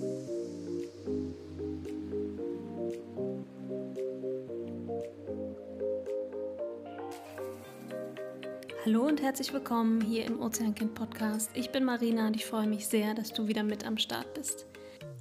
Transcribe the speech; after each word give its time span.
Hallo 0.00 0.06
und 9.06 9.20
herzlich 9.20 9.52
willkommen 9.52 10.00
hier 10.00 10.24
im 10.24 10.40
Ozeankind 10.40 10.94
Podcast. 10.94 11.50
Ich 11.52 11.70
bin 11.70 11.84
Marina 11.84 12.28
und 12.28 12.34
ich 12.34 12.46
freue 12.46 12.66
mich 12.66 12.86
sehr, 12.86 13.12
dass 13.12 13.34
du 13.34 13.46
wieder 13.46 13.62
mit 13.62 13.86
am 13.86 13.98
Start 13.98 14.32
bist. 14.32 14.64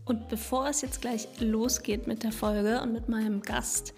Und 0.06 0.30
bevor 0.30 0.70
es 0.70 0.82
jetzt 0.82 1.02
gleich 1.02 1.28
losgeht 1.42 2.08
mit 2.08 2.24
der 2.24 2.32
Folge 2.32 2.80
und 2.82 2.94
mit 2.94 3.10
meinem 3.10 3.42
Gast, 3.42 3.94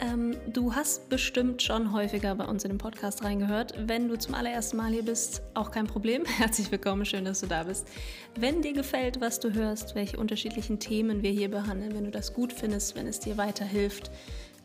ähm, 0.00 0.36
du 0.46 0.74
hast 0.74 1.08
bestimmt 1.08 1.62
schon 1.62 1.92
häufiger 1.92 2.34
bei 2.34 2.44
uns 2.44 2.64
in 2.64 2.70
den 2.70 2.78
Podcast 2.78 3.24
reingehört. 3.24 3.74
Wenn 3.78 4.08
du 4.08 4.18
zum 4.18 4.34
allerersten 4.34 4.76
Mal 4.76 4.92
hier 4.92 5.04
bist, 5.04 5.42
auch 5.54 5.70
kein 5.70 5.86
Problem. 5.86 6.24
Herzlich 6.38 6.70
willkommen, 6.70 7.04
schön, 7.04 7.24
dass 7.24 7.40
du 7.40 7.46
da 7.46 7.64
bist. 7.64 7.86
Wenn 8.36 8.62
dir 8.62 8.72
gefällt, 8.72 9.20
was 9.20 9.40
du 9.40 9.52
hörst, 9.52 9.94
welche 9.94 10.18
unterschiedlichen 10.18 10.78
Themen 10.78 11.22
wir 11.22 11.30
hier 11.30 11.50
behandeln, 11.50 11.94
wenn 11.94 12.04
du 12.04 12.10
das 12.10 12.34
gut 12.34 12.52
findest, 12.52 12.96
wenn 12.96 13.06
es 13.06 13.20
dir 13.20 13.36
weiterhilft, 13.36 14.10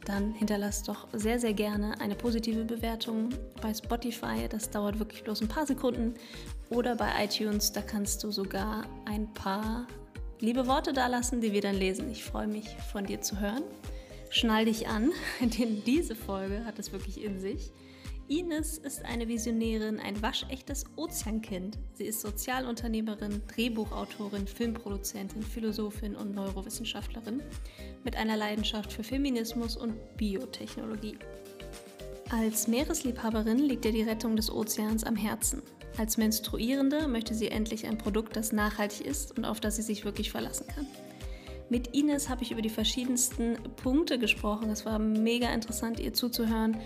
dann 0.05 0.33
hinterlass 0.33 0.83
doch 0.83 1.07
sehr, 1.11 1.39
sehr 1.39 1.53
gerne 1.53 1.99
eine 1.99 2.15
positive 2.15 2.63
Bewertung 2.63 3.29
bei 3.61 3.73
Spotify. 3.73 4.47
Das 4.49 4.69
dauert 4.69 4.99
wirklich 4.99 5.23
bloß 5.23 5.41
ein 5.41 5.47
paar 5.47 5.65
Sekunden. 5.65 6.13
Oder 6.69 6.95
bei 6.95 7.09
iTunes, 7.23 7.71
da 7.71 7.81
kannst 7.81 8.23
du 8.23 8.31
sogar 8.31 8.85
ein 9.05 9.33
paar 9.33 9.87
liebe 10.39 10.67
Worte 10.67 10.93
dalassen, 10.93 11.41
die 11.41 11.51
wir 11.51 11.61
dann 11.61 11.75
lesen. 11.75 12.09
Ich 12.11 12.23
freue 12.23 12.47
mich, 12.47 12.75
von 12.91 13.05
dir 13.05 13.21
zu 13.21 13.39
hören. 13.39 13.63
Schnall 14.29 14.65
dich 14.65 14.87
an, 14.87 15.11
denn 15.41 15.83
diese 15.85 16.15
Folge 16.15 16.65
hat 16.65 16.79
es 16.79 16.91
wirklich 16.91 17.23
in 17.23 17.39
sich. 17.39 17.71
Ines 18.29 18.77
ist 18.77 19.05
eine 19.05 19.29
Visionärin, 19.29 20.01
ein 20.01 20.21
waschechtes 20.21 20.83
Ozeankind. 20.97 21.77
Sie 21.93 22.03
ist 22.03 22.19
Sozialunternehmerin, 22.19 23.41
Drehbuchautorin, 23.47 24.47
Filmproduzentin, 24.47 25.41
Philosophin 25.41 26.13
und 26.13 26.35
Neurowissenschaftlerin 26.35 27.41
mit 28.03 28.17
einer 28.17 28.35
Leidenschaft 28.35 28.91
für 28.91 29.03
Feminismus 29.03 29.77
und 29.77 29.95
Biotechnologie. 30.17 31.17
Als 32.29 32.67
Meeresliebhaberin 32.67 33.59
liegt 33.59 33.85
ihr 33.85 33.93
die 33.93 34.03
Rettung 34.03 34.35
des 34.35 34.51
Ozeans 34.51 35.05
am 35.05 35.15
Herzen. 35.15 35.61
Als 35.97 36.17
Menstruierende 36.17 37.07
möchte 37.07 37.33
sie 37.33 37.47
endlich 37.47 37.87
ein 37.87 37.97
Produkt, 37.97 38.35
das 38.35 38.51
nachhaltig 38.51 39.07
ist 39.07 39.37
und 39.37 39.45
auf 39.45 39.61
das 39.61 39.77
sie 39.77 39.81
sich 39.81 40.03
wirklich 40.03 40.31
verlassen 40.31 40.67
kann. 40.67 40.85
Mit 41.69 41.93
Ines 41.93 42.29
habe 42.29 42.43
ich 42.43 42.51
über 42.51 42.61
die 42.61 42.69
verschiedensten 42.69 43.57
Punkte 43.75 44.17
gesprochen. 44.17 44.69
Es 44.69 44.85
war 44.85 44.99
mega 44.99 45.49
interessant, 45.49 45.99
ihr 45.99 46.13
zuzuhören 46.13 46.77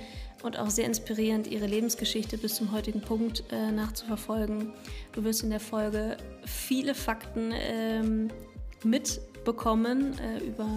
und 0.42 0.58
auch 0.58 0.72
sehr 0.72 0.86
inspirierend, 0.86 1.46
ihre 1.46 1.68
Lebensgeschichte 1.68 2.38
bis 2.38 2.56
zum 2.56 2.72
heutigen 2.72 3.02
Punkt 3.02 3.44
äh, 3.52 3.72
nachzuverfolgen. 3.72 4.74
Du 5.12 5.24
wirst 5.24 5.44
in 5.44 5.52
der 5.52 5.60
Folge 5.60 6.18
viele 6.46 6.96
Fakten 6.96 7.54
ähm, 7.54 8.30
mitbekommen 8.84 10.18
äh, 10.20 10.44
über 10.44 10.68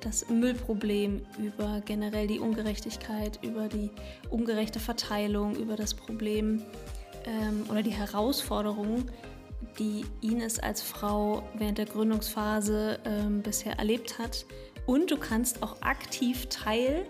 das 0.00 0.28
Müllproblem, 0.28 1.20
über 1.38 1.82
generell 1.84 2.26
die 2.26 2.38
Ungerechtigkeit, 2.38 3.38
über 3.42 3.68
die 3.68 3.90
ungerechte 4.30 4.80
Verteilung, 4.80 5.54
über 5.56 5.76
das 5.76 5.94
Problem 5.94 6.62
ähm, 7.24 7.64
oder 7.70 7.82
die 7.82 7.90
Herausforderungen, 7.90 9.10
die 9.78 10.04
Ines 10.20 10.58
als 10.58 10.82
Frau 10.82 11.42
während 11.54 11.78
der 11.78 11.86
Gründungsphase 11.86 12.98
ähm, 13.04 13.42
bisher 13.42 13.78
erlebt 13.78 14.18
hat. 14.18 14.44
Und 14.86 15.10
du 15.10 15.16
kannst 15.16 15.62
auch 15.62 15.80
aktiv 15.82 16.46
Teil 16.48 17.06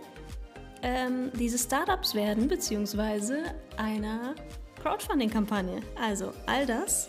ähm, 0.83 1.31
dieses 1.39 1.65
Startups 1.65 2.15
werden, 2.15 2.49
beziehungsweise 2.49 3.45
einer 3.77 4.35
Crowdfunding-Kampagne. 4.83 5.81
Also 6.01 6.33
all 6.47 6.67
das 6.67 7.09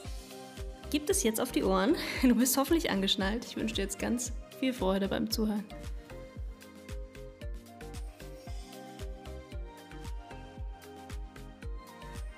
gibt 0.89 1.09
es 1.09 1.23
jetzt 1.23 1.41
auf 1.41 1.51
die 1.51 1.63
Ohren. 1.63 1.95
Du 2.21 2.35
bist 2.35 2.55
hoffentlich 2.57 2.89
angeschnallt. 2.91 3.45
Ich 3.45 3.55
wünsche 3.57 3.75
dir 3.75 3.81
jetzt 3.81 3.99
ganz 3.99 4.31
viel 4.59 4.73
Freude 4.73 5.07
beim 5.07 5.29
Zuhören. 5.29 5.65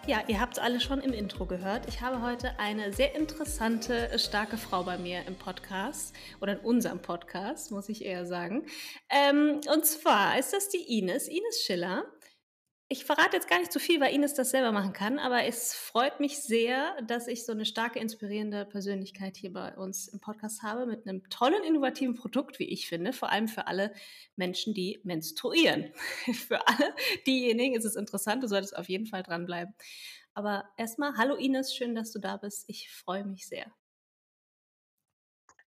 Ja, 0.08 0.22
ihr 0.28 0.40
habt 0.40 0.54
es 0.54 0.60
alle 0.60 0.80
schon 0.80 1.02
im 1.02 1.14
Intro 1.14 1.48
gehört. 1.48 1.88
Ich 1.88 2.02
habe 2.02 2.22
heute 2.22 2.60
eine 2.60 2.94
sehr 2.94 3.16
interessante, 3.16 4.20
starke 4.20 4.56
Frau 4.56 4.84
bei 4.84 5.00
mir 5.00 5.26
im 5.26 5.34
Podcast 5.34 6.14
oder 6.42 6.54
in 6.54 6.60
unserem 6.60 7.00
Podcast, 7.00 7.72
muss 7.72 7.90
ich 7.90 8.06
eher 8.06 8.28
sagen. 8.28 8.68
Ähm, 9.10 9.62
und 9.74 9.84
zwar 9.84 10.38
ist 10.38 10.54
das 10.54 10.70
die 10.70 11.00
Ines, 11.00 11.28
Ines 11.28 11.64
Schiller. 11.66 12.06
Ich 12.88 13.04
verrate 13.04 13.36
jetzt 13.36 13.48
gar 13.48 13.58
nicht 13.58 13.72
zu 13.72 13.80
viel, 13.80 14.00
weil 14.00 14.14
Ines 14.14 14.36
das 14.36 14.52
selber 14.52 14.72
machen 14.72 14.94
kann, 14.94 15.18
aber 15.18 15.44
es 15.46 15.74
freut 15.74 16.20
mich 16.20 16.38
sehr, 16.38 17.02
dass 17.02 17.28
ich 17.28 17.44
so 17.44 17.52
eine 17.52 17.66
starke, 17.66 17.98
inspirierende 17.98 18.64
Persönlichkeit 18.64 19.38
hier 19.38 19.52
bei 19.52 19.76
uns 19.76 20.08
im 20.08 20.20
Podcast 20.20 20.62
habe 20.62 20.86
mit 20.86 21.08
einem 21.08 21.28
tollen, 21.32 21.64
innovativen 21.64 22.14
Produkt, 22.16 22.60
wie 22.60 22.70
ich 22.70 22.88
finde, 22.88 23.12
vor 23.12 23.32
allem 23.32 23.48
für 23.48 23.66
alle 23.66 23.92
Menschen, 24.36 24.76
die 24.76 25.02
menstruieren. 25.04 25.94
für 26.48 26.68
alle 26.68 26.94
diejenigen 27.26 27.76
ist 27.76 27.86
es 27.86 27.96
interessant, 27.96 28.44
du 28.44 28.48
solltest 28.48 28.78
auf 28.78 28.88
jeden 28.88 29.08
Fall 29.08 29.24
dranbleiben. 29.24 29.74
Aber 30.36 30.66
erstmal, 30.78 31.18
hallo 31.18 31.34
Ines, 31.36 31.74
schön, 31.74 31.96
dass 31.96 32.12
du 32.12 32.20
da 32.20 32.38
bist. 32.38 32.66
Ich 32.68 32.92
freue 32.92 33.26
mich 33.26 33.48
sehr. 33.48 33.74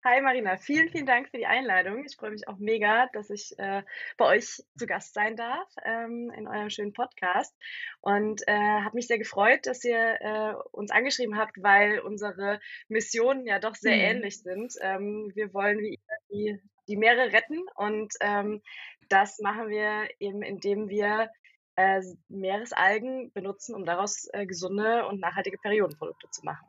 Hi 0.05 0.21
Marina, 0.21 0.57
vielen, 0.57 0.89
vielen 0.91 1.07
Dank 1.07 1.29
für 1.29 1.39
die 1.39 1.47
Einladung. 1.47 2.05
Ich 2.05 2.15
freue 2.15 2.31
mich 2.31 2.47
auch 2.47 2.59
mega, 2.59 3.09
dass 3.13 3.31
ich 3.31 3.59
äh, 3.59 3.83
bei 4.17 4.27
euch 4.27 4.63
zu 4.77 4.87
Gast 4.87 5.13
sein 5.13 5.35
darf 5.35 5.69
ähm, 5.85 6.31
in 6.37 6.47
eurem 6.47 6.71
schönen 6.71 6.93
Podcast 6.93 7.53
und 8.01 8.47
äh, 8.47 8.53
habe 8.53 8.95
mich 8.95 9.09
sehr 9.09 9.19
gefreut, 9.19 9.67
dass 9.67 9.83
ihr 9.83 10.21
äh, 10.21 10.55
uns 10.71 10.93
angeschrieben 10.93 11.37
habt, 11.37 11.61
weil 11.61 11.99
unsere 11.99 12.61
Missionen 12.87 13.45
ja 13.45 13.59
doch 13.59 13.75
sehr 13.75 13.97
mhm. 13.97 14.03
ähnlich 14.03 14.41
sind. 14.41 14.73
Ähm, 14.81 15.33
wir 15.35 15.53
wollen 15.53 15.81
wie 15.81 15.99
die, 16.31 16.61
die 16.87 16.97
Meere 16.97 17.33
retten 17.33 17.67
und 17.75 18.15
ähm, 18.21 18.63
das 19.09 19.41
machen 19.41 19.69
wir 19.69 20.09
eben, 20.21 20.43
indem 20.43 20.89
wir 20.89 21.29
äh, 21.75 22.03
Meeresalgen 22.29 23.33
benutzen, 23.33 23.75
um 23.75 23.85
daraus 23.85 24.29
äh, 24.33 24.47
gesunde 24.47 25.09
und 25.09 25.19
nachhaltige 25.19 25.59
Periodenprodukte 25.59 26.31
zu 26.31 26.45
machen. 26.45 26.67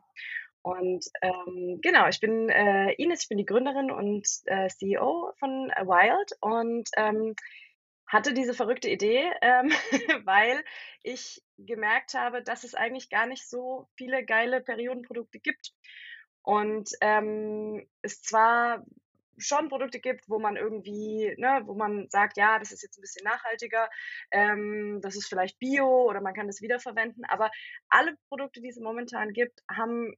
Und 0.62 1.06
ähm, 1.22 1.78
genau, 1.82 2.08
ich 2.08 2.20
bin 2.20 2.48
äh, 2.50 2.92
Ines, 2.94 3.22
ich 3.22 3.28
bin 3.28 3.38
die 3.38 3.46
Gründerin 3.46 3.90
und 3.90 4.26
äh, 4.44 4.68
CEO 4.68 5.32
von 5.38 5.70
äh, 5.70 5.86
Wild 5.86 6.32
und 6.40 6.88
ähm, 6.96 7.34
hatte 8.06 8.34
diese 8.34 8.54
verrückte 8.54 8.90
Idee, 8.90 9.30
ähm, 9.40 9.70
weil 10.24 10.62
ich 11.02 11.42
gemerkt 11.56 12.14
habe, 12.14 12.42
dass 12.42 12.64
es 12.64 12.74
eigentlich 12.74 13.08
gar 13.08 13.26
nicht 13.26 13.48
so 13.48 13.88
viele 13.96 14.24
geile 14.24 14.60
Periodenprodukte 14.60 15.38
gibt. 15.38 15.72
Und 16.42 16.90
ähm, 17.00 17.86
es 18.02 18.22
zwar 18.22 18.84
schon 19.38 19.68
Produkte 19.68 20.00
gibt, 20.00 20.28
wo 20.28 20.38
man 20.38 20.56
irgendwie, 20.56 21.34
ne, 21.38 21.62
wo 21.64 21.74
man 21.74 22.08
sagt, 22.10 22.36
ja, 22.36 22.58
das 22.58 22.72
ist 22.72 22.82
jetzt 22.82 22.98
ein 22.98 23.02
bisschen 23.02 23.24
nachhaltiger, 23.24 23.88
ähm, 24.30 25.00
das 25.02 25.16
ist 25.16 25.28
vielleicht 25.28 25.58
Bio 25.58 26.04
oder 26.08 26.20
man 26.20 26.34
kann 26.34 26.46
das 26.46 26.60
wiederverwenden, 26.60 27.24
aber 27.24 27.50
alle 27.88 28.16
Produkte, 28.28 28.60
die 28.60 28.68
es 28.68 28.78
momentan 28.78 29.32
gibt, 29.32 29.62
haben 29.70 30.14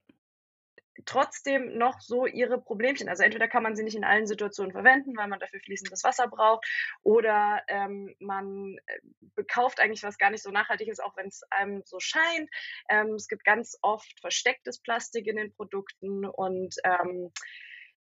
trotzdem 1.07 1.79
noch 1.79 2.01
so 2.01 2.27
ihre 2.27 2.61
Problemchen. 2.61 3.09
Also 3.09 3.23
entweder 3.23 3.49
kann 3.49 3.63
man 3.63 3.77
sie 3.77 3.83
nicht 3.83 3.97
in 3.97 4.05
allen 4.05 4.27
Situationen 4.27 4.73
verwenden, 4.73 5.17
weil 5.17 5.29
man 5.29 5.41
dafür 5.41 5.61
fließendes 5.61 6.05
Wasser 6.05 6.29
braucht, 6.29 6.67
oder 7.03 7.63
ähm, 7.69 8.15
man 8.19 8.77
äh, 8.87 9.45
kauft 9.45 9.81
eigentlich 9.81 10.03
was 10.03 10.19
gar 10.19 10.31
nicht 10.31 10.43
so 10.43 10.51
nachhaltig 10.51 10.89
ist, 10.89 11.03
auch 11.03 11.17
wenn 11.17 11.27
es 11.29 11.43
einem 11.51 11.83
so 11.85 11.99
scheint. 12.01 12.51
Ähm, 12.89 13.15
es 13.15 13.29
gibt 13.29 13.45
ganz 13.45 13.79
oft 13.83 14.21
verstecktes 14.21 14.81
Plastik 14.81 15.27
in 15.27 15.37
den 15.37 15.53
Produkten 15.53 16.27
und 16.27 16.75
ähm, 16.85 17.33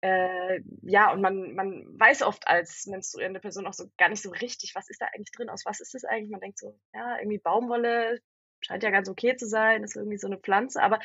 äh, 0.01 0.59
ja, 0.81 1.13
und 1.13 1.21
man, 1.21 1.53
man 1.55 1.85
weiß 1.97 2.23
oft 2.23 2.45
als 2.47 2.85
menstruierende 2.87 3.39
Person 3.39 3.65
auch 3.65 3.73
so 3.73 3.85
gar 3.97 4.09
nicht 4.09 4.21
so 4.21 4.31
richtig, 4.31 4.75
was 4.75 4.89
ist 4.89 5.01
da 5.01 5.07
eigentlich 5.13 5.31
drin, 5.31 5.49
aus 5.49 5.65
was 5.65 5.79
ist 5.79 5.93
das 5.93 6.03
eigentlich? 6.03 6.29
Man 6.29 6.41
denkt 6.41 6.59
so, 6.59 6.77
ja, 6.93 7.17
irgendwie 7.19 7.37
Baumwolle, 7.37 8.19
scheint 8.59 8.83
ja 8.83 8.89
ganz 8.89 9.09
okay 9.09 9.35
zu 9.35 9.47
sein, 9.47 9.83
ist 9.83 9.95
irgendwie 9.95 10.17
so 10.17 10.27
eine 10.27 10.37
Pflanze, 10.37 10.81
aber 10.81 10.99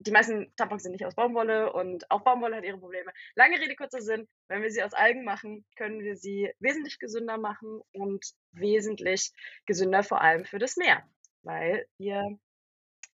die 0.00 0.10
meisten 0.10 0.52
Tampons 0.56 0.82
sind 0.82 0.92
nicht 0.92 1.04
aus 1.04 1.14
Baumwolle 1.14 1.72
und 1.72 2.10
auch 2.10 2.22
Baumwolle 2.22 2.56
hat 2.56 2.64
ihre 2.64 2.78
Probleme. 2.78 3.12
Lange 3.34 3.60
Rede, 3.60 3.74
kurzer 3.74 4.00
Sinn. 4.00 4.28
Wenn 4.48 4.62
wir 4.62 4.70
sie 4.70 4.82
aus 4.82 4.94
Algen 4.94 5.24
machen, 5.24 5.64
können 5.76 6.00
wir 6.00 6.16
sie 6.16 6.50
wesentlich 6.60 6.98
gesünder 6.98 7.38
machen 7.38 7.80
und 7.92 8.24
wesentlich 8.52 9.32
gesünder 9.66 10.02
vor 10.02 10.20
allem 10.20 10.44
für 10.44 10.58
das 10.58 10.76
Meer, 10.76 11.02
weil 11.42 11.86
wir 11.98 12.38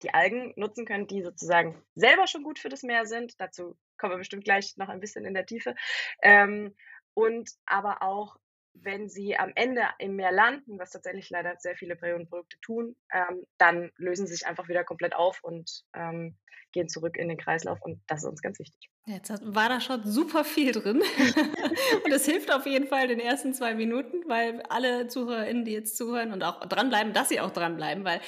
die 0.02 0.14
Algen 0.14 0.54
nutzen 0.56 0.86
können, 0.86 1.06
die 1.06 1.22
sozusagen 1.22 1.82
selber 1.94 2.26
schon 2.26 2.42
gut 2.42 2.58
für 2.58 2.70
das 2.70 2.82
Meer 2.82 3.04
sind. 3.04 3.38
Dazu 3.38 3.76
kommen 3.98 4.14
wir 4.14 4.18
bestimmt 4.18 4.44
gleich 4.44 4.76
noch 4.76 4.88
ein 4.88 5.00
bisschen 5.00 5.26
in 5.26 5.34
der 5.34 5.44
Tiefe. 5.44 5.74
Ähm, 6.22 6.74
und 7.12 7.50
aber 7.66 8.02
auch 8.02 8.36
wenn 8.74 9.08
sie 9.08 9.36
am 9.36 9.52
Ende 9.54 9.82
im 9.98 10.16
Meer 10.16 10.32
landen, 10.32 10.78
was 10.78 10.90
tatsächlich 10.90 11.30
leider 11.30 11.54
sehr 11.58 11.76
viele 11.76 11.96
Periodenprodukte 11.96 12.56
tun, 12.60 12.96
ähm, 13.12 13.44
dann 13.58 13.90
lösen 13.96 14.26
sie 14.26 14.34
sich 14.34 14.46
einfach 14.46 14.68
wieder 14.68 14.84
komplett 14.84 15.14
auf 15.14 15.40
und 15.42 15.84
ähm, 15.94 16.36
gehen 16.72 16.88
zurück 16.88 17.16
in 17.16 17.28
den 17.28 17.38
Kreislauf 17.38 17.80
und 17.82 18.00
das 18.06 18.22
ist 18.22 18.28
uns 18.28 18.42
ganz 18.42 18.58
wichtig. 18.58 18.90
Jetzt 19.06 19.30
war 19.42 19.68
da 19.68 19.80
schon 19.80 20.04
super 20.04 20.44
viel 20.44 20.72
drin 20.72 21.02
und 22.04 22.12
es 22.12 22.26
hilft 22.26 22.52
auf 22.52 22.66
jeden 22.66 22.86
Fall 22.86 23.08
den 23.08 23.20
ersten 23.20 23.54
zwei 23.54 23.74
Minuten, 23.74 24.28
weil 24.28 24.62
alle 24.68 25.08
ZuhörerInnen, 25.08 25.64
die 25.64 25.72
jetzt 25.72 25.96
zuhören 25.96 26.32
und 26.32 26.42
auch 26.44 26.64
dranbleiben, 26.66 27.12
dass 27.12 27.28
sie 27.28 27.40
auch 27.40 27.50
dranbleiben, 27.50 28.04
weil 28.04 28.20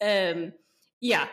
ähm, 0.00 0.54
ja, 1.00 1.28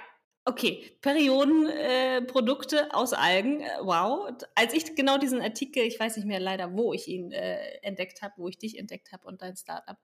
Okay, 0.50 0.98
Periodenprodukte 1.02 2.78
äh, 2.78 2.90
aus 2.90 3.14
Algen, 3.14 3.62
äh, 3.62 3.70
wow. 3.84 4.32
Als 4.56 4.74
ich 4.74 4.96
genau 4.96 5.20
diesen 5.20 5.44
Artikel, 5.44 5.84
ich 5.84 6.00
weiß 6.00 6.18
nicht 6.18 6.26
mehr 6.26 6.40
leider, 6.40 6.74
wo 6.74 6.92
ich 6.92 7.08
ihn 7.08 7.32
äh, 7.32 7.78
entdeckt 7.84 8.24
habe, 8.24 8.34
wo 8.38 8.48
ich 8.48 8.58
dich 8.58 8.80
entdeckt 8.80 9.12
habe 9.12 9.28
und 9.28 9.44
dein 9.44 9.56
Startup, 9.56 9.98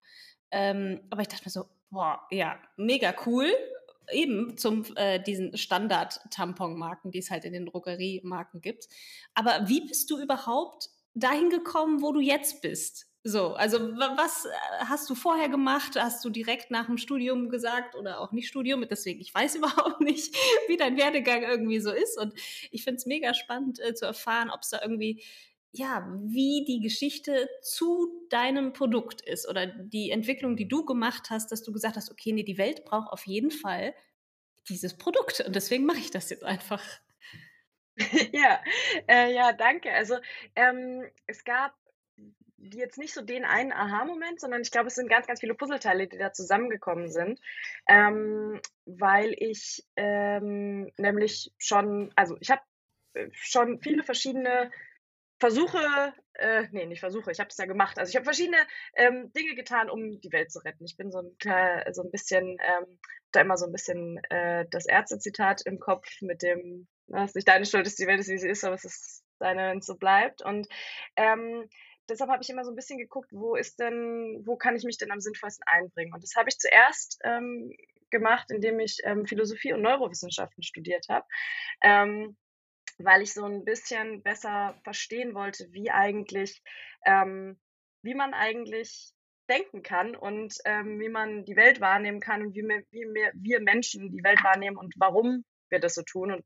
ähm, 0.52 1.02
aber 1.10 1.24
ich 1.24 1.30
dachte 1.30 1.46
mir 1.46 1.50
so, 1.50 1.66
boah, 1.90 2.28
ja, 2.30 2.60
mega 2.78 3.16
cool. 3.26 3.52
Eben 4.12 4.56
zum 4.56 4.86
äh, 4.98 5.20
diesen 5.20 5.58
Standard-Tampon-Marken, 5.58 7.10
die 7.10 7.18
es 7.18 7.32
halt 7.32 7.44
in 7.46 7.54
den 7.54 7.66
Drogeriemarken 7.66 8.62
gibt. 8.62 8.88
Aber 9.34 9.68
wie 9.68 9.82
bist 9.82 10.12
du 10.12 10.20
überhaupt 10.20 10.90
dahin 11.16 11.50
gekommen, 11.50 12.04
wo 12.04 12.12
du 12.12 12.20
jetzt 12.20 12.62
bist? 12.62 13.08
So, 13.28 13.56
also 13.56 13.80
was 13.80 14.46
äh, 14.46 14.50
hast 14.82 15.10
du 15.10 15.16
vorher 15.16 15.50
gemacht? 15.50 15.94
Hast 15.96 16.24
du 16.24 16.30
direkt 16.30 16.70
nach 16.70 16.86
dem 16.86 17.00
Studium 17.00 17.50
gesagt 17.50 17.96
oder 17.96 18.20
auch 18.20 18.32
nicht 18.32 18.48
Studium? 18.48 18.86
Deswegen, 18.88 19.20
ich 19.20 19.34
weiß 19.34 19.56
überhaupt 19.56 20.00
nicht, 20.00 20.36
wie 20.68 20.78
dein 20.78 20.96
Werdegang 20.96 21.42
irgendwie 21.42 21.80
so 21.80 21.92
ist. 21.92 22.20
Und 22.20 22.36
ich 22.70 22.84
finde 22.84 22.98
es 22.98 23.08
mega 23.08 23.34
spannend 23.34 23.80
äh, 23.80 23.96
zu 23.96 24.06
erfahren, 24.06 24.52
ob 24.52 24.62
es 24.62 24.70
da 24.70 24.80
irgendwie, 24.80 25.24
ja, 25.72 26.08
wie 26.22 26.66
die 26.68 26.80
Geschichte 26.82 27.50
zu 27.64 28.28
deinem 28.30 28.74
Produkt 28.74 29.22
ist 29.22 29.50
oder 29.50 29.66
die 29.66 30.12
Entwicklung, 30.12 30.56
die 30.56 30.68
du 30.68 30.86
gemacht 30.86 31.32
hast, 31.32 31.52
dass 31.52 31.64
du 31.64 31.72
gesagt 31.72 31.96
hast, 31.96 32.12
okay, 32.12 32.32
nee, 32.32 32.44
die 32.44 32.60
Welt 32.60 32.86
braucht 32.86 33.12
auf 33.12 33.26
jeden 33.26 33.50
Fall 33.50 33.96
dieses 34.70 34.98
Produkt. 34.98 35.42
Und 35.42 35.56
deswegen 35.56 35.86
mache 35.86 35.98
ich 35.98 36.12
das 36.12 36.30
jetzt 36.30 36.44
einfach. 36.44 36.84
ja, 38.32 38.62
äh, 39.08 39.34
ja, 39.34 39.52
danke. 39.52 39.92
Also 39.92 40.18
ähm, 40.56 41.04
es 41.26 41.44
gab 41.44 41.74
jetzt 42.74 42.98
nicht 42.98 43.14
so 43.14 43.22
den 43.22 43.46
einen 43.46 43.72
Aha-Moment, 43.72 44.40
sondern 44.40 44.62
ich 44.62 44.72
glaube, 44.72 44.88
es 44.88 44.96
sind 44.96 45.10
ganz, 45.10 45.28
ganz 45.28 45.40
viele 45.40 45.56
Puzzleteile, 45.56 46.08
die 46.08 46.18
da 46.18 46.34
zusammengekommen 46.34 47.10
sind, 47.12 47.40
ähm, 47.88 48.60
weil 48.86 49.34
ich 49.38 49.86
ähm, 49.96 50.92
nämlich 50.98 51.52
schon, 51.58 52.12
also 52.16 52.38
ich 52.40 52.50
habe 52.50 52.62
äh, 53.14 53.28
schon 53.32 53.80
viele 53.82 54.04
verschiedene 54.04 54.72
Versuche, 55.38 56.14
äh, 56.34 56.68
nee, 56.72 56.86
nicht 56.86 57.02
Versuche, 57.02 57.32
ich 57.32 57.40
habe 57.40 57.50
es 57.50 57.58
ja 57.58 57.66
gemacht. 57.66 58.00
Also 58.00 58.10
ich 58.10 58.16
habe 58.16 58.24
verschiedene 58.24 58.58
ähm, 58.96 59.34
Dinge 59.34 59.56
getan, 59.56 59.90
um 59.90 60.20
die 60.22 60.32
Welt 60.32 60.52
zu 60.52 60.60
retten. 60.60 60.86
Ich 60.86 60.96
bin 60.96 61.12
so 61.12 61.20
ein, 61.20 61.94
so 61.94 62.04
ein 62.04 62.12
bisschen, 62.12 62.58
ähm, 62.62 63.00
da 63.32 63.42
immer 63.42 63.58
so 63.58 63.66
ein 63.66 63.74
bisschen 63.74 64.24
äh, 64.30 64.66
das 64.72 64.86
Ärzte-Zitat 64.86 65.62
im 65.66 65.80
Kopf 65.80 66.08
mit 66.22 66.42
dem, 66.42 66.88
na, 67.08 67.26
ist 67.26 67.36
nicht 67.36 67.48
deine 67.48 67.66
Schuld, 67.66 67.86
dass 67.86 67.96
die 67.96 68.08
Welt 68.08 68.22
ist, 68.22 68.30
wie 68.30 68.38
sie 68.38 68.50
ist, 68.50 68.64
aber 68.64 68.76
es 68.76 68.86
ist 68.86 69.26
deine, 69.40 69.72
wenn 69.72 69.80
es 69.80 69.86
so 69.86 69.96
bleibt. 69.96 70.42
Und 70.42 70.68
ähm, 71.18 71.70
deshalb 72.10 72.30
habe 72.30 72.44
ich 72.44 72.50
immer 72.50 72.64
so 72.64 72.72
ein 72.72 72.76
bisschen 72.76 72.98
geguckt, 72.98 73.30
wo 73.32 73.56
ist 73.56 73.80
denn, 73.80 74.42
wo 74.46 74.56
kann 74.56 74.76
ich 74.76 74.84
mich 74.84 74.98
denn 74.98 75.12
am 75.12 75.20
sinnvollsten 75.20 75.66
einbringen? 75.68 76.14
Und 76.14 76.24
das 76.24 76.36
habe 76.36 76.50
ich 76.50 76.58
zuerst 76.58 77.20
ähm, 77.24 77.72
gemacht, 78.10 78.50
indem 78.52 78.80
ich 78.80 79.00
ähm, 79.04 79.26
Philosophie 79.26 79.74
und 79.74 79.82
Neurowissenschaften 79.82 80.64
studiert 80.64 81.08
habe. 81.10 81.26
Ähm, 81.82 82.38
weil 82.98 83.22
ich 83.22 83.34
so 83.34 83.44
ein 83.44 83.66
bisschen 83.66 84.24
besser 84.24 84.80
verstehen 84.84 85.34
wollte, 85.34 85.68
wie 85.72 85.92
eigentlich, 85.92 86.62
ähm, 87.06 87.60
wie 88.04 88.16
man 88.16 88.34
eigentlich 88.34 89.12
denken 89.50 89.84
kann 89.84 90.16
und 90.16 90.56
ähm, 90.66 91.00
wie 91.00 91.10
man 91.10 91.46
die 91.46 91.56
Welt 91.56 91.82
wahrnehmen 91.82 92.20
kann 92.20 92.42
und 92.42 92.56
wie, 92.56 92.64
wir, 92.64 92.84
wie 92.92 93.50
wir, 93.50 93.62
Menschen 93.62 94.12
die 94.12 94.24
Welt 94.24 94.44
wahrnehmen 94.44 94.78
und 94.78 94.94
warum 94.98 95.46
wir 95.70 95.80
das 95.80 95.96
so 95.96 96.02
tun 96.04 96.32
und 96.32 96.46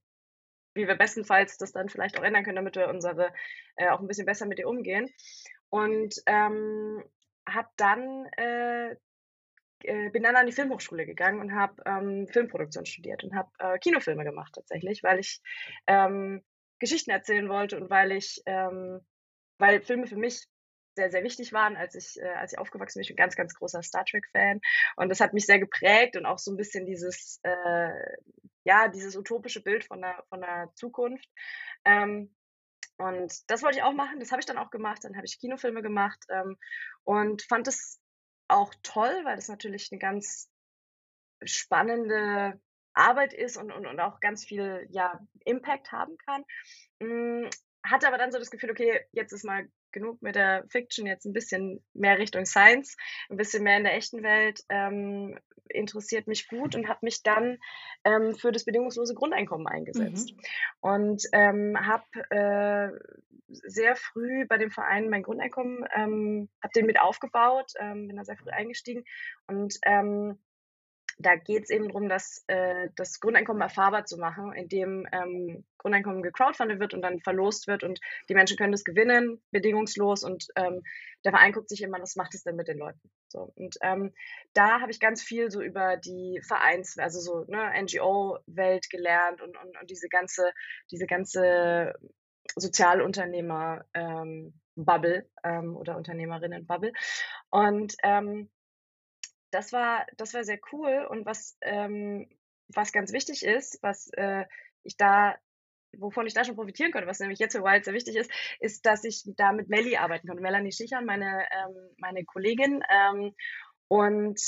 wie 0.79 0.87
wir 0.87 0.95
bestenfalls 0.95 1.57
das 1.57 1.71
dann 1.71 1.89
vielleicht 1.89 2.19
auch 2.19 2.23
ändern 2.23 2.43
können, 2.43 2.55
damit 2.55 2.75
wir 2.75 2.89
unsere 2.89 3.31
äh, 3.75 3.89
auch 3.89 3.99
ein 3.99 4.07
bisschen 4.07 4.25
besser 4.25 4.45
mit 4.45 4.59
ihr 4.59 4.67
umgehen. 4.67 5.09
Und 5.69 6.15
ähm, 6.25 7.03
habe 7.47 7.69
dann 7.77 8.25
äh, 8.37 8.95
äh, 9.83 10.09
bin 10.09 10.23
dann 10.23 10.35
an 10.35 10.45
die 10.45 10.51
Filmhochschule 10.51 11.05
gegangen 11.05 11.39
und 11.39 11.53
habe 11.53 11.81
ähm, 11.85 12.27
Filmproduktion 12.27 12.85
studiert 12.85 13.23
und 13.23 13.35
habe 13.35 13.49
äh, 13.59 13.77
Kinofilme 13.79 14.23
gemacht 14.23 14.53
tatsächlich, 14.55 15.03
weil 15.03 15.19
ich 15.19 15.41
ähm, 15.87 16.41
Geschichten 16.79 17.11
erzählen 17.11 17.49
wollte 17.49 17.77
und 17.79 17.89
weil 17.89 18.11
ich, 18.11 18.41
ähm, 18.45 19.01
weil 19.57 19.81
Filme 19.81 20.07
für 20.07 20.17
mich 20.17 20.45
sehr, 20.95 21.11
sehr 21.11 21.23
wichtig 21.23 21.53
waren, 21.53 21.75
als 21.75 21.95
ich, 21.95 22.21
äh, 22.21 22.29
als 22.29 22.53
ich 22.53 22.59
aufgewachsen 22.59 22.99
bin. 22.99 23.03
Ich 23.03 23.07
bin 23.09 23.15
ein 23.15 23.23
ganz, 23.23 23.35
ganz 23.35 23.53
großer 23.55 23.81
Star 23.83 24.05
Trek-Fan 24.05 24.59
und 24.97 25.09
das 25.09 25.19
hat 25.19 25.33
mich 25.33 25.45
sehr 25.45 25.59
geprägt 25.59 26.17
und 26.17 26.25
auch 26.25 26.39
so 26.39 26.51
ein 26.51 26.57
bisschen 26.57 26.85
dieses, 26.85 27.39
äh, 27.43 28.17
ja, 28.63 28.87
dieses 28.87 29.15
utopische 29.15 29.61
Bild 29.61 29.85
von 29.85 30.01
der, 30.01 30.23
von 30.29 30.41
der 30.41 30.71
Zukunft. 30.75 31.29
Ähm, 31.85 32.35
und 32.97 33.49
das 33.49 33.63
wollte 33.63 33.77
ich 33.77 33.83
auch 33.83 33.93
machen, 33.93 34.19
das 34.19 34.31
habe 34.31 34.41
ich 34.41 34.45
dann 34.45 34.57
auch 34.57 34.71
gemacht. 34.71 35.03
Dann 35.03 35.15
habe 35.15 35.25
ich 35.25 35.39
Kinofilme 35.39 35.81
gemacht 35.81 36.19
ähm, 36.29 36.57
und 37.03 37.41
fand 37.43 37.67
es 37.67 37.99
auch 38.49 38.73
toll, 38.83 39.21
weil 39.23 39.37
das 39.37 39.47
natürlich 39.47 39.89
eine 39.91 39.99
ganz 39.99 40.49
spannende 41.43 42.59
Arbeit 42.93 43.33
ist 43.33 43.55
und, 43.55 43.71
und, 43.71 43.85
und 43.85 43.99
auch 43.99 44.19
ganz 44.19 44.43
viel 44.43 44.85
ja, 44.89 45.19
Impact 45.45 45.91
haben 45.91 46.17
kann. 46.17 46.43
Hm, 47.01 47.49
hatte 47.85 48.07
aber 48.07 48.17
dann 48.17 48.31
so 48.31 48.39
das 48.39 48.51
Gefühl, 48.51 48.71
okay, 48.71 49.05
jetzt 49.13 49.31
ist 49.31 49.45
mal 49.45 49.67
genug 49.91 50.21
mit 50.21 50.35
der 50.35 50.65
Fiction, 50.69 51.05
jetzt 51.05 51.25
ein 51.25 51.33
bisschen 51.33 51.83
mehr 51.93 52.17
Richtung 52.17 52.45
Science, 52.45 52.95
ein 53.29 53.37
bisschen 53.37 53.63
mehr 53.63 53.77
in 53.77 53.83
der 53.83 53.95
echten 53.95 54.23
Welt, 54.23 54.61
ähm, 54.69 55.37
interessiert 55.69 56.27
mich 56.27 56.47
gut 56.47 56.75
und 56.75 56.87
habe 56.87 56.99
mich 57.03 57.23
dann 57.23 57.57
ähm, 58.03 58.35
für 58.35 58.51
das 58.51 58.65
bedingungslose 58.65 59.13
Grundeinkommen 59.13 59.67
eingesetzt. 59.67 60.33
Mhm. 60.33 60.41
Und 60.81 61.23
ähm, 61.31 61.77
habe 61.79 62.03
äh, 62.31 62.89
sehr 63.47 63.95
früh 63.95 64.45
bei 64.47 64.57
dem 64.57 64.71
Verein 64.71 65.09
mein 65.09 65.23
Grundeinkommen, 65.23 65.85
ähm, 65.95 66.49
habe 66.61 66.73
den 66.75 66.85
mit 66.85 66.99
aufgebaut, 66.99 67.73
ähm, 67.79 68.07
bin 68.07 68.17
da 68.17 68.23
sehr 68.23 68.37
früh 68.37 68.49
eingestiegen 68.49 69.03
und 69.47 69.75
ähm, 69.85 70.39
da 71.19 71.35
geht 71.35 71.65
es 71.65 71.69
eben 71.69 71.89
darum, 71.89 72.07
dass 72.07 72.45
äh, 72.47 72.87
das 72.95 73.19
Grundeinkommen 73.19 73.61
erfahrbar 73.61 74.05
zu 74.05 74.17
machen, 74.17 74.53
indem 74.53 75.05
ähm, 75.11 75.65
Grundeinkommen 75.77 76.23
gecrowdfundet 76.23 76.79
wird 76.79 76.93
und 76.93 77.01
dann 77.01 77.19
verlost 77.19 77.67
wird 77.67 77.83
und 77.83 77.99
die 78.29 78.35
Menschen 78.35 78.55
können 78.57 78.71
das 78.71 78.85
gewinnen, 78.85 79.41
bedingungslos 79.51 80.23
und 80.23 80.47
ähm, 80.55 80.81
der 81.25 81.33
Verein 81.33 81.51
guckt 81.51 81.67
sich 81.67 81.81
immer, 81.81 82.01
was 82.01 82.15
macht 82.15 82.35
es 82.35 82.43
denn 82.43 82.55
mit 82.55 82.69
den 82.69 82.77
Leuten. 82.77 83.11
So, 83.27 83.51
und 83.55 83.75
ähm, 83.81 84.13
da 84.53 84.79
habe 84.79 84.91
ich 84.91 85.01
ganz 85.01 85.21
viel 85.21 85.51
so 85.51 85.61
über 85.61 85.97
die 85.97 86.39
Vereins-, 86.41 86.97
also 86.97 87.19
so 87.19 87.43
ne, 87.51 87.73
NGO-Welt 87.81 88.89
gelernt 88.89 89.41
und, 89.41 89.57
und, 89.57 89.77
und 89.77 89.89
diese 89.89 90.07
ganze, 90.07 90.53
diese 90.89 91.05
ganze 91.05 91.95
Sozialunternehmer-Bubble 92.55 95.25
ähm, 95.43 95.43
ähm, 95.43 95.75
oder 95.75 95.97
Unternehmerinnen-Bubble. 95.97 96.93
Und 97.49 97.97
ähm, 98.03 98.49
das 99.51 99.73
war, 99.73 100.05
das 100.17 100.33
war 100.33 100.43
sehr 100.43 100.59
cool. 100.71 101.05
Und 101.09 101.25
was, 101.25 101.57
ähm, 101.61 102.27
was 102.67 102.91
ganz 102.91 103.11
wichtig 103.13 103.43
ist, 103.43 103.79
was 103.81 104.09
äh, 104.13 104.45
ich 104.83 104.97
da, 104.97 105.35
wovon 105.97 106.27
ich 106.27 106.33
da 106.33 106.43
schon 106.43 106.55
profitieren 106.55 106.91
konnte, 106.91 107.07
was 107.07 107.19
nämlich 107.19 107.39
jetzt 107.39 107.55
für 107.55 107.63
Wild 107.63 107.85
sehr 107.85 107.93
wichtig 107.93 108.15
ist, 108.15 108.31
ist, 108.59 108.85
dass 108.85 109.03
ich 109.03 109.23
da 109.37 109.51
mit 109.51 109.69
Melly 109.69 109.97
arbeiten 109.97 110.27
konnte. 110.27 110.43
Melanie 110.43 110.71
Schichern, 110.71 111.05
meine, 111.05 111.45
ähm, 111.51 111.75
meine 111.97 112.25
Kollegin. 112.25 112.83
Ähm, 112.89 113.35
und 113.87 114.39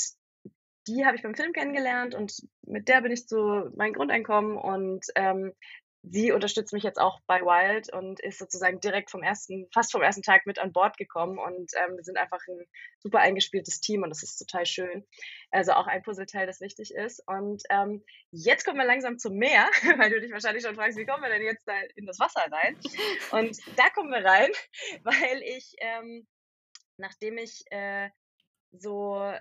die 0.88 1.04
habe 1.04 1.16
ich 1.16 1.22
beim 1.22 1.34
Film 1.34 1.52
kennengelernt 1.52 2.14
und 2.14 2.32
mit 2.62 2.88
der 2.88 3.02
bin 3.02 3.12
ich 3.12 3.28
zu 3.28 3.70
meinem 3.76 3.92
Grundeinkommen 3.92 4.56
und 4.56 5.06
ähm, 5.14 5.52
sie 6.02 6.32
unterstützt 6.32 6.72
mich 6.72 6.82
jetzt 6.82 7.00
auch 7.00 7.20
bei 7.26 7.40
Wild 7.42 7.92
und 7.92 8.18
ist 8.20 8.38
sozusagen 8.38 8.80
direkt 8.80 9.10
vom 9.10 9.22
ersten, 9.22 9.68
fast 9.72 9.92
vom 9.92 10.02
ersten 10.02 10.22
Tag 10.22 10.46
mit 10.46 10.58
an 10.58 10.72
Bord 10.72 10.96
gekommen 10.96 11.38
und 11.38 11.70
ähm, 11.76 11.96
wir 11.96 12.02
sind 12.02 12.18
einfach 12.18 12.40
ein 12.48 12.66
super 12.98 13.20
eingespieltes 13.20 13.80
Team 13.80 14.02
und 14.02 14.10
das 14.10 14.22
ist 14.22 14.36
total 14.36 14.66
schön. 14.66 15.06
Also 15.50 15.72
auch 15.72 15.86
ein 15.86 16.02
Puzzleteil, 16.02 16.46
das 16.46 16.60
wichtig 16.60 16.92
ist. 16.92 17.22
Und 17.26 17.62
ähm, 17.70 18.04
jetzt 18.32 18.64
kommen 18.64 18.78
wir 18.78 18.86
langsam 18.86 19.18
zum 19.18 19.36
Meer, 19.36 19.68
weil 19.98 20.10
du 20.10 20.20
dich 20.20 20.32
wahrscheinlich 20.32 20.64
schon 20.64 20.74
fragst, 20.74 20.98
wie 20.98 21.06
kommen 21.06 21.22
wir 21.22 21.30
denn 21.30 21.42
jetzt 21.42 21.66
da 21.68 21.74
in 21.94 22.06
das 22.06 22.18
Wasser 22.18 22.44
rein? 22.50 22.76
Und 23.30 23.58
da 23.76 23.88
kommen 23.90 24.10
wir 24.10 24.24
rein, 24.24 24.50
weil 25.04 25.42
ich, 25.42 25.74
ähm, 25.78 26.26
nachdem 26.96 27.38
ich 27.38 27.64
äh, 27.70 28.10
so 28.72 29.32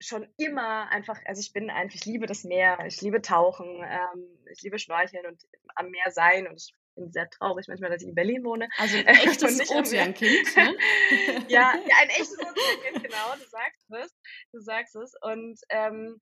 schon 0.00 0.26
immer 0.38 0.88
einfach, 0.90 1.18
also 1.26 1.40
ich 1.40 1.52
bin 1.52 1.70
einfach, 1.70 1.94
ich 1.94 2.04
liebe 2.06 2.26
das 2.26 2.44
Meer, 2.44 2.78
ich 2.86 3.00
liebe 3.00 3.20
Tauchen, 3.20 3.66
ähm, 3.84 4.38
ich 4.50 4.62
liebe 4.62 4.78
Schnorcheln 4.78 5.26
und 5.26 5.46
am 5.74 5.90
Meer 5.90 6.10
sein 6.10 6.48
und 6.48 6.56
ich 6.56 6.74
bin 6.94 7.12
sehr 7.12 7.28
traurig 7.28 7.68
manchmal, 7.68 7.90
dass 7.90 8.02
ich 8.02 8.08
in 8.08 8.14
Berlin 8.14 8.42
wohne. 8.42 8.68
Also 8.78 8.96
ein 8.96 9.06
echtes 9.06 9.70
Ozeankind, 9.70 10.56
ne? 10.56 10.76
ja, 11.48 11.74
ja, 11.74 11.96
ein 12.00 12.08
echtes 12.08 12.32
Ozeankind, 12.38 13.04
genau, 13.04 13.34
du 13.34 13.46
sagst 13.48 13.90
es, 13.90 14.16
du 14.52 14.60
sagst 14.60 14.96
es 14.96 15.14
und 15.20 15.60
ähm, 15.68 16.20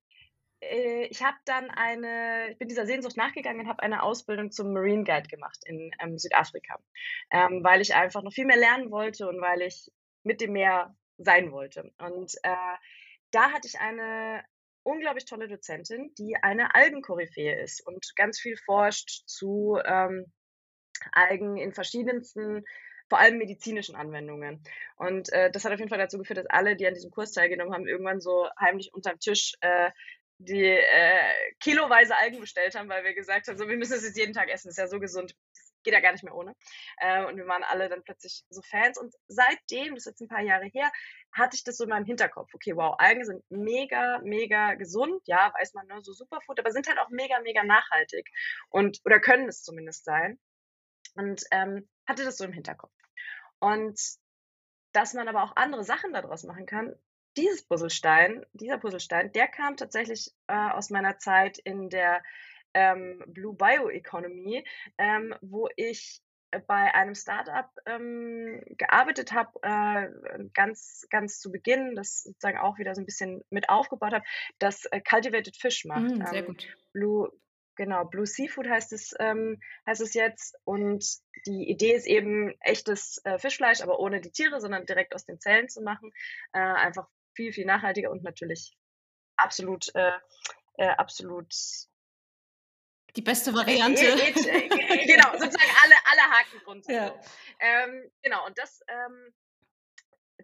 äh, 0.61 1.07
ich 1.07 1.23
habe 1.23 1.37
dann 1.45 1.71
eine, 1.71 2.51
ich 2.51 2.59
bin 2.59 2.69
dieser 2.69 2.87
Sehnsucht 2.87 3.17
nachgegangen 3.17 3.61
und 3.61 3.69
habe 3.69 3.83
eine 3.83 4.03
Ausbildung 4.03 4.51
zum 4.51 4.73
Marine 4.73 5.05
Guide 5.05 5.29
gemacht 5.29 5.59
in 5.67 5.93
ähm, 6.01 6.19
Südafrika, 6.19 6.81
ähm, 7.31 7.63
weil 7.63 7.81
ich 7.81 7.95
einfach 7.95 8.23
noch 8.23 8.33
viel 8.33 8.47
mehr 8.47 8.57
lernen 8.57 8.91
wollte 8.91 9.29
und 9.29 9.41
weil 9.41 9.63
ich 9.63 9.91
mit 10.25 10.41
dem 10.41 10.53
Meer 10.53 10.97
sein 11.19 11.53
wollte. 11.53 11.93
Und 11.99 12.35
äh, 12.43 12.77
da 13.31 13.53
hatte 13.53 13.69
ich 13.69 13.79
eine 13.79 14.45
unglaublich 14.83 15.27
tolle 15.27 15.49
Dozentin, 15.49 16.15
die 16.17 16.37
eine 16.41 16.75
Algenkoryphäe 16.75 17.61
ist 17.63 17.87
und 17.87 18.15
ganz 18.17 18.41
viel 18.41 18.57
forscht 18.57 19.23
zu 19.27 19.79
ähm, 19.85 20.33
Algen 21.13 21.57
in 21.57 21.73
verschiedensten, 21.73 22.65
vor 23.09 23.19
allem 23.19 23.39
medizinischen 23.39 23.97
Anwendungen. 23.97 24.63
Und 24.97 25.33
äh, 25.33 25.51
das 25.51 25.65
hat 25.65 25.73
auf 25.73 25.79
jeden 25.79 25.89
Fall 25.89 25.99
dazu 25.99 26.19
geführt, 26.19 26.39
dass 26.39 26.47
alle, 26.51 26.77
die 26.77 26.87
an 26.87 26.95
diesem 26.95 27.11
Kurs 27.11 27.33
teilgenommen 27.33 27.75
haben, 27.75 27.87
irgendwann 27.87 28.21
so 28.21 28.49
heimlich 28.59 28.93
unterm 28.93 29.19
Tisch 29.19 29.55
äh, 29.61 29.91
die 30.39 30.65
äh, 30.65 31.35
kiloweise 31.61 32.17
Algen 32.17 32.41
bestellt 32.41 32.75
haben, 32.75 32.89
weil 32.89 33.05
wir 33.05 33.15
gesagt 33.15 33.49
haben, 33.49 33.59
so, 33.59 33.69
wir 33.69 33.77
müssen 33.77 33.95
es 33.95 34.05
jetzt 34.05 34.17
jeden 34.17 34.33
Tag 34.33 34.49
essen, 34.49 34.69
ist 34.69 34.79
ja 34.79 34.87
so 34.87 35.01
gesund, 35.01 35.35
das 35.53 35.68
geht 35.83 35.95
ja 35.95 36.01
gar 36.01 36.13
nicht 36.13 36.25
mehr 36.25 36.35
ohne. 36.35 36.55
Äh, 36.99 37.25
und 37.25 37.37
wir 37.37 37.47
waren 37.47 37.65
alle 37.65 37.89
dann 37.89 38.03
plötzlich 38.03 38.45
so 38.51 38.63
Fans. 38.63 38.99
Und 38.99 39.15
seitdem, 39.29 39.95
das 39.95 40.07
ist 40.07 40.13
jetzt 40.13 40.21
ein 40.21 40.29
paar 40.29 40.43
Jahre 40.43 40.67
her, 40.67 40.91
hatte 41.33 41.57
ich 41.57 41.65
das 41.65 41.77
so 41.77 41.85
in 41.85 41.91
meinem 41.91 42.05
Hinterkopf. 42.05 42.53
Okay, 42.55 42.77
wow, 42.77 42.95
Algen 42.99 43.25
sind 43.25 43.45
mega, 43.51 44.21
mega 44.23 44.75
gesund, 44.75 45.23
ja, 45.27 45.53
weiß 45.59 45.75
man, 45.75 45.87
ne, 45.87 46.01
so 46.03 46.13
Superfood, 46.13 46.59
aber 46.59 46.71
sind 46.71 46.89
halt 46.89 46.99
auch 46.99 47.11
mega, 47.11 47.41
mega 47.41 47.63
nachhaltig 47.65 48.29
und 48.71 49.01
oder 49.05 49.21
können 49.21 49.49
es 49.49 49.63
zumindest 49.63 50.05
sein. 50.05 50.39
Und 51.15 51.43
ähm, 51.51 51.89
hatte 52.07 52.25
das 52.25 52.37
so 52.37 52.45
im 52.45 52.53
Hinterkopf. 52.53 52.93
Und 53.59 54.01
dass 54.93 55.15
man 55.15 55.29
aber 55.29 55.43
auch 55.43 55.57
andere 55.57 55.85
Sachen 55.85 56.13
daraus 56.13 56.45
machen 56.45 56.67
kann, 56.67 56.95
dieses 57.37 57.65
Puzzlestein, 57.67 58.45
dieser 58.53 58.79
Puzzlestein, 58.79 59.33
der 59.33 59.49
kam 59.49 59.77
tatsächlich 59.77 60.33
äh, 60.49 60.71
aus 60.71 60.91
meiner 60.91 61.19
Zeit 61.19 61.59
in 61.59 61.89
der 61.89 62.23
ähm, 62.75 63.23
Blue 63.27 63.55
Bioeconomy, 63.55 64.65
ähm, 64.99 65.35
wo 65.41 65.69
ich 65.77 66.23
bei 66.67 66.95
einem 66.95 67.15
Startup 67.15 67.69
ähm, 67.87 68.63
gearbeitet 68.79 69.33
habe, 69.33 69.51
äh, 69.63 70.09
ganz, 70.55 71.07
ganz 71.11 71.41
zu 71.41 71.53
Beginn, 71.53 71.95
das 71.95 72.23
sozusagen 72.23 72.59
auch 72.59 72.79
wieder 72.79 72.95
so 72.95 73.03
ein 73.03 73.07
bisschen 73.07 73.45
mit 73.51 73.69
aufgebaut 73.69 74.15
habe, 74.15 74.25
das 74.59 74.87
äh, 74.87 75.01
Cultivated 75.01 75.57
Fish 75.57 75.85
macht. 75.85 76.17
Mm, 76.17 76.25
sehr 76.25 76.43
gut. 76.43 76.67
Blue, 76.93 77.31
genau, 77.77 78.05
Blue 78.05 78.27
Seafood 78.27 78.69
heißt 78.69 78.93
es, 78.93 79.15
ähm, 79.19 79.61
heißt 79.87 80.01
es 80.01 80.15
jetzt. 80.15 80.57
Und 80.65 81.05
die 81.47 81.69
Idee 81.69 81.95
ist 81.95 82.07
eben 82.07 82.55
echtes 82.61 83.21
äh, 83.25 83.39
Fischfleisch, 83.39 83.83
aber 83.83 84.01
ohne 84.01 84.21
die 84.21 84.33
Tiere, 84.33 84.61
sondern 84.61 84.87
direkt 84.87 85.15
aus 85.15 85.27
den 85.27 85.41
Zellen 85.41 85.69
zu 85.69 85.83
machen. 85.83 86.13
Äh, 86.53 86.61
einfach 86.61 87.09
viel, 87.35 87.53
viel 87.53 87.67
nachhaltiger 87.67 88.11
und 88.11 88.23
natürlich 88.23 88.75
absolut, 89.37 89.95
äh, 89.95 90.13
äh, 90.79 90.89
absolut 90.89 91.53
die 93.19 93.23
beste 93.23 93.53
Variante. 93.53 94.05
genau, 94.05 95.33
sozusagen 95.33 95.73
alle, 95.83 95.95
alle 96.05 96.23
Haken 96.31 96.59
runter. 96.67 96.93
Ja. 96.93 97.21
Ähm, 97.59 98.11
genau, 98.23 98.47
und 98.47 98.57
das, 98.57 98.81
ähm, 98.87 99.35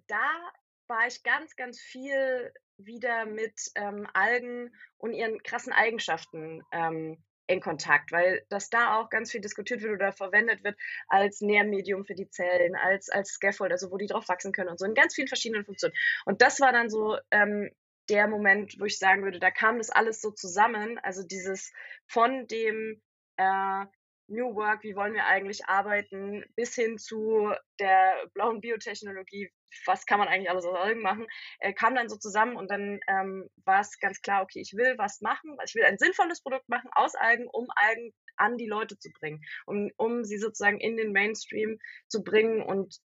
da 0.08 0.52
war 0.88 1.06
ich 1.06 1.22
ganz, 1.22 1.54
ganz 1.54 1.80
viel 1.80 2.52
wieder 2.76 3.26
mit 3.26 3.54
ähm, 3.76 4.08
Algen 4.12 4.74
und 4.98 5.12
ihren 5.12 5.40
krassen 5.44 5.72
Eigenschaften 5.72 6.62
ähm, 6.72 7.22
in 7.46 7.60
Kontakt, 7.60 8.10
weil 8.10 8.44
das 8.48 8.70
da 8.70 8.98
auch 8.98 9.08
ganz 9.08 9.30
viel 9.30 9.40
diskutiert 9.40 9.82
wird 9.82 9.92
oder 9.92 10.12
verwendet 10.12 10.64
wird 10.64 10.76
als 11.06 11.40
Nährmedium 11.42 12.04
für 12.04 12.16
die 12.16 12.28
Zellen, 12.28 12.74
als, 12.74 13.08
als 13.08 13.34
Scaffold, 13.34 13.70
also 13.70 13.92
wo 13.92 13.98
die 13.98 14.06
drauf 14.06 14.28
wachsen 14.28 14.50
können 14.50 14.70
und 14.70 14.80
so 14.80 14.86
in 14.86 14.94
ganz 14.94 15.14
vielen 15.14 15.28
verschiedenen 15.28 15.64
Funktionen. 15.64 15.94
Und 16.24 16.42
das 16.42 16.58
war 16.60 16.72
dann 16.72 16.90
so 16.90 17.18
ähm, 17.30 17.70
der 18.08 18.28
Moment, 18.28 18.76
wo 18.78 18.84
ich 18.84 18.98
sagen 18.98 19.22
würde, 19.22 19.38
da 19.38 19.50
kam 19.50 19.78
das 19.78 19.90
alles 19.90 20.20
so 20.20 20.30
zusammen, 20.30 20.98
also 20.98 21.22
dieses 21.22 21.72
von 22.06 22.46
dem 22.46 23.00
äh, 23.36 23.86
New 24.26 24.54
Work, 24.54 24.82
wie 24.84 24.96
wollen 24.96 25.14
wir 25.14 25.26
eigentlich 25.26 25.66
arbeiten, 25.66 26.44
bis 26.56 26.74
hin 26.74 26.98
zu 26.98 27.52
der 27.78 28.14
blauen 28.32 28.60
Biotechnologie, 28.60 29.50
was 29.86 30.06
kann 30.06 30.18
man 30.18 30.28
eigentlich 30.28 30.50
alles 30.50 30.64
aus 30.64 30.78
Algen 30.78 31.02
machen, 31.02 31.26
äh, 31.58 31.72
kam 31.72 31.94
dann 31.94 32.08
so 32.08 32.16
zusammen 32.16 32.56
und 32.56 32.70
dann 32.70 33.00
ähm, 33.08 33.48
war 33.64 33.80
es 33.80 33.98
ganz 33.98 34.20
klar, 34.22 34.42
okay, 34.42 34.60
ich 34.60 34.74
will 34.74 34.94
was 34.96 35.20
machen, 35.20 35.56
ich 35.66 35.74
will 35.74 35.84
ein 35.84 35.98
sinnvolles 35.98 36.42
Produkt 36.42 36.68
machen 36.68 36.90
aus 36.94 37.14
Algen, 37.14 37.48
um 37.52 37.66
Algen 37.74 38.14
an 38.36 38.56
die 38.56 38.66
Leute 38.66 38.98
zu 38.98 39.10
bringen, 39.10 39.42
um, 39.66 39.90
um 39.96 40.24
sie 40.24 40.38
sozusagen 40.38 40.80
in 40.80 40.96
den 40.96 41.12
Mainstream 41.12 41.78
zu 42.08 42.22
bringen 42.22 42.62
und, 42.62 42.98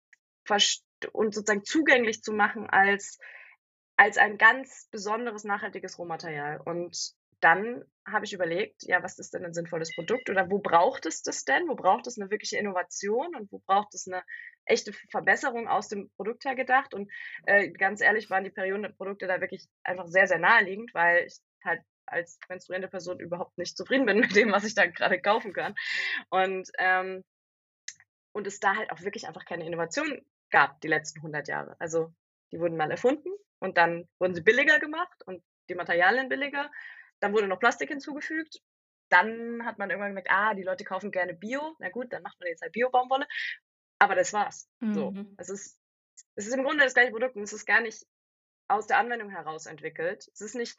und 1.11 1.33
sozusagen 1.35 1.63
zugänglich 1.63 2.21
zu 2.21 2.33
machen 2.33 2.69
als, 2.69 3.19
als 3.99 4.17
ein 4.17 4.37
ganz 4.37 4.87
besonderes 4.91 5.43
nachhaltiges 5.43 5.99
Rohmaterial. 5.99 6.61
Und 6.63 7.11
dann 7.41 7.83
habe 8.07 8.23
ich 8.23 8.31
überlegt, 8.31 8.83
ja, 8.83 9.03
was 9.03 9.19
ist 9.19 9.33
denn 9.33 9.43
ein 9.43 9.53
sinnvolles 9.53 9.93
Produkt 9.93 10.29
oder 10.29 10.49
wo 10.49 10.59
braucht 10.59 11.05
es 11.05 11.21
das 11.21 11.43
denn? 11.43 11.67
Wo 11.67 11.75
braucht 11.75 12.07
es 12.07 12.17
eine 12.17 12.31
wirkliche 12.31 12.57
Innovation 12.57 13.35
und 13.35 13.51
wo 13.51 13.59
braucht 13.59 13.93
es 13.93 14.07
eine 14.07 14.23
echte 14.63 14.93
Verbesserung 15.11 15.67
aus 15.67 15.89
dem 15.89 16.09
Produkt 16.15 16.45
her 16.45 16.55
gedacht? 16.55 16.93
Und 16.93 17.11
äh, 17.45 17.71
ganz 17.71 17.99
ehrlich 17.99 18.29
waren 18.29 18.45
die 18.45 18.51
Periodenprodukte 18.51 19.27
da 19.27 19.41
wirklich 19.41 19.67
einfach 19.83 20.07
sehr, 20.07 20.27
sehr 20.27 20.39
naheliegend, 20.39 20.93
weil 20.93 21.25
ich 21.25 21.41
halt 21.65 21.81
als 22.05 22.39
menstruierende 22.47 22.87
Person 22.87 23.19
überhaupt 23.19 23.57
nicht 23.57 23.75
zufrieden 23.75 24.05
bin 24.05 24.19
mit 24.21 24.33
dem, 24.33 24.53
was 24.53 24.63
ich 24.63 24.75
da 24.75 24.85
gerade 24.85 25.19
kaufen 25.19 25.51
kann. 25.51 25.75
Und, 26.29 26.69
ähm, 26.77 27.25
und 28.31 28.47
es 28.47 28.61
da 28.61 28.77
halt 28.77 28.93
auch 28.93 29.01
wirklich 29.01 29.27
einfach 29.27 29.43
keine 29.43 29.65
Innovation 29.65 30.21
gab 30.51 30.79
die 30.79 30.87
letzten 30.87 31.19
100 31.19 31.49
Jahre. 31.49 31.75
Also 31.79 32.13
die 32.53 32.61
wurden 32.61 32.77
mal 32.77 32.91
erfunden 32.91 33.29
und 33.59 33.77
dann 33.77 34.07
wurden 34.19 34.35
sie 34.35 34.41
billiger 34.41 34.79
gemacht 34.79 35.23
und 35.25 35.43
die 35.69 35.75
Materialien 35.75 36.29
billiger 36.29 36.69
dann 37.19 37.33
wurde 37.33 37.47
noch 37.47 37.59
Plastik 37.59 37.89
hinzugefügt. 37.89 38.61
Dann 39.09 39.65
hat 39.65 39.79
man 39.79 39.89
irgendwann 39.89 40.11
gemerkt, 40.11 40.29
ah, 40.31 40.53
die 40.53 40.63
Leute 40.63 40.83
kaufen 40.83 41.11
gerne 41.11 41.33
Bio. 41.33 41.75
Na 41.79 41.89
gut, 41.89 42.13
dann 42.13 42.23
macht 42.23 42.39
man 42.39 42.47
jetzt 42.47 42.61
halt 42.61 42.73
Bio-Baumwolle. 42.73 43.27
Aber 43.97 44.15
das 44.15 44.33
war's. 44.33 44.69
Mhm. 44.79 44.93
So. 44.93 45.13
Es 45.37 45.49
ist, 45.49 45.79
es 46.35 46.47
ist 46.47 46.53
im 46.53 46.63
Grunde 46.63 46.83
das 46.83 46.93
gleiche 46.93 47.11
Produkt 47.11 47.35
und 47.35 47.43
es 47.43 47.53
ist 47.53 47.65
gar 47.65 47.81
nicht 47.81 48.05
aus 48.67 48.87
der 48.87 48.99
Anwendung 48.99 49.29
heraus 49.29 49.65
entwickelt. 49.65 50.29
Es 50.31 50.41
ist 50.41 50.55
nicht, 50.55 50.77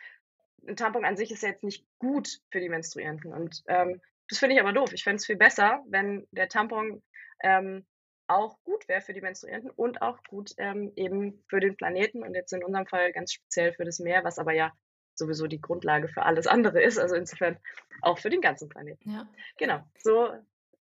ein 0.66 0.76
Tampon 0.76 1.04
an 1.04 1.16
sich 1.16 1.32
ist 1.32 1.42
ja 1.42 1.48
jetzt 1.48 1.64
nicht 1.64 1.84
gut 1.98 2.40
für 2.50 2.60
die 2.60 2.68
Menstruierenden. 2.68 3.32
Und 3.32 3.62
ähm, 3.66 4.00
das 4.28 4.38
finde 4.38 4.54
ich 4.54 4.60
aber 4.60 4.72
doof. 4.72 4.92
Ich 4.92 5.02
fände 5.02 5.16
es 5.16 5.26
viel 5.26 5.36
besser, 5.36 5.82
wenn 5.88 6.26
der 6.30 6.48
Tampon 6.48 7.02
ähm, 7.42 7.84
auch 8.30 8.62
gut 8.64 8.86
wäre 8.88 9.00
für 9.00 9.12
die 9.12 9.20
Menstruierenden 9.20 9.70
und 9.70 10.02
auch 10.02 10.22
gut 10.28 10.52
ähm, 10.58 10.92
eben 10.96 11.42
für 11.48 11.60
den 11.60 11.76
Planeten 11.76 12.22
und 12.22 12.34
jetzt 12.34 12.52
in 12.52 12.64
unserem 12.64 12.86
Fall 12.86 13.12
ganz 13.12 13.32
speziell 13.32 13.72
für 13.72 13.84
das 13.84 13.98
Meer, 13.98 14.24
was 14.24 14.38
aber 14.38 14.52
ja 14.52 14.72
sowieso 15.14 15.46
die 15.46 15.60
Grundlage 15.60 16.08
für 16.08 16.22
alles 16.22 16.46
andere 16.46 16.82
ist. 16.82 16.98
Also 16.98 17.14
insofern 17.14 17.58
auch 18.02 18.18
für 18.18 18.30
den 18.30 18.40
ganzen 18.40 18.68
Planeten. 18.68 19.10
Ja. 19.10 19.28
Genau. 19.58 19.80
So, 20.02 20.32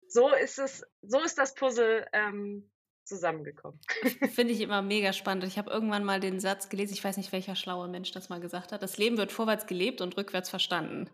so 0.07 0.33
ist 0.35 0.59
es, 0.59 0.87
so 1.03 1.21
ist 1.21 1.39
das 1.39 1.55
Puzzle 1.55 2.07
ähm, 2.13 2.71
zusammengekommen. 3.05 3.81
Finde 4.33 4.53
ich 4.53 4.61
immer 4.61 4.83
mega 4.83 5.13
spannend. 5.13 5.45
Ich 5.45 5.59
habe 5.59 5.71
irgendwann 5.71 6.05
mal 6.05 6.21
den 6.21 6.41
Satz 6.41 6.69
gelesen, 6.69 6.95
ich 6.95 7.03
weiß 7.03 7.17
nicht, 7.17 7.33
welcher 7.33 7.57
schlaue 7.57 7.89
Mensch 7.89 8.13
das 8.13 8.29
mal 8.29 8.41
gesagt 8.41 8.73
hat. 8.73 8.83
Das 8.83 8.99
Leben 8.99 9.19
wird 9.19 9.33
vorwärts 9.33 9.67
gelebt 9.67 10.01
und 10.01 10.17
rückwärts 10.17 10.49
verstanden. 10.49 11.11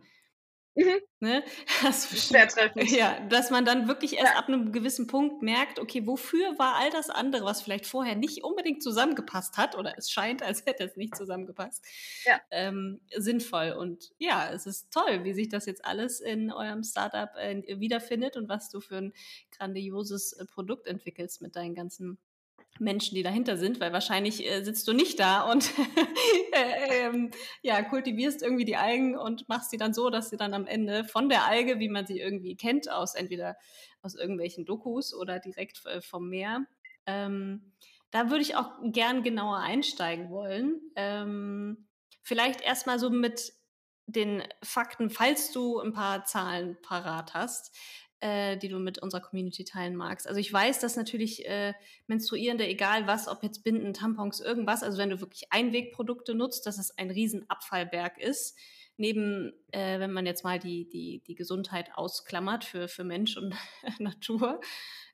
Mhm. 0.77 1.01
Ne? 1.21 1.43
Das 1.83 2.11
Sehr 2.29 2.47
treffend. 2.47 2.91
Ja, 2.91 3.19
dass 3.29 3.51
man 3.51 3.65
dann 3.65 3.89
wirklich 3.89 4.19
erst 4.19 4.35
ja. 4.35 4.39
ab 4.39 4.49
einem 4.49 4.73
gewissen 4.73 5.07
Punkt 5.07 5.43
merkt, 5.43 5.79
okay, 5.79 6.07
wofür 6.07 6.59
war 6.59 6.77
all 6.77 6.91
das 6.91 7.09
andere, 7.09 7.45
was 7.45 7.63
vielleicht 7.63 7.87
vorher 7.87 8.15
nicht 8.15 8.45
unbedingt 8.45 8.83
zusammengepasst 8.83 9.57
hat, 9.57 9.77
oder 9.77 9.95
es 9.97 10.11
scheint, 10.11 10.43
als 10.43 10.65
hätte 10.67 10.85
es 10.85 10.97
nicht 10.97 11.17
zusammengepasst, 11.17 11.83
ja. 12.27 12.41
ähm, 12.51 13.01
sinnvoll. 13.17 13.73
Und 13.73 14.11
ja, 14.19 14.51
es 14.53 14.67
ist 14.67 14.93
toll, 14.93 15.25
wie 15.25 15.33
sich 15.33 15.49
das 15.49 15.65
jetzt 15.65 15.85
alles 15.85 16.21
in 16.21 16.53
eurem 16.53 16.85
Startup 16.85 17.31
äh, 17.37 17.63
wiederfindet 17.81 18.37
und 18.37 18.49
was 18.49 18.69
du 18.69 18.81
für 18.81 18.99
ein 18.99 19.13
grandioses 19.51 20.35
äh, 20.35 20.45
Produkt 20.45 20.87
entwickelst 20.87 21.41
mit 21.41 21.57
deinen 21.57 21.75
ganzen 21.75 22.19
Menschen, 22.79 23.15
die 23.15 23.23
dahinter 23.23 23.57
sind, 23.57 23.81
weil 23.81 23.93
wahrscheinlich 23.93 24.47
äh, 24.47 24.63
sitzt 24.63 24.87
du 24.89 24.93
nicht 24.93 25.19
da 25.19 25.51
und 25.51 25.71
äh, 26.53 27.07
ähm, 27.07 27.31
ja, 27.63 27.83
kultivierst 27.83 28.43
irgendwie 28.43 28.65
die 28.65 28.77
Algen 28.77 29.17
und 29.17 29.49
machst 29.49 29.71
sie 29.71 29.77
dann 29.77 29.95
so, 29.95 30.11
dass 30.11 30.31
sie 30.31 30.37
dann 30.37 30.55
am 30.55 30.67
Ende 30.67 31.05
von 31.05 31.29
der 31.29 31.47
Alge, 31.47 31.79
wie 31.79 31.89
man 31.89 32.07
sie 32.07 32.21
irgendwie 32.21 32.57
kennt, 32.57 32.91
aus 32.91 33.15
entweder 33.15 33.57
aus 34.03 34.15
irgendwelchen 34.15 34.65
Dokus 34.65 35.15
oder 35.15 35.39
direkt 35.39 35.85
äh, 35.87 36.01
vom 36.01 36.29
Meer. 36.29 36.67
Ähm, 37.07 37.73
da 38.11 38.31
würde 38.31 38.43
ich 38.43 38.57
auch 38.57 38.71
gern 38.83 39.23
genauer 39.23 39.59
einsteigen 39.59 40.31
wollen. 40.31 40.81
Ähm, 40.97 41.89
vielleicht 42.23 42.61
erstmal 42.61 42.99
so 42.99 43.11
mit 43.11 43.53
den 44.07 44.43
Fakten, 44.63 45.11
falls 45.11 45.51
du 45.51 45.81
ein 45.81 45.93
paar 45.93 46.25
Zahlen 46.25 46.79
parat 46.81 47.35
hast 47.35 47.77
äh, 48.21 48.57
die 48.57 48.69
du 48.69 48.79
mit 48.79 48.99
unserer 48.99 49.21
Community 49.21 49.65
teilen 49.65 49.97
magst. 49.97 50.27
Also 50.27 50.41
ich 50.41 50.53
weiß, 50.53 50.81
dass 50.81 50.97
natürlich 50.97 51.47
äh, 51.47 51.75
Menstruierende, 52.07 52.67
egal 52.67 53.07
was, 53.07 53.29
ob 53.29 53.43
jetzt 53.43 53.63
Binden, 53.63 53.93
Tampons, 53.93 54.41
irgendwas, 54.41 54.83
also 54.83 54.99
wenn 54.99 55.11
du 55.11 55.21
wirklich 55.21 55.53
Einwegprodukte 55.53 56.35
nutzt, 56.35 56.67
dass 56.67 56.79
es 56.79 56.97
ein 56.97 57.11
riesen 57.11 57.49
Abfallberg 57.51 58.19
ist. 58.19 58.57
Neben, 58.97 59.53
äh, 59.73 60.01
wenn 60.01 60.13
man 60.13 60.25
jetzt 60.25 60.45
mal 60.45 60.59
die, 60.59 60.89
die, 60.89 61.23
die 61.27 61.35
Gesundheit 61.35 61.91
ausklammert 61.95 62.65
für, 62.65 62.89
für 62.89 63.05
Mensch 63.05 63.37
und 63.37 63.55
Natur. 63.99 64.61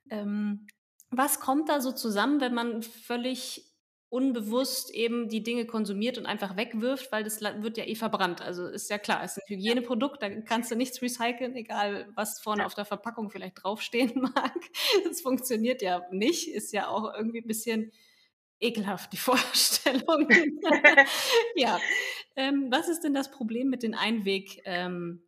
Ähm, 0.08 0.68
was 1.10 1.40
kommt 1.40 1.68
da 1.68 1.80
so 1.80 1.92
zusammen, 1.92 2.40
wenn 2.40 2.54
man 2.54 2.82
völlig 2.82 3.71
unbewusst 4.12 4.90
eben 4.90 5.30
die 5.30 5.42
Dinge 5.42 5.64
konsumiert 5.64 6.18
und 6.18 6.26
einfach 6.26 6.54
wegwirft, 6.54 7.10
weil 7.12 7.24
das 7.24 7.40
wird 7.40 7.78
ja 7.78 7.84
eh 7.84 7.94
verbrannt. 7.94 8.42
Also 8.42 8.66
ist 8.66 8.90
ja 8.90 8.98
klar, 8.98 9.24
es 9.24 9.38
ist 9.38 9.44
ein 9.44 9.56
Hygieneprodukt, 9.56 10.22
da 10.22 10.28
kannst 10.42 10.70
du 10.70 10.76
nichts 10.76 11.00
recyceln, 11.00 11.56
egal 11.56 12.06
was 12.14 12.38
vorne 12.38 12.66
auf 12.66 12.74
der 12.74 12.84
Verpackung 12.84 13.30
vielleicht 13.30 13.64
draufstehen 13.64 14.20
mag. 14.34 14.54
Das 15.04 15.22
funktioniert 15.22 15.80
ja 15.80 16.02
nicht, 16.10 16.48
ist 16.48 16.74
ja 16.74 16.88
auch 16.88 17.14
irgendwie 17.16 17.40
ein 17.40 17.46
bisschen 17.46 17.90
ekelhaft, 18.60 19.14
die 19.14 19.16
Vorstellung. 19.28 20.28
ja. 21.56 21.80
Ähm, 22.36 22.66
was 22.70 22.90
ist 22.90 23.04
denn 23.04 23.14
das 23.14 23.30
Problem 23.30 23.70
mit 23.70 23.82
den 23.82 23.94
Einweg- 23.94 24.60
ähm, 24.66 25.22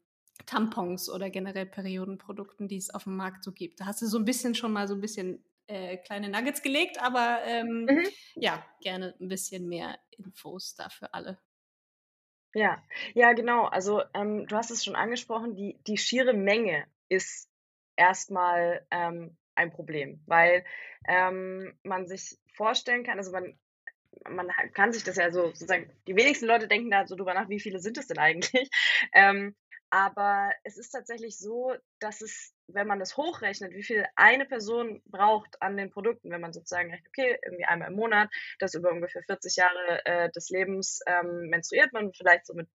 Tampons 0.44 1.08
oder 1.08 1.30
generell 1.30 1.64
Periodenprodukten, 1.64 2.68
die 2.68 2.76
es 2.76 2.90
auf 2.90 3.04
dem 3.04 3.16
Markt 3.16 3.44
so 3.44 3.52
gibt. 3.52 3.80
Da 3.80 3.86
hast 3.86 4.02
du 4.02 4.06
so 4.06 4.18
ein 4.18 4.26
bisschen 4.26 4.54
schon 4.54 4.72
mal 4.72 4.86
so 4.88 4.94
ein 4.94 5.00
bisschen 5.00 5.42
äh, 5.66 5.96
kleine 5.98 6.28
Nuggets 6.28 6.62
gelegt, 6.62 7.00
aber 7.00 7.40
ähm, 7.44 7.86
mhm. 7.88 8.06
ja, 8.34 8.64
gerne 8.80 9.14
ein 9.20 9.28
bisschen 9.28 9.68
mehr 9.68 9.98
Infos 10.10 10.74
da 10.74 10.88
für 10.88 11.12
alle. 11.14 11.38
Ja, 12.54 12.82
ja, 13.14 13.32
genau. 13.32 13.64
Also 13.64 14.02
ähm, 14.14 14.46
du 14.46 14.56
hast 14.56 14.70
es 14.70 14.84
schon 14.84 14.94
angesprochen, 14.94 15.56
die, 15.56 15.78
die 15.86 15.96
schiere 15.96 16.32
Menge 16.32 16.86
ist 17.08 17.50
erstmal 17.96 18.86
ähm, 18.90 19.36
ein 19.56 19.72
Problem, 19.72 20.22
weil 20.26 20.64
ähm, 21.08 21.76
man 21.82 22.06
sich 22.06 22.38
vorstellen 22.54 23.04
kann, 23.04 23.18
also 23.18 23.32
man, 23.32 23.58
man 24.28 24.48
kann 24.72 24.92
sich 24.92 25.02
das 25.02 25.16
ja 25.16 25.32
so 25.32 25.46
sozusagen, 25.46 25.90
die 26.06 26.16
wenigsten 26.16 26.46
Leute 26.46 26.68
denken 26.68 26.90
da 26.90 27.06
so 27.06 27.16
drüber 27.16 27.34
nach, 27.34 27.48
wie 27.48 27.60
viele 27.60 27.80
sind 27.80 27.98
es 27.98 28.06
denn 28.06 28.18
eigentlich? 28.18 28.70
Ähm, 29.12 29.54
aber 29.94 30.50
es 30.64 30.76
ist 30.76 30.90
tatsächlich 30.90 31.38
so, 31.38 31.72
dass 32.00 32.20
es, 32.20 32.52
wenn 32.66 32.88
man 32.88 32.98
das 32.98 33.16
hochrechnet, 33.16 33.72
wie 33.74 33.84
viel 33.84 34.04
eine 34.16 34.44
Person 34.44 35.00
braucht 35.06 35.62
an 35.62 35.76
den 35.76 35.90
Produkten, 35.90 36.32
wenn 36.32 36.40
man 36.40 36.52
sozusagen 36.52 36.90
rechnet, 36.90 37.06
okay, 37.10 37.38
irgendwie 37.44 37.64
einmal 37.64 37.90
im 37.90 37.94
Monat, 37.94 38.28
das 38.58 38.74
über 38.74 38.90
ungefähr 38.90 39.22
40 39.22 39.54
Jahre 39.54 40.04
äh, 40.04 40.30
des 40.32 40.50
Lebens 40.50 40.98
ähm, 41.06 41.48
menstruiert 41.48 41.92
man 41.92 42.12
vielleicht 42.12 42.44
so 42.44 42.54
mit, 42.54 42.68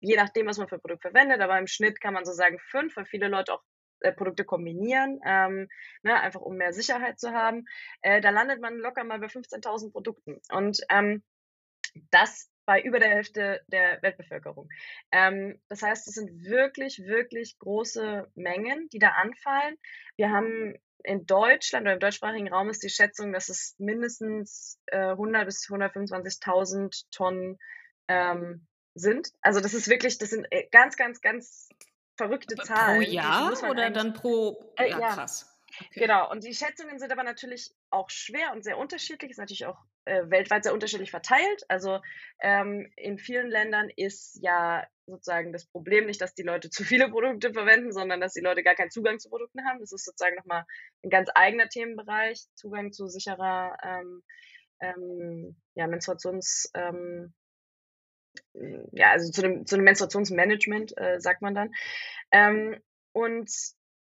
je 0.00 0.16
nachdem, 0.16 0.46
was 0.46 0.56
man 0.56 0.66
für 0.66 0.76
ein 0.76 0.80
Produkt 0.80 1.02
verwendet, 1.02 1.42
aber 1.42 1.58
im 1.58 1.66
Schnitt 1.66 2.00
kann 2.00 2.14
man 2.14 2.24
so 2.24 2.32
sagen 2.32 2.58
fünf, 2.70 2.96
weil 2.96 3.04
viele 3.04 3.28
Leute 3.28 3.52
auch 3.52 3.62
äh, 4.00 4.12
Produkte 4.12 4.46
kombinieren, 4.46 5.20
ähm, 5.26 5.68
ne, 6.04 6.18
einfach 6.18 6.40
um 6.40 6.56
mehr 6.56 6.72
Sicherheit 6.72 7.20
zu 7.20 7.32
haben. 7.32 7.66
Äh, 8.00 8.22
da 8.22 8.30
landet 8.30 8.62
man 8.62 8.78
locker 8.78 9.04
mal 9.04 9.18
bei 9.18 9.26
15.000 9.26 9.92
Produkten. 9.92 10.40
Und 10.50 10.80
ähm, 10.88 11.22
das 12.10 12.50
bei 12.66 12.80
über 12.82 12.98
der 12.98 13.08
Hälfte 13.08 13.62
der 13.68 14.02
Weltbevölkerung. 14.02 14.68
Ähm, 15.12 15.60
das 15.68 15.82
heißt, 15.82 16.06
es 16.08 16.14
sind 16.14 16.44
wirklich, 16.44 16.98
wirklich 16.98 17.58
große 17.58 18.30
Mengen, 18.34 18.88
die 18.92 18.98
da 18.98 19.10
anfallen. 19.10 19.78
Wir 20.16 20.30
haben 20.30 20.74
in 21.04 21.24
Deutschland 21.24 21.84
oder 21.84 21.94
im 21.94 22.00
deutschsprachigen 22.00 22.52
Raum 22.52 22.68
ist 22.68 22.82
die 22.82 22.90
Schätzung, 22.90 23.32
dass 23.32 23.48
es 23.48 23.76
mindestens 23.78 24.80
äh, 24.86 25.10
100 25.10 25.46
bis 25.46 25.66
125.000 25.68 27.04
Tonnen 27.10 27.58
ähm, 28.08 28.66
sind. 28.94 29.28
Also 29.40 29.60
das 29.60 29.72
ist 29.72 29.88
wirklich, 29.88 30.18
das 30.18 30.30
sind 30.30 30.46
äh, 30.50 30.66
ganz, 30.72 30.96
ganz, 30.96 31.20
ganz 31.20 31.68
verrückte 32.16 32.56
Zahlen. 32.56 33.02
Pro 33.02 33.10
Jahr 33.10 33.70
oder 33.70 33.90
dann 33.90 34.14
pro 34.14 34.72
äh, 34.76 34.90
ja, 34.90 34.98
krass. 34.98 35.55
Okay. 35.80 36.00
Genau, 36.00 36.30
und 36.30 36.44
die 36.44 36.54
Schätzungen 36.54 36.98
sind 36.98 37.12
aber 37.12 37.22
natürlich 37.22 37.72
auch 37.90 38.10
schwer 38.10 38.52
und 38.52 38.64
sehr 38.64 38.78
unterschiedlich, 38.78 39.32
ist 39.32 39.38
natürlich 39.38 39.66
auch 39.66 39.78
äh, 40.06 40.30
weltweit 40.30 40.64
sehr 40.64 40.72
unterschiedlich 40.72 41.10
verteilt. 41.10 41.64
Also 41.68 42.00
ähm, 42.40 42.90
in 42.96 43.18
vielen 43.18 43.48
Ländern 43.48 43.90
ist 43.94 44.38
ja 44.42 44.86
sozusagen 45.06 45.52
das 45.52 45.66
Problem 45.66 46.06
nicht, 46.06 46.20
dass 46.20 46.34
die 46.34 46.42
Leute 46.42 46.70
zu 46.70 46.84
viele 46.84 47.08
Produkte 47.10 47.52
verwenden, 47.52 47.92
sondern 47.92 48.20
dass 48.20 48.32
die 48.32 48.40
Leute 48.40 48.62
gar 48.62 48.74
keinen 48.74 48.90
Zugang 48.90 49.18
zu 49.18 49.28
Produkten 49.28 49.66
haben. 49.66 49.80
Das 49.80 49.92
ist 49.92 50.04
sozusagen 50.04 50.36
nochmal 50.36 50.64
ein 51.04 51.10
ganz 51.10 51.28
eigener 51.34 51.68
Themenbereich, 51.68 52.46
Zugang 52.54 52.92
zu 52.92 53.08
sicherer 53.08 53.76
ähm, 53.82 54.22
ähm, 54.80 55.56
ja, 55.74 55.86
Menstruations, 55.86 56.70
ähm, 56.74 57.34
ja, 58.92 59.10
also 59.10 59.30
zu 59.30 59.42
dem, 59.42 59.66
zu 59.66 59.76
dem 59.76 59.84
Menstruationsmanagement, 59.84 60.96
äh, 60.98 61.20
sagt 61.20 61.42
man 61.42 61.54
dann. 61.54 61.72
Ähm, 62.30 62.76
und 63.12 63.50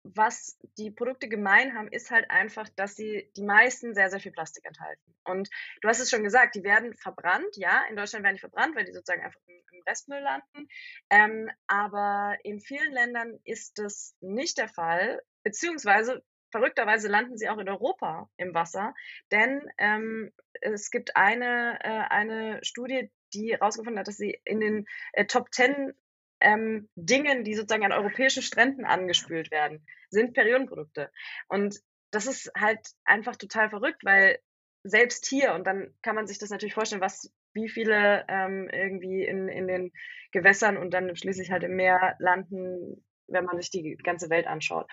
was 0.03 0.57
die 0.77 0.91
Produkte 0.91 1.27
gemein 1.27 1.75
haben, 1.75 1.89
ist 1.89 2.11
halt 2.11 2.29
einfach, 2.29 2.69
dass 2.69 2.95
sie 2.95 3.29
die 3.35 3.43
meisten 3.43 3.93
sehr, 3.93 4.09
sehr 4.09 4.19
viel 4.19 4.31
Plastik 4.31 4.65
enthalten. 4.65 5.15
Und 5.23 5.49
du 5.81 5.87
hast 5.87 5.99
es 5.99 6.09
schon 6.09 6.23
gesagt, 6.23 6.55
die 6.55 6.63
werden 6.63 6.95
verbrannt, 6.95 7.55
ja, 7.55 7.83
in 7.89 7.95
Deutschland 7.95 8.23
werden 8.23 8.35
die 8.35 8.41
verbrannt, 8.41 8.75
weil 8.75 8.85
die 8.85 8.93
sozusagen 8.93 9.23
einfach 9.23 9.39
im, 9.47 9.59
Restmüll 9.87 10.19
landen. 10.19 10.67
Ähm, 11.09 11.49
aber 11.67 12.37
in 12.43 12.59
vielen 12.59 12.91
Ländern 12.91 13.39
ist 13.45 13.79
das 13.79 14.13
nicht 14.19 14.57
der 14.57 14.67
Fall, 14.67 15.21
beziehungsweise 15.41 16.21
verrückterweise 16.51 17.07
landen 17.07 17.37
sie 17.37 17.49
auch 17.49 17.57
in 17.57 17.69
Europa 17.69 18.29
im 18.37 18.53
Wasser, 18.53 18.93
denn 19.31 19.61
ähm, 19.77 20.31
es 20.61 20.91
gibt 20.91 21.15
eine, 21.15 21.79
äh, 21.81 22.03
eine 22.09 22.59
Studie, 22.63 23.11
die 23.33 23.53
herausgefunden 23.53 23.99
hat, 23.99 24.07
dass 24.07 24.17
sie 24.17 24.39
in 24.45 24.59
den 24.59 24.85
äh, 25.13 25.25
Top 25.25 25.53
10 25.53 25.93
ähm, 26.41 26.89
Dingen, 26.95 27.43
die 27.43 27.55
sozusagen 27.55 27.85
an 27.85 27.91
europäischen 27.91 28.43
Stränden 28.43 28.85
angespült 28.85 29.51
werden, 29.51 29.85
sind 30.09 30.33
Periodenprodukte. 30.33 31.11
Und 31.47 31.79
das 32.11 32.25
ist 32.25 32.51
halt 32.57 32.79
einfach 33.05 33.35
total 33.35 33.69
verrückt, 33.69 34.03
weil 34.03 34.39
selbst 34.83 35.25
hier, 35.25 35.53
und 35.53 35.67
dann 35.67 35.93
kann 36.01 36.15
man 36.15 36.27
sich 36.27 36.39
das 36.39 36.49
natürlich 36.49 36.73
vorstellen, 36.73 37.01
was, 37.01 37.31
wie 37.53 37.69
viele 37.69 38.25
ähm, 38.27 38.69
irgendwie 38.71 39.25
in, 39.25 39.49
in 39.49 39.67
den 39.67 39.91
Gewässern 40.31 40.77
und 40.77 40.91
dann 40.91 41.15
schließlich 41.15 41.51
halt 41.51 41.63
im 41.63 41.75
Meer 41.75 42.15
landen, 42.19 43.05
wenn 43.27 43.45
man 43.45 43.57
sich 43.57 43.69
die 43.69 43.95
ganze 43.97 44.29
Welt 44.29 44.47
anschaut. 44.47 44.89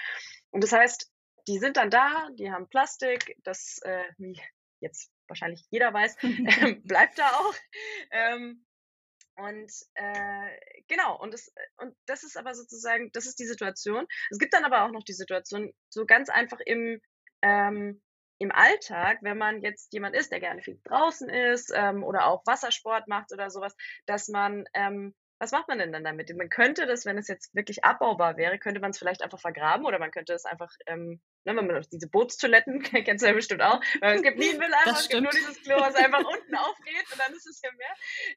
Und 0.51 0.65
das 0.65 0.73
heißt, 0.73 1.11
die 1.49 1.59
sind 1.59 1.77
dann 1.77 1.91
da, 1.91 2.29
die 2.35 2.51
haben 2.51 2.69
Plastik, 2.69 3.37
das, 3.45 3.79
äh, 3.83 4.03
wie 4.19 4.41
jetzt 4.81 5.13
wahrscheinlich 5.29 5.65
jeder 5.71 5.93
weiß, 5.93 6.17
bleibt 6.85 7.19
da 7.19 7.29
auch. 7.29 7.55
Ähm, 8.11 8.65
und 9.37 9.71
äh, 9.95 10.49
genau, 10.89 11.21
und 11.21 11.35
das, 11.35 11.53
und 11.79 11.95
das 12.07 12.23
ist 12.23 12.37
aber 12.37 12.55
sozusagen, 12.55 13.11
das 13.13 13.27
ist 13.27 13.39
die 13.39 13.47
Situation. 13.47 14.07
Es 14.31 14.39
gibt 14.39 14.55
dann 14.55 14.65
aber 14.65 14.85
auch 14.85 14.91
noch 14.91 15.05
die 15.05 15.13
Situation, 15.13 15.73
so 15.91 16.07
ganz 16.07 16.31
einfach 16.31 16.59
im, 16.61 17.01
ähm, 17.43 18.01
im 18.39 18.53
Alltag, 18.53 19.19
wenn 19.23 19.39
man 19.39 19.63
jetzt 19.63 19.93
jemand 19.93 20.17
ist, 20.17 20.33
der 20.33 20.41
gerne 20.41 20.63
viel 20.63 20.81
draußen 20.85 21.29
ist 21.29 21.73
ähm, 21.75 22.03
oder 22.03 22.27
auch 22.27 22.45
Wassersport 22.47 23.09
macht 23.09 23.33
oder 23.33 23.51
sowas, 23.51 23.75
dass 24.07 24.29
man, 24.29 24.65
ähm, 24.75 25.15
was 25.39 25.53
macht 25.53 25.69
man 25.69 25.79
denn 25.79 25.93
dann 25.93 26.05
damit? 26.05 26.35
Man 26.35 26.49
könnte 26.49 26.87
das, 26.87 27.05
wenn 27.05 27.19
es 27.19 27.29
jetzt 27.29 27.55
wirklich 27.55 27.85
abbaubar 27.85 28.39
wäre, 28.39 28.59
könnte 28.59 28.81
man 28.81 28.93
es 28.93 28.99
vielleicht 28.99 29.23
einfach 29.23 29.41
vergraben 29.41 29.85
oder 29.85 29.99
man 29.99 30.11
könnte 30.11 30.33
es 30.33 30.47
einfach, 30.47 30.71
ähm, 30.87 31.21
ne, 31.45 31.57
wenn 31.57 31.67
man 31.67 31.87
diese 31.93 32.09
Bootstoiletten, 32.09 32.83
kennst 33.05 33.23
du 33.23 33.29
ja 33.29 33.35
bestimmt 33.35 33.63
auch, 33.63 33.81
weil 34.01 34.17
es 34.17 34.23
gibt 34.23 34.39
nie 34.39 34.49
einen 34.49 34.59
Mülleimer, 34.61 34.99
es 34.99 35.09
gibt 35.11 35.23
nur 35.23 35.33
dieses 35.33 35.63
Klo, 35.63 35.77
was 35.79 35.95
einfach 35.95 36.25
unten 36.25 36.55
aufgeht 36.55 37.05
und 37.13 37.21
dann 37.21 37.35
ist 37.35 37.47
es 37.47 37.61
ja 37.63 37.71
mehr. 37.73 37.95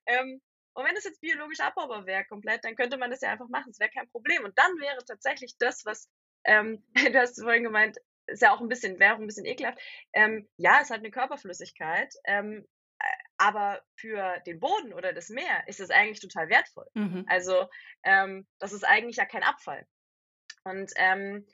Ähm, 0.07 0.41
und 0.79 0.85
wenn 0.85 0.95
es 0.95 1.03
jetzt 1.03 1.21
biologisch 1.21 1.59
abbaubar 1.59 2.05
wäre 2.05 2.25
komplett, 2.25 2.63
dann 2.63 2.75
könnte 2.75 2.97
man 2.97 3.11
das 3.11 3.21
ja 3.21 3.31
einfach 3.31 3.49
machen. 3.49 3.71
Es 3.71 3.79
wäre 3.79 3.89
kein 3.89 4.09
Problem. 4.09 4.45
Und 4.45 4.57
dann 4.57 4.71
wäre 4.79 5.03
tatsächlich 5.05 5.57
das, 5.57 5.85
was, 5.85 6.09
ähm, 6.45 6.83
du 6.93 7.19
hast 7.19 7.41
vorhin 7.41 7.63
gemeint, 7.63 7.97
ist 8.27 8.41
ja 8.41 8.53
auch 8.53 8.61
ein 8.61 8.69
bisschen, 8.69 8.99
wäre 8.99 9.15
auch 9.15 9.19
ein 9.19 9.27
bisschen 9.27 9.45
ekelhaft. 9.45 9.79
Ähm, 10.13 10.47
ja, 10.57 10.79
es 10.81 10.89
hat 10.89 10.99
eine 10.99 11.11
Körperflüssigkeit, 11.11 12.13
ähm, 12.25 12.65
äh, 12.99 13.05
aber 13.37 13.81
für 13.95 14.39
den 14.45 14.59
Boden 14.59 14.93
oder 14.93 15.13
das 15.13 15.29
Meer 15.29 15.67
ist 15.67 15.79
es 15.79 15.89
eigentlich 15.89 16.19
total 16.19 16.49
wertvoll. 16.49 16.87
Mhm. 16.93 17.25
Also 17.27 17.67
ähm, 18.03 18.47
das 18.59 18.73
ist 18.73 18.83
eigentlich 18.83 19.17
ja 19.17 19.25
kein 19.25 19.43
Abfall. 19.43 19.85
Und 20.63 20.91
ähm, 20.95 21.45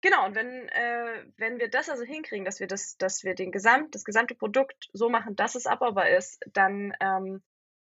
genau, 0.00 0.26
und 0.26 0.34
wenn, 0.34 0.68
äh, 0.68 1.24
wenn 1.36 1.58
wir 1.58 1.68
das 1.68 1.90
also 1.90 2.04
hinkriegen, 2.04 2.44
dass 2.44 2.60
wir 2.60 2.66
das, 2.66 2.96
dass 2.96 3.24
wir 3.24 3.34
den 3.34 3.52
Gesamt, 3.52 3.94
das 3.94 4.04
gesamte 4.04 4.34
Produkt 4.34 4.88
so 4.92 5.10
machen, 5.10 5.36
dass 5.36 5.54
es 5.54 5.66
abbaubar 5.66 6.08
ist, 6.08 6.40
dann 6.52 6.94
ähm, 7.00 7.42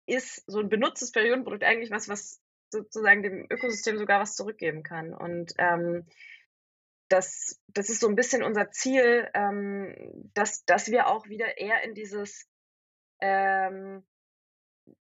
ist 0.06 0.44
so 0.48 0.60
ein 0.60 0.70
benutztes 0.70 1.12
Periodenprodukt 1.12 1.63
eigentlich 1.63 1.91
was, 1.91 2.08
was 2.10 2.41
sozusagen 2.70 3.24
dem 3.24 3.48
Ökosystem 3.50 3.98
sogar 3.98 4.20
was 4.20 4.36
zurückgeben 4.36 4.84
kann. 4.84 5.13
Und 5.13 5.54
ähm, 5.58 6.06
das, 7.10 7.62
das 7.68 7.89
ist 7.89 8.00
so 8.00 8.08
ein 8.08 8.15
bisschen 8.15 8.44
unser 8.44 8.72
Ziel, 8.72 9.30
ähm, 9.34 9.96
dass, 10.34 10.65
dass 10.65 10.89
wir 10.89 11.08
auch 11.08 11.28
wieder 11.28 11.58
eher 11.58 11.84
in 11.84 11.94
dieses, 11.94 12.48
ähm, 13.22 14.04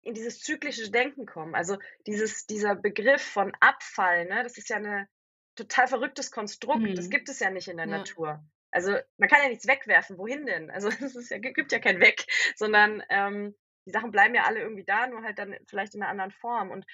in 0.03 0.15
dieses 0.15 0.41
zyklische 0.41 0.91
Denken 0.91 1.27
kommen. 1.27 1.55
Also 1.55 1.79
dieses, 2.07 2.47
dieser 2.47 2.75
Begriff 2.75 3.23
von 3.23 3.53
Abfall, 3.61 4.27
ne, 4.27 4.43
das 4.43 4.59
ist 4.59 4.69
ja 4.69 4.77
ein 4.77 5.09
total 5.55 5.87
verrücktes 5.87 6.31
Konstrukt. 6.31 6.83
Mhm. 6.83 6.95
Das 6.97 7.11
gibt 7.11 7.29
es 7.29 7.39
ja 7.41 7.51
nicht 7.51 7.69
in 7.69 7.77
der 7.77 7.87
ja. 7.87 7.99
Natur. 7.99 8.45
Also 8.71 8.97
man 9.19 9.29
kann 9.29 9.41
ja 9.41 9.49
nichts 9.49 9.69
wegwerfen. 9.69 10.19
Wohin 10.19 10.47
denn? 10.47 10.71
Also 10.71 10.89
es 11.19 11.29
ja, 11.29 11.39
gibt 11.39 11.73
ja 11.73 11.79
kein 11.79 12.01
Weg, 12.01 12.27
sondern 12.57 13.03
ähm, 13.09 13.55
die 13.87 13.91
Sachen 13.91 14.11
bleiben 14.11 14.35
ja 14.35 14.45
alle 14.45 14.61
irgendwie 14.61 14.85
da, 14.85 15.07
nur 15.07 15.23
halt 15.23 15.39
dann 15.39 15.57
vielleicht 15.67 15.95
in 15.95 16.03
einer 16.03 16.11
anderen 16.11 16.31
Form. 16.31 16.71
Und, 16.71 16.87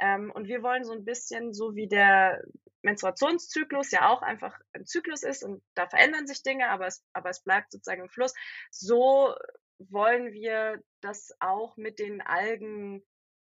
ähm, 0.00 0.30
und 0.32 0.48
wir 0.48 0.62
wollen 0.62 0.84
so 0.84 0.92
ein 0.92 1.04
bisschen, 1.04 1.52
so 1.52 1.74
wie 1.74 1.88
der 1.88 2.42
Menstruationszyklus 2.82 3.90
ja 3.90 4.08
auch 4.08 4.22
einfach 4.22 4.58
ein 4.72 4.86
Zyklus 4.86 5.22
ist 5.22 5.42
und 5.42 5.62
da 5.74 5.88
verändern 5.88 6.26
sich 6.26 6.42
Dinge, 6.42 6.68
aber 6.68 6.86
es, 6.86 7.04
aber 7.12 7.30
es 7.30 7.42
bleibt 7.42 7.72
sozusagen 7.72 8.02
im 8.02 8.08
Fluss, 8.08 8.34
so 8.70 9.34
wollen 9.78 10.32
wir 10.32 10.82
das 11.00 11.32
auch 11.40 11.76
mit 11.76 11.98
den 11.98 12.20
Algen 12.20 13.04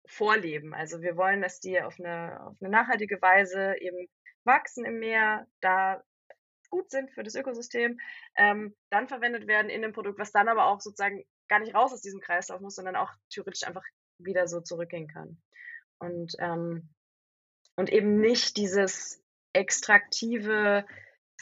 vorleben. 0.07 0.75
Also 0.75 1.03
wir 1.03 1.17
wollen, 1.17 1.43
dass 1.43 1.61
die 1.61 1.81
auf 1.81 1.99
eine, 1.99 2.41
auf 2.47 2.57
eine 2.61 2.71
nachhaltige 2.71 3.21
Weise 3.23 3.75
eben 3.81 4.09
wachsen 4.45 4.85
im 4.85 4.99
Meer, 4.99 5.47
da 5.61 6.03
gut 6.71 6.91
sind 6.91 7.11
für 7.11 7.23
das 7.23 7.35
Ökosystem, 7.35 7.99
ähm, 8.37 8.77
dann 8.91 9.09
verwendet 9.09 9.47
werden 9.47 9.71
in 9.71 9.83
dem 9.83 9.93
Produkt, 9.93 10.19
was 10.19 10.33
dann 10.33 10.49
aber 10.49 10.67
auch 10.67 10.81
sozusagen 10.81 11.25
gar 11.51 11.59
nicht 11.59 11.75
raus 11.75 11.93
aus 11.93 12.01
diesem 12.01 12.21
Kreislauf 12.21 12.61
muss, 12.61 12.77
sondern 12.77 12.97
auch 12.97 13.13
theoretisch 13.29 13.67
einfach 13.67 13.85
wieder 14.19 14.47
so 14.47 14.61
zurückgehen 14.61 15.09
kann. 15.09 15.43
Und, 15.99 16.35
ähm, 16.39 16.89
und 17.77 17.91
eben 17.91 18.21
nicht 18.21 18.57
dieses 18.57 19.23
Extraktive 19.53 20.87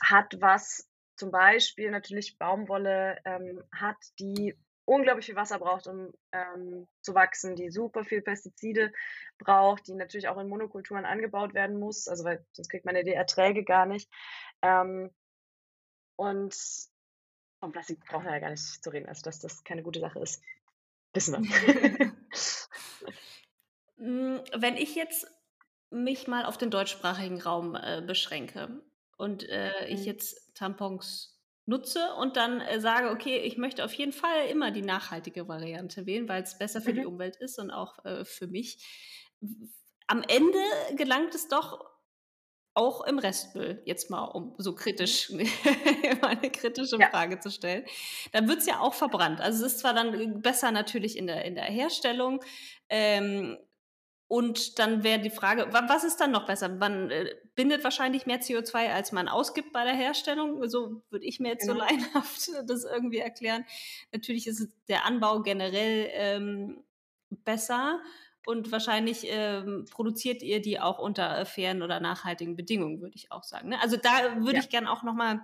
hat, 0.03 0.41
was 0.41 0.89
zum 1.17 1.31
Beispiel 1.31 1.91
natürlich 1.91 2.39
Baumwolle 2.39 3.19
ähm, 3.25 3.63
hat, 3.73 3.97
die 4.19 4.57
unglaublich 4.85 5.27
viel 5.27 5.37
Wasser 5.37 5.59
braucht, 5.59 5.87
um 5.87 6.13
ähm, 6.33 6.89
zu 7.03 7.15
wachsen, 7.15 7.55
die 7.55 7.71
super 7.71 8.05
viel 8.05 8.23
Pestizide 8.23 8.93
braucht, 9.39 9.87
die 9.87 9.95
natürlich 9.95 10.29
auch 10.29 10.39
in 10.39 10.49
Monokulturen 10.49 11.05
angebaut 11.05 11.53
werden 11.53 11.79
muss, 11.79 12.09
also 12.09 12.25
weil 12.25 12.45
sonst 12.53 12.71
kriegt 12.71 12.87
man 12.87 12.97
ja 12.97 13.03
die 13.03 13.13
Erträge 13.13 13.65
gar 13.65 13.85
nicht. 13.85 14.11
Ähm, 14.63 15.11
und 16.17 16.57
vom 17.61 17.73
Plastik 17.73 18.05
brauchen 18.07 18.25
wir 18.25 18.33
ja 18.33 18.39
gar 18.39 18.51
nicht 18.51 18.83
zu 18.83 18.91
reden, 18.91 19.09
also 19.09 19.23
dass 19.23 19.41
das 19.41 19.65
keine 19.65 19.83
gute 19.83 20.01
Sache 20.01 20.21
ist. 20.21 20.43
Wissen 21.13 21.43
wir. 21.43 22.13
hm, 23.97 24.41
wenn 24.57 24.77
ich 24.77 24.95
jetzt 24.95 25.27
mich 25.91 26.27
mal 26.27 26.45
auf 26.45 26.59
den 26.59 26.71
deutschsprachigen 26.71 27.41
Raum 27.41 27.75
äh, 27.75 28.03
beschränke 28.07 28.83
und 29.17 29.49
äh, 29.49 29.87
ich 29.87 30.01
mhm. 30.01 30.07
jetzt 30.07 30.55
Tampons 30.55 31.39
nutze 31.67 32.15
und 32.15 32.37
dann 32.37 32.61
äh, 32.61 32.81
sage, 32.81 33.11
okay, 33.11 33.39
ich 33.39 33.59
möchte 33.59 33.85
auf 33.85 33.93
jeden 33.95 34.13
Fall 34.13 34.47
immer 34.51 34.71
die 34.71 34.83
nachhaltige 34.83 35.49
Variante 35.49 36.07
wählen, 36.07 36.29
weil 36.29 36.43
es 36.43 36.59
besser 36.59 36.81
für 36.81 36.93
mhm. 36.93 36.97
die 36.97 37.07
Umwelt 37.07 37.37
ist 37.37 37.59
und 37.59 37.71
auch 37.71 38.05
äh, 38.05 38.25
für 38.25 38.47
mich. 38.47 38.85
Am 40.07 40.23
Ende 40.23 40.59
gelangt 40.97 41.35
es 41.35 41.49
doch 41.49 41.88
auch 42.75 43.05
im 43.07 43.19
Restmüll, 43.19 43.83
jetzt 43.85 44.11
mal 44.11 44.25
um 44.25 44.55
so 44.59 44.75
kritisch 44.75 45.31
mhm. 45.31 45.49
eine 46.23 46.51
kritische 46.51 46.99
ja. 46.99 47.09
Frage 47.11 47.41
zu 47.41 47.51
stellen, 47.51 47.85
dann 48.33 48.49
wird 48.49 48.61
es 48.61 48.67
ja 48.67 48.81
auch 48.81 48.95
verbrannt. 48.95 49.41
Also 49.41 49.65
es 49.65 49.73
ist 49.73 49.81
zwar 49.81 49.95
dann 49.95 50.41
besser 50.43 50.71
natürlich 50.71 51.17
in 51.17 51.27
der, 51.27 51.45
in 51.45 51.55
der 51.55 51.65
Herstellung, 51.65 52.41
ähm, 52.89 53.59
und 54.29 54.79
dann 54.79 55.05
wäre 55.05 55.21
die 55.21 55.31
Frage, 55.31 55.69
was 55.71 56.05
ist 56.05 56.19
dann 56.19 56.33
noch 56.33 56.47
besser? 56.47 56.69
Man 56.69 57.11
äh, 57.11 57.35
bindet 57.55 57.83
wahrscheinlich 57.83 58.27
mehr 58.27 58.41
CO2, 58.41 58.91
als 58.93 59.11
man 59.11 59.27
ausgibt 59.27 59.73
bei 59.73 59.85
der 59.85 59.95
Herstellung. 59.95 60.69
So 60.69 61.03
würde 61.09 61.25
ich 61.25 61.41
mir 61.41 61.49
jetzt 61.49 61.67
genau. 61.67 61.81
so 61.81 61.81
leinhaft 61.81 62.51
das 62.67 62.85
irgendwie 62.85 63.19
erklären. 63.19 63.65
Natürlich 64.13 64.47
ist 64.47 64.69
der 64.89 65.07
Anbau 65.07 65.41
generell 65.41 66.11
ähm, 66.13 66.85
besser 67.31 68.03
und 68.47 68.73
wahrscheinlich 68.73 69.27
ähm, 69.27 69.87
produziert 69.91 70.43
ihr 70.43 70.63
die 70.63 70.81
auch 70.81 70.99
unter 70.99 71.45
fairen 71.45 71.83
oder 71.83 72.01
nachhaltigen 72.01 72.57
Bedingungen, 72.57 73.01
würde 73.01 73.15
ich 73.15 73.31
auch 73.31 73.45
sagen. 73.45 73.71
Ne? 73.71 73.81
Also 73.83 73.97
da 73.97 74.37
würde 74.39 74.57
ja. 74.57 74.61
ich 74.61 74.69
gerne 74.69 74.91
auch 74.91 75.03
nochmal 75.03 75.41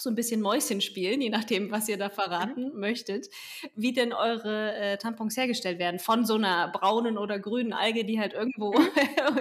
so 0.00 0.10
ein 0.10 0.16
bisschen 0.16 0.40
Mäuschen 0.40 0.80
spielen, 0.80 1.20
je 1.20 1.30
nachdem, 1.30 1.70
was 1.70 1.88
ihr 1.88 1.96
da 1.96 2.10
verraten 2.10 2.72
mhm. 2.72 2.80
möchtet, 2.80 3.28
wie 3.76 3.92
denn 3.92 4.12
eure 4.12 4.74
äh, 4.74 4.98
Tampons 4.98 5.36
hergestellt 5.36 5.78
werden. 5.78 6.00
Von 6.00 6.24
so 6.24 6.34
einer 6.34 6.68
braunen 6.68 7.16
oder 7.16 7.38
grünen 7.38 7.72
Alge, 7.72 8.04
die 8.04 8.18
halt 8.18 8.32
irgendwo 8.32 8.72
mhm. 8.72 8.88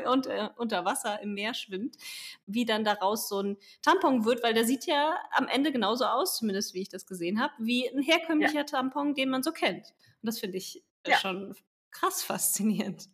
unter, 0.11 0.53
unter 0.57 0.85
Wasser 0.85 1.21
im 1.21 1.33
Meer 1.33 1.53
schwimmt, 1.53 1.97
wie 2.45 2.65
dann 2.65 2.83
daraus 2.83 3.27
so 3.27 3.41
ein 3.41 3.57
Tampon 3.81 4.25
wird, 4.25 4.43
weil 4.43 4.53
der 4.53 4.65
sieht 4.65 4.85
ja 4.85 5.15
am 5.31 5.47
Ende 5.47 5.71
genauso 5.71 6.05
aus, 6.05 6.37
zumindest 6.37 6.73
wie 6.73 6.81
ich 6.81 6.89
das 6.89 7.07
gesehen 7.07 7.41
habe, 7.41 7.53
wie 7.57 7.89
ein 7.89 8.01
herkömmlicher 8.01 8.53
ja. 8.53 8.63
Tampon, 8.63 9.15
den 9.15 9.29
man 9.29 9.41
so 9.41 9.51
kennt. 9.51 9.87
Und 10.21 10.27
das 10.27 10.39
finde 10.39 10.57
ich 10.57 10.83
äh, 11.03 11.11
ja. 11.11 11.17
schon 11.17 11.55
krass 11.93 12.23
faszinierend. 12.23 13.09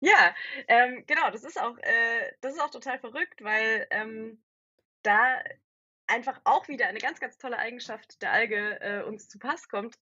Ja, 0.00 0.34
ähm, 0.68 1.04
genau, 1.06 1.30
das 1.30 1.42
ist 1.44 1.60
auch, 1.60 1.76
äh, 1.78 2.32
das 2.40 2.54
ist 2.54 2.60
auch 2.60 2.70
total 2.70 2.98
verrückt, 2.98 3.42
weil 3.42 3.86
ähm, 3.90 4.42
da 5.02 5.42
einfach 6.06 6.40
auch 6.44 6.68
wieder 6.68 6.86
eine 6.86 6.98
ganz, 6.98 7.20
ganz 7.20 7.38
tolle 7.38 7.58
Eigenschaft 7.58 8.20
der 8.22 8.32
Alge 8.32 8.80
äh, 8.80 9.02
uns 9.02 9.28
zu 9.28 9.38
Pass 9.38 9.68
kommt. 9.68 9.96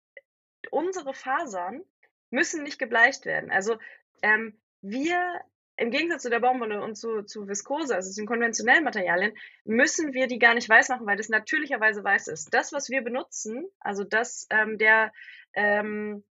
Unsere 0.71 1.13
Fasern 1.13 1.83
müssen 2.29 2.63
nicht 2.63 2.79
gebleicht 2.79 3.25
werden. 3.25 3.51
Also 3.51 3.77
ähm, 4.21 4.59
wir 4.81 5.41
im 5.75 5.91
Gegensatz 5.91 6.23
zu 6.23 6.29
der 6.29 6.39
Baumwolle 6.39 6.81
und 6.83 6.95
zu, 6.95 7.23
zu 7.23 7.47
Viskose, 7.47 7.95
also 7.95 8.13
den 8.13 8.27
konventionellen 8.27 8.83
Materialien, 8.83 9.35
müssen 9.63 10.13
wir 10.13 10.27
die 10.27 10.37
gar 10.39 10.53
nicht 10.53 10.69
weiß 10.69 10.89
machen, 10.89 11.07
weil 11.07 11.17
das 11.17 11.29
natürlicherweise 11.29 12.03
weiß 12.03 12.27
ist. 12.27 12.53
Das, 12.53 12.73
was 12.73 12.89
wir 12.89 13.01
benutzen, 13.01 13.65
also 13.79 14.03
das, 14.03 14.47
ähm, 14.51 14.77
der, 14.77 15.11
ähm, 15.53 16.23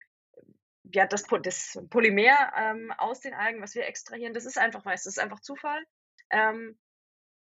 ja, 0.83 1.05
das, 1.05 1.23
das 1.43 1.79
Polymer 1.89 2.51
ähm, 2.57 2.91
aus 2.97 3.19
den 3.19 3.33
Algen, 3.33 3.61
was 3.61 3.75
wir 3.75 3.85
extrahieren, 3.85 4.33
das 4.33 4.45
ist 4.45 4.57
einfach 4.57 4.85
weiß, 4.85 5.03
das 5.03 5.17
ist 5.17 5.23
einfach 5.23 5.39
Zufall. 5.41 5.83
Ähm, 6.29 6.77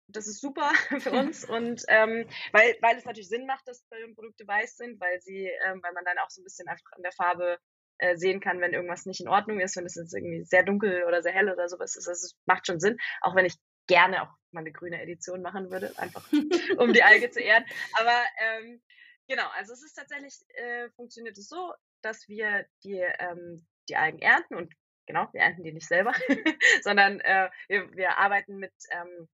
das 0.08 0.26
ist 0.26 0.40
super 0.40 0.70
für 1.00 1.12
uns 1.12 1.44
und 1.48 1.84
ähm, 1.88 2.26
weil, 2.52 2.76
weil 2.80 2.96
es 2.96 3.04
natürlich 3.04 3.28
Sinn 3.28 3.46
macht, 3.46 3.66
dass 3.68 3.84
Produkte 4.14 4.46
weiß 4.46 4.76
sind, 4.76 5.00
weil 5.00 5.20
sie, 5.20 5.50
ähm, 5.66 5.82
weil 5.82 5.92
man 5.92 6.04
dann 6.04 6.18
auch 6.18 6.30
so 6.30 6.40
ein 6.40 6.44
bisschen 6.44 6.68
einfach 6.68 6.92
an 6.92 7.02
der 7.02 7.12
Farbe 7.12 7.58
äh, 7.98 8.16
sehen 8.16 8.40
kann, 8.40 8.60
wenn 8.60 8.72
irgendwas 8.72 9.06
nicht 9.06 9.20
in 9.20 9.28
Ordnung 9.28 9.60
ist, 9.60 9.76
wenn 9.76 9.86
es 9.86 9.96
jetzt 9.96 10.14
irgendwie 10.14 10.44
sehr 10.44 10.64
dunkel 10.64 11.04
oder 11.04 11.22
sehr 11.22 11.32
hell 11.32 11.50
oder 11.50 11.68
sowas 11.68 11.96
ist. 11.96 12.08
Also 12.08 12.26
es 12.26 12.36
macht 12.46 12.66
schon 12.66 12.80
Sinn, 12.80 12.96
auch 13.20 13.34
wenn 13.34 13.44
ich 13.44 13.56
gerne 13.86 14.22
auch 14.22 14.28
mal 14.50 14.60
eine 14.60 14.72
grüne 14.72 15.02
Edition 15.02 15.42
machen 15.42 15.70
würde, 15.70 15.92
einfach 15.98 16.24
um 16.78 16.92
die 16.92 17.02
Alge 17.02 17.30
zu 17.30 17.40
ehren. 17.40 17.64
Aber 17.98 18.22
ähm, 18.38 18.80
genau, 19.26 19.48
also 19.56 19.72
es 19.72 19.82
ist 19.82 19.94
tatsächlich, 19.94 20.34
äh, 20.54 20.90
funktioniert 20.90 21.36
es 21.36 21.48
so, 21.48 21.72
dass 22.02 22.28
wir 22.28 22.66
die, 22.84 23.04
ähm, 23.18 23.66
die 23.88 23.96
Algen 23.96 24.20
ernten 24.20 24.54
und 24.54 24.74
genau, 25.06 25.28
wir 25.32 25.40
ernten 25.40 25.64
die 25.64 25.72
nicht 25.72 25.88
selber, 25.88 26.12
sondern 26.82 27.20
äh, 27.20 27.50
wir, 27.68 27.96
wir 27.96 28.18
arbeiten 28.18 28.56
mit 28.56 28.72
ähm, 28.90 29.28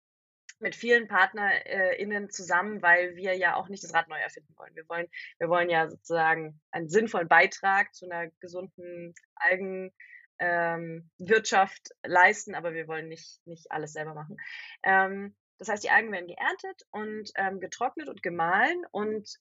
mit 0.61 0.75
vielen 0.75 1.07
PartnerInnen 1.09 2.31
zusammen, 2.31 2.81
weil 2.83 3.17
wir 3.17 3.37
ja 3.37 3.55
auch 3.55 3.69
nicht 3.69 3.85
das 3.85 3.95
Rad 3.95 4.09
neu 4.09 4.19
erfinden 4.19 4.55
wollen. 4.57 4.75
Wir 4.75 4.89
wollen, 4.89 5.07
wir 5.39 5.49
wollen 5.49 5.71
ja 5.71 5.89
sozusagen 5.89 6.61
einen 6.71 6.89
sinnvollen 6.89 7.29
Beitrag 7.29 7.95
zu 7.95 8.07
einer 8.07 8.31
gesunden 8.41 9.15
Algenwirtschaft 9.35 11.91
ähm, 11.91 12.11
leisten, 12.11 12.55
aber 12.55 12.73
wir 12.75 12.89
wollen 12.89 13.09
nicht, 13.09 13.41
nicht 13.47 13.71
alles 13.71 13.93
selber 13.93 14.15
machen. 14.15 14.37
Ähm, 14.83 15.37
das 15.59 15.69
heißt, 15.69 15.85
die 15.85 15.91
Algen 15.91 16.11
werden 16.11 16.27
geerntet 16.27 16.83
und 16.91 17.31
ähm, 17.37 17.61
getrocknet 17.61 18.09
und 18.09 18.23
gemahlen 18.23 18.83
und 18.91 19.37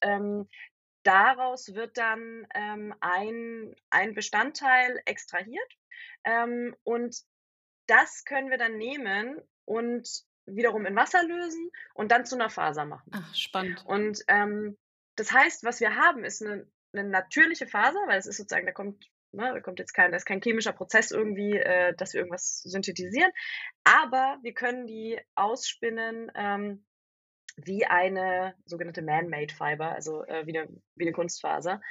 daraus 1.04 1.74
wird 1.74 1.98
dann 1.98 2.48
ähm, 2.54 2.94
ein, 3.00 3.76
ein 3.90 4.14
Bestandteil 4.14 5.02
extrahiert 5.06 5.78
ähm, 6.24 6.76
und 6.84 7.16
das 7.88 8.26
können 8.26 8.50
wir 8.50 8.58
dann 8.58 8.78
nehmen 8.78 9.42
und 9.66 10.24
wiederum 10.46 10.86
in 10.86 10.96
Wasser 10.96 11.24
lösen 11.24 11.70
und 11.94 12.12
dann 12.12 12.26
zu 12.26 12.36
einer 12.36 12.50
Faser 12.50 12.86
machen. 12.86 13.12
Ach, 13.14 13.36
spannend. 13.36 13.84
Und 13.86 14.20
ähm, 14.28 14.78
das 15.16 15.32
heißt, 15.32 15.64
was 15.64 15.80
wir 15.80 15.96
haben, 15.96 16.24
ist 16.24 16.42
eine, 16.42 16.68
eine 16.94 17.08
natürliche 17.08 17.68
Faser, 17.68 18.00
weil 18.08 18.20
es 18.20 18.26
ist 18.26 18.38
sozusagen, 18.38 18.66
da 18.66 18.72
kommt, 18.72 19.10
ne, 19.32 19.54
da 19.54 19.60
kommt 19.62 19.80
jetzt 19.80 19.94
kein, 19.94 20.12
da 20.12 20.18
ist 20.18 20.26
kein 20.26 20.42
chemischer 20.42 20.74
Prozess 20.74 21.12
irgendwie, 21.12 21.58
äh, 21.58 21.96
dass 21.96 22.14
wir 22.14 22.20
irgendwas 22.20 22.62
synthetisieren, 22.64 23.32
aber 23.84 24.40
wir 24.42 24.54
können 24.54 24.88
die 24.88 25.20
ausspinnen 25.36 26.32
ähm, 26.36 26.86
wie 27.56 27.86
eine 27.86 28.56
sogenannte 28.66 29.02
Man-Made 29.02 29.54
Fiber, 29.54 29.92
also 29.92 30.24
äh, 30.26 30.46
wie, 30.46 30.58
eine, 30.58 30.70
wie 30.96 31.06
eine 31.06 31.14
Kunstfaser. 31.14 31.82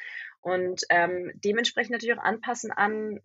Und 0.41 0.83
ähm, 0.91 1.31
dementsprechend 1.35 1.93
natürlich 1.93 2.19
auch 2.19 2.25
anpassen 2.25 2.73
an 2.73 3.21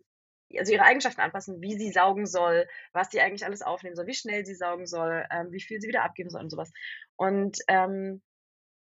also 0.56 0.71
ihre 0.71 0.84
Eigenschaften 0.84 1.21
anpassen, 1.21 1.62
wie 1.62 1.78
sie 1.78 1.91
saugen 1.91 2.26
soll, 2.26 2.67
was 2.93 3.10
sie 3.10 3.19
eigentlich 3.19 3.45
alles 3.45 3.62
aufnehmen 3.62 3.95
soll, 3.95 4.08
wie 4.08 4.13
schnell 4.13 4.45
sie 4.45 4.56
saugen 4.56 4.86
soll, 4.86 5.26
ähm, 5.30 5.52
wie 5.52 5.60
viel 5.60 5.82
sie 5.82 5.88
wieder 5.88 6.04
abgeben 6.04 6.30
soll 6.30 6.41
und 6.41 6.50
sowas. 6.50 6.71
Und 7.17 7.58
ähm, 7.67 8.21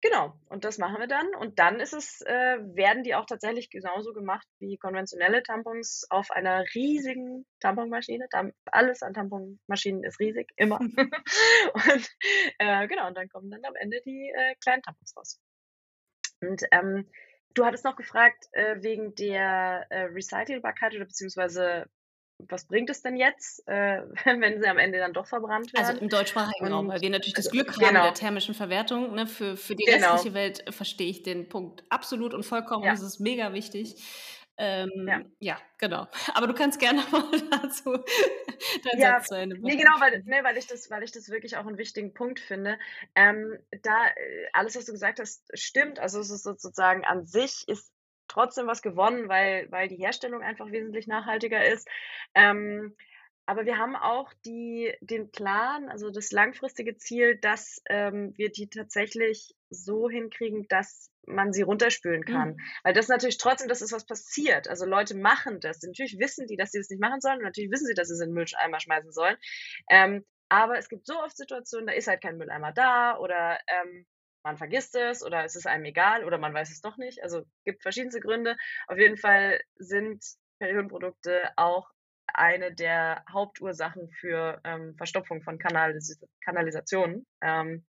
genau, 0.02 0.34
und 0.50 0.64
das 0.64 0.76
machen 0.76 0.98
wir 0.98 1.06
dann. 1.06 1.34
Und 1.36 1.58
dann 1.58 1.80
ist 1.80 1.94
es, 1.94 2.20
äh, 2.20 2.58
werden 2.74 3.04
die 3.04 3.14
auch 3.14 3.24
tatsächlich 3.24 3.70
genauso 3.70 4.12
gemacht 4.12 4.46
wie 4.58 4.76
konventionelle 4.76 5.42
Tampons 5.42 6.04
auf 6.10 6.30
einer 6.30 6.64
riesigen 6.74 7.46
Tamponmaschine. 7.60 8.28
Tam 8.28 8.52
alles 8.66 9.02
an 9.02 9.14
Tamponmaschinen 9.14 10.04
ist 10.04 10.20
riesig, 10.20 10.52
immer. 10.56 10.78
und 10.80 12.10
äh, 12.58 12.86
genau, 12.86 13.08
und 13.08 13.16
dann 13.16 13.30
kommen 13.30 13.50
dann 13.50 13.64
am 13.64 13.76
Ende 13.76 14.02
die 14.04 14.30
äh, 14.34 14.54
kleinen 14.60 14.82
Tampons 14.82 15.16
raus. 15.16 15.40
Und 16.40 16.62
ähm, 16.72 17.08
Du 17.54 17.66
hattest 17.66 17.84
noch 17.84 17.96
gefragt 17.96 18.46
äh, 18.52 18.76
wegen 18.82 19.14
der 19.14 19.86
äh, 19.90 20.04
Recycelbarkeit 20.04 20.94
oder 20.94 21.04
beziehungsweise 21.04 21.86
was 22.48 22.66
bringt 22.66 22.90
es 22.90 23.02
denn 23.02 23.16
jetzt, 23.16 23.66
äh, 23.68 24.02
wenn 24.24 24.60
sie 24.60 24.68
am 24.68 24.78
Ende 24.78 24.98
dann 24.98 25.12
doch 25.12 25.26
verbrannt 25.26 25.70
also 25.74 25.76
werden? 25.76 25.86
Also 25.86 26.00
im 26.00 26.08
deutschsprachigen 26.08 26.72
Raum, 26.72 26.88
weil 26.88 27.00
wir 27.00 27.10
natürlich 27.10 27.34
das 27.34 27.46
also, 27.46 27.56
Glück 27.58 27.74
genau. 27.74 27.86
haben 27.86 27.94
der 27.94 28.14
thermischen 28.14 28.54
Verwertung. 28.54 29.14
Ne? 29.14 29.26
Für, 29.26 29.56
für 29.56 29.74
die 29.74 29.84
genau. 29.84 30.12
restliche 30.12 30.34
Welt 30.34 30.64
verstehe 30.70 31.08
ich 31.08 31.22
den 31.22 31.48
Punkt 31.48 31.84
absolut 31.88 32.34
und 32.34 32.44
vollkommen. 32.44 32.84
Ja. 32.84 32.92
Das 32.92 33.02
ist 33.02 33.20
mega 33.20 33.52
wichtig. 33.52 33.96
Ähm, 34.58 35.08
ja. 35.08 35.22
ja. 35.40 35.58
genau. 35.78 36.06
Aber 36.34 36.46
du 36.46 36.54
kannst 36.54 36.78
gerne 36.78 37.02
mal 37.10 37.24
dazu 37.50 37.92
deinen 38.84 39.00
ja, 39.00 39.18
Satz 39.18 39.28
zu 39.28 39.34
Ende 39.34 39.58
Nee, 39.58 39.76
genau, 39.76 39.98
weil, 39.98 40.22
nee, 40.26 40.44
weil, 40.44 40.56
ich 40.56 40.66
das, 40.66 40.90
weil 40.90 41.02
ich 41.02 41.12
das 41.12 41.30
wirklich 41.30 41.56
auch 41.56 41.66
einen 41.66 41.78
wichtigen 41.78 42.12
Punkt 42.12 42.38
finde. 42.38 42.78
Ähm, 43.14 43.58
da 43.82 44.06
äh, 44.06 44.46
alles, 44.52 44.76
was 44.76 44.84
du 44.84 44.92
gesagt 44.92 45.20
hast, 45.20 45.42
stimmt. 45.54 45.98
Also 45.98 46.20
es 46.20 46.30
ist 46.30 46.42
sozusagen 46.42 47.04
an 47.04 47.26
sich 47.26 47.66
ist 47.66 47.91
trotzdem 48.32 48.66
was 48.66 48.82
gewonnen, 48.82 49.28
weil, 49.28 49.70
weil 49.70 49.88
die 49.88 49.96
Herstellung 49.96 50.42
einfach 50.42 50.70
wesentlich 50.70 51.06
nachhaltiger 51.06 51.64
ist. 51.64 51.88
Ähm, 52.34 52.96
aber 53.44 53.66
wir 53.66 53.76
haben 53.76 53.96
auch 53.96 54.32
die, 54.44 54.94
den 55.00 55.30
Plan, 55.30 55.88
also 55.88 56.10
das 56.10 56.30
langfristige 56.30 56.96
Ziel, 56.96 57.36
dass 57.36 57.82
ähm, 57.88 58.32
wir 58.36 58.50
die 58.52 58.68
tatsächlich 58.68 59.54
so 59.68 60.08
hinkriegen, 60.08 60.66
dass 60.68 61.10
man 61.26 61.52
sie 61.52 61.62
runterspülen 61.62 62.24
kann. 62.24 62.50
Mhm. 62.50 62.60
Weil 62.84 62.94
das 62.94 63.08
natürlich 63.08 63.38
trotzdem, 63.38 63.68
das 63.68 63.82
ist 63.82 63.92
was 63.92 64.06
passiert. 64.06 64.68
Also 64.68 64.86
Leute 64.86 65.16
machen 65.16 65.60
das. 65.60 65.82
Natürlich 65.82 66.18
wissen 66.18 66.46
die, 66.46 66.56
dass 66.56 66.70
sie 66.70 66.78
das 66.78 66.88
nicht 66.88 67.00
machen 67.00 67.20
sollen. 67.20 67.38
Und 67.38 67.44
natürlich 67.44 67.70
wissen 67.70 67.86
sie, 67.86 67.94
dass 67.94 68.08
sie 68.08 68.14
es 68.14 68.20
in 68.20 68.30
den 68.30 68.34
Mülleimer 68.34 68.80
schmeißen 68.80 69.12
sollen. 69.12 69.36
Ähm, 69.90 70.24
aber 70.48 70.78
es 70.78 70.88
gibt 70.88 71.06
so 71.06 71.18
oft 71.18 71.36
Situationen, 71.36 71.86
da 71.86 71.94
ist 71.94 72.08
halt 72.08 72.22
kein 72.22 72.36
Mülleimer 72.36 72.72
da 72.72 73.18
oder 73.18 73.58
ähm, 73.68 74.06
man 74.42 74.56
vergisst 74.56 74.94
es 74.96 75.24
oder 75.24 75.44
es 75.44 75.56
ist 75.56 75.66
einem 75.66 75.84
egal 75.84 76.24
oder 76.24 76.38
man 76.38 76.54
weiß 76.54 76.70
es 76.70 76.80
doch 76.80 76.96
nicht. 76.96 77.22
Also 77.22 77.44
gibt 77.64 77.82
verschiedenste 77.82 78.20
Gründe. 78.20 78.56
Auf 78.86 78.98
jeden 78.98 79.16
Fall 79.16 79.60
sind 79.76 80.24
Periodenprodukte 80.58 81.50
auch 81.56 81.90
eine 82.26 82.72
der 82.74 83.24
Hauptursachen 83.30 84.10
für 84.10 84.60
ähm, 84.64 84.94
Verstopfung 84.96 85.42
von 85.42 85.58
Kanalis 85.58 86.18
Kanalisationen. 86.44 87.26
Ähm, 87.40 87.84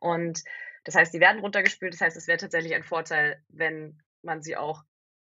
und 0.00 0.42
das 0.84 0.94
heißt, 0.94 1.12
die 1.12 1.20
werden 1.20 1.40
runtergespült. 1.40 1.94
Das 1.94 2.00
heißt, 2.00 2.16
es 2.16 2.28
wäre 2.28 2.38
tatsächlich 2.38 2.74
ein 2.74 2.84
Vorteil, 2.84 3.42
wenn 3.48 4.00
man 4.22 4.42
sie 4.42 4.56
auch 4.56 4.82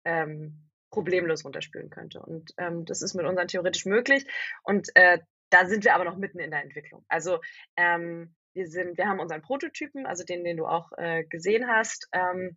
ähm, 0.04 0.68
problemlos 0.90 1.44
runterspülen 1.44 1.90
könnte. 1.90 2.20
Und 2.20 2.52
ähm, 2.58 2.84
das 2.84 3.02
ist 3.02 3.14
mit 3.14 3.26
unseren 3.26 3.48
theoretisch 3.48 3.86
möglich. 3.86 4.26
Und 4.62 4.88
äh, 4.94 5.18
da 5.50 5.66
sind 5.66 5.84
wir 5.84 5.94
aber 5.94 6.04
noch 6.04 6.16
mitten 6.16 6.40
in 6.40 6.50
der 6.50 6.62
Entwicklung. 6.62 7.04
Also 7.08 7.40
ähm, 7.76 8.34
wir 8.56 8.66
sind, 8.68 8.96
wir 8.96 9.06
haben 9.06 9.20
unseren 9.20 9.42
Prototypen, 9.42 10.06
also 10.06 10.24
den, 10.24 10.42
den 10.42 10.56
du 10.56 10.66
auch 10.66 10.90
äh, 10.96 11.24
gesehen 11.24 11.68
hast, 11.68 12.08
ähm, 12.12 12.56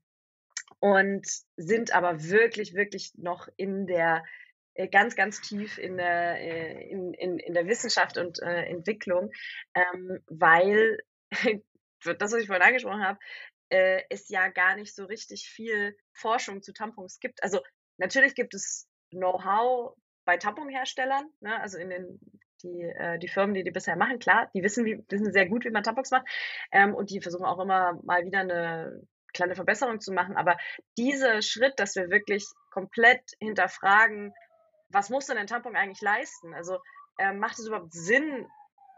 und 0.80 1.28
sind 1.58 1.94
aber 1.94 2.24
wirklich, 2.24 2.74
wirklich 2.74 3.12
noch 3.16 3.50
in 3.58 3.86
der 3.86 4.24
äh, 4.76 4.88
ganz, 4.88 5.16
ganz 5.16 5.42
tief 5.42 5.78
in 5.78 5.98
der, 5.98 6.40
äh, 6.40 6.90
in, 6.90 7.14
in, 7.14 7.38
in 7.38 7.54
der 7.54 7.68
Wissenschaft 7.68 8.18
und 8.18 8.42
äh, 8.42 8.64
Entwicklung, 8.64 9.32
ähm, 9.76 10.20
weil 10.28 11.00
das, 12.04 12.32
was 12.32 12.42
ich 12.42 12.48
vorhin 12.48 12.66
angesprochen 12.66 13.04
habe, 13.06 13.20
es 13.72 14.30
ja 14.30 14.48
gar 14.48 14.76
nicht 14.76 14.96
so 14.96 15.06
richtig 15.06 15.48
viel 15.48 15.96
Forschung 16.12 16.64
zu 16.64 16.74
Tampons 16.74 17.20
gibt. 17.20 17.44
Also 17.44 17.60
natürlich 17.98 18.34
gibt 18.34 18.56
es 18.56 18.90
Know-how 19.12 19.96
bei 20.26 20.38
Tamponherstellern, 20.38 21.30
ne? 21.40 21.62
also 21.62 21.78
in 21.78 21.92
den 21.92 22.20
die, 22.63 22.82
äh, 22.82 23.19
die 23.19 23.28
Firmen, 23.28 23.54
die 23.54 23.63
die 23.63 23.72
bisher 23.72 23.95
machen, 23.95 24.19
klar, 24.19 24.50
die 24.54 24.63
wissen, 24.63 24.86
wie, 24.86 25.04
wissen 25.10 25.32
sehr 25.32 25.48
gut, 25.48 25.65
wie 25.65 25.72
man 25.72 25.84
Tampons 25.84 26.12
macht 26.12 26.28
ähm, 26.72 26.93
und 26.93 27.10
die 27.10 27.22
versuchen 27.22 27.45
auch 27.45 27.60
immer 27.60 28.00
mal 28.04 28.26
wieder 28.26 28.39
eine 28.39 29.02
kleine 29.34 29.56
Verbesserung 29.56 30.00
zu 30.00 30.12
machen. 30.12 30.38
Aber 30.38 30.58
dieser 30.98 31.41
Schritt, 31.41 31.80
dass 31.80 31.95
wir 31.95 32.10
wirklich 32.10 32.45
komplett 32.72 33.22
hinterfragen, 33.39 34.34
was 34.89 35.10
muss 35.10 35.28
denn 35.28 35.38
ein 35.38 35.48
Tampon 35.48 35.76
eigentlich 35.76 36.02
leisten? 36.02 36.54
Also 36.54 36.80
äh, 37.19 37.34
macht 37.34 37.60
es 37.60 37.67
überhaupt 37.67 37.93
Sinn, 37.93 38.48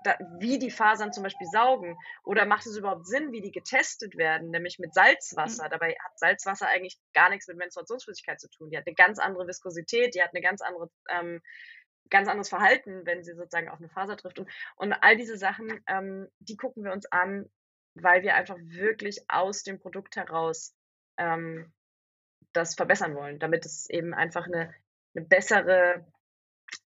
da, 0.04 0.17
wie 0.39 0.58
die 0.58 0.71
Fasern 0.71 1.13
zum 1.13 1.24
Beispiel 1.24 1.47
saugen? 1.47 1.97
Oder 2.24 2.45
macht 2.45 2.65
es 2.65 2.78
überhaupt 2.78 3.06
Sinn, 3.06 3.32
wie 3.32 3.41
die 3.41 3.52
getestet 3.52 4.17
werden, 4.17 4.50
nämlich 4.50 4.80
mit 4.80 4.93
Salzwasser? 4.93 5.65
Mhm. 5.65 5.69
Dabei 5.69 5.95
hat 6.04 6.17
Salzwasser 6.17 6.67
eigentlich 6.67 6.97
gar 7.13 7.30
nichts 7.30 7.47
mit 7.47 7.58
Menstruationsflüssigkeit 7.58 8.39
zu 8.39 8.50
tun. 8.50 8.69
Die 8.69 8.78
hat 8.78 8.88
eine 8.88 8.95
ganz 8.95 9.19
andere 9.19 9.47
Viskosität, 9.47 10.15
die 10.15 10.21
hat 10.21 10.32
eine 10.34 10.41
ganz 10.41 10.62
andere, 10.62 10.89
ähm, 11.10 11.41
ganz 12.12 12.28
anderes 12.28 12.50
Verhalten, 12.50 13.06
wenn 13.06 13.24
sie 13.24 13.34
sozusagen 13.34 13.69
auf 13.69 13.80
eine 13.80 13.89
Faser 13.89 14.17
trifft. 14.17 14.38
Und, 14.38 14.50
und 14.76 14.93
all 14.93 15.17
diese 15.17 15.38
Sachen, 15.38 15.84
ähm, 15.88 16.28
die 16.39 16.58
gucken 16.58 16.84
wir 16.84 16.91
uns 16.91 17.12
an, 17.12 17.50
weil 17.95 18.21
wir 18.21 18.36
einfach 18.36 18.58
wirklich 18.60 19.26
aus 19.28 19.63
dem 19.63 19.80
Produkt 19.80 20.15
heraus 20.15 20.76
ähm, 21.17 21.74
das 22.54 22.76
verbessern 22.76 23.15
wollen, 23.15 23.39
damit 23.39 23.65
es 23.65 23.89
eben 23.89 24.13
einfach 24.13 24.45
eine, 24.45 24.74
eine 25.15 25.26
bessere 25.26 26.06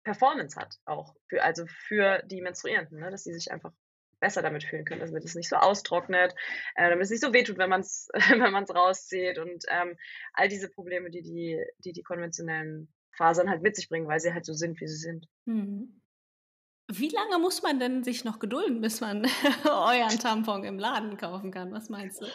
Performance 0.03 0.59
hat, 0.59 0.79
auch 0.85 1.15
für, 1.29 1.43
also 1.43 1.67
für 1.67 2.23
die 2.27 2.41
Menstruierenden, 2.41 3.01
ne? 3.01 3.11
dass 3.11 3.25
sie 3.25 3.35
sich 3.35 3.51
einfach 3.51 3.73
besser 4.21 4.43
damit 4.43 4.65
fühlen 4.65 4.85
können, 4.85 5.01
damit 5.01 5.25
es 5.25 5.35
nicht 5.35 5.49
so 5.49 5.57
austrocknet, 5.57 6.35
äh, 6.77 6.89
damit 6.89 7.05
es 7.05 7.11
nicht 7.11 7.23
so 7.23 7.33
wehtut, 7.33 7.59
wenn 7.59 7.69
man 7.69 7.81
es 7.81 8.09
wenn 8.29 8.55
rauszieht 8.71 9.39
und 9.39 9.65
ähm, 9.69 9.97
all 10.33 10.49
diese 10.49 10.71
Probleme, 10.71 11.11
die 11.11 11.23
die, 11.23 11.63
die 11.79 11.93
die 11.93 12.03
konventionellen 12.03 12.89
Fasern 13.17 13.51
halt 13.51 13.63
mit 13.63 13.77
sich 13.77 13.89
bringen, 13.89 14.09
weil 14.09 14.21
sie 14.21 14.33
halt 14.33 14.45
so 14.45 14.53
sind, 14.53 14.81
wie 14.81 14.87
sie 14.87 14.97
sind. 14.97 15.29
Mhm. 15.45 16.01
Wie 16.91 17.09
lange 17.09 17.39
muss 17.39 17.63
man 17.63 17.81
denn 17.81 18.05
sich 18.05 18.25
noch 18.25 18.39
gedulden, 18.39 18.81
bis 18.81 19.01
man 19.01 19.25
euren 19.65 20.19
Tampon 20.19 20.65
im 20.65 20.79
Laden 20.79 21.17
kaufen 21.17 21.51
kann? 21.51 21.73
Was 21.73 21.89
meinst 21.89 22.21
du? 22.21 22.27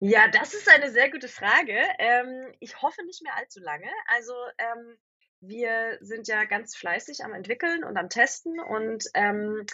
Ja, 0.00 0.28
das 0.28 0.54
ist 0.54 0.68
eine 0.68 0.90
sehr 0.90 1.10
gute 1.10 1.28
Frage. 1.28 1.76
Ähm, 1.98 2.52
ich 2.60 2.80
hoffe 2.82 3.02
nicht 3.04 3.22
mehr 3.22 3.34
allzu 3.36 3.60
lange. 3.60 3.90
Also 4.06 4.32
ähm, 4.58 4.96
wir 5.40 5.98
sind 6.00 6.28
ja 6.28 6.44
ganz 6.44 6.76
fleißig 6.76 7.24
am 7.24 7.32
entwickeln 7.32 7.84
und 7.84 7.96
am 7.96 8.08
testen 8.08 8.60
und 8.60 9.04
ähm, 9.14 9.64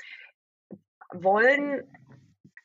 wollen 1.13 1.91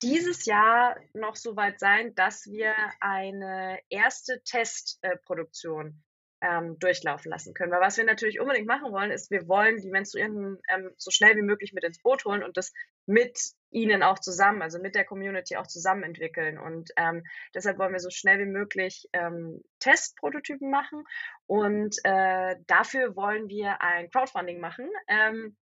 dieses 0.02 0.45
Jahr 0.45 0.97
noch 1.13 1.36
so 1.36 1.56
weit 1.56 1.80
sein, 1.80 2.15
dass 2.15 2.45
wir 2.45 2.73
eine 3.02 3.80
erste 3.89 4.41
Testproduktion 4.43 6.02
ähm, 6.41 6.80
durchlaufen 6.80 7.30
lassen 7.30 7.54
können. 7.54 7.71
Weil 7.71 7.82
was 7.82 7.97
wir 7.97 8.06
natürlich 8.06 8.39
unbedingt 8.39 8.67
machen 8.67 8.91
wollen, 8.91 9.12
ist, 9.12 9.32
wir 9.32 9.47
wollen 9.47 9.78
die 9.82 9.89
Menstruierenden 9.89 10.60
ähm, 10.69 10.91
so 10.97 11.12
schnell 11.12 11.36
wie 11.36 11.41
möglich 11.41 11.73
mit 11.73 11.84
ins 11.84 12.02
Boot 12.02 12.25
holen 12.25 12.43
und 12.43 12.58
das 12.58 12.71
mit 13.06 13.39
ihnen 13.71 14.04
auch 14.04 14.19
zusammen, 14.19 14.62
also 14.62 14.80
mit 14.80 14.95
der 14.95 15.06
Community 15.06 15.58
auch 15.58 15.67
zusammen 15.67 16.04
entwickeln. 16.04 16.58
Und 16.58 16.91
ähm, 16.95 17.23
deshalb 17.54 17.78
wollen 17.78 17.93
wir 17.93 17.99
so 17.99 18.10
schnell 18.10 18.39
wie 18.39 18.45
möglich 18.45 19.08
ähm, 19.13 19.62
Testprototypen 19.80 20.69
machen. 20.69 21.04
Und 21.45 21.97
äh, 22.04 22.56
dafür 22.67 23.15
wollen 23.15 23.49
wir 23.49 23.82
ein 23.82 24.10
Crowdfunding 24.10 24.60
machen. 24.60 24.89
Ähm, 25.08 25.56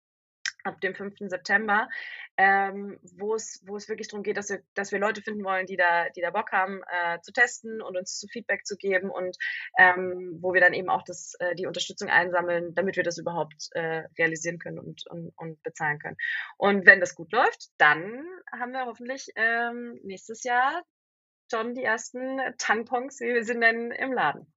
ab 0.63 0.81
dem 0.81 0.95
5. 0.95 1.15
September, 1.29 1.89
ähm, 2.37 2.99
wo 3.17 3.35
es 3.35 3.61
wirklich 3.65 4.07
darum 4.07 4.23
geht, 4.23 4.37
dass 4.37 4.49
wir 4.49 4.61
dass 4.73 4.91
wir 4.91 4.99
Leute 4.99 5.21
finden 5.21 5.43
wollen, 5.43 5.65
die 5.65 5.77
da 5.77 6.09
die 6.09 6.21
da 6.21 6.31
Bock 6.31 6.51
haben 6.51 6.81
äh, 6.87 7.19
zu 7.21 7.31
testen 7.31 7.81
und 7.81 7.97
uns 7.97 8.17
zu 8.19 8.27
Feedback 8.27 8.65
zu 8.65 8.75
geben 8.77 9.09
und 9.09 9.37
ähm, 9.77 10.37
wo 10.41 10.53
wir 10.53 10.61
dann 10.61 10.73
eben 10.73 10.89
auch 10.89 11.03
das 11.03 11.35
äh, 11.39 11.55
die 11.55 11.67
Unterstützung 11.67 12.09
einsammeln, 12.09 12.73
damit 12.75 12.95
wir 12.95 13.03
das 13.03 13.17
überhaupt 13.17 13.69
äh, 13.71 14.03
realisieren 14.17 14.59
können 14.59 14.79
und, 14.79 15.05
und 15.07 15.31
und 15.37 15.63
bezahlen 15.63 15.99
können. 15.99 16.17
Und 16.57 16.85
wenn 16.85 16.99
das 16.99 17.15
gut 17.15 17.31
läuft, 17.31 17.69
dann 17.77 18.25
haben 18.51 18.71
wir 18.71 18.85
hoffentlich 18.85 19.31
ähm, 19.35 19.99
nächstes 20.03 20.43
Jahr 20.43 20.83
schon 21.49 21.75
die 21.75 21.83
ersten 21.83 22.39
Tampons, 22.57 23.19
wie 23.21 23.33
wir 23.33 23.43
sie 23.43 23.55
nennen, 23.55 23.91
im 23.91 24.11
Laden. 24.11 24.51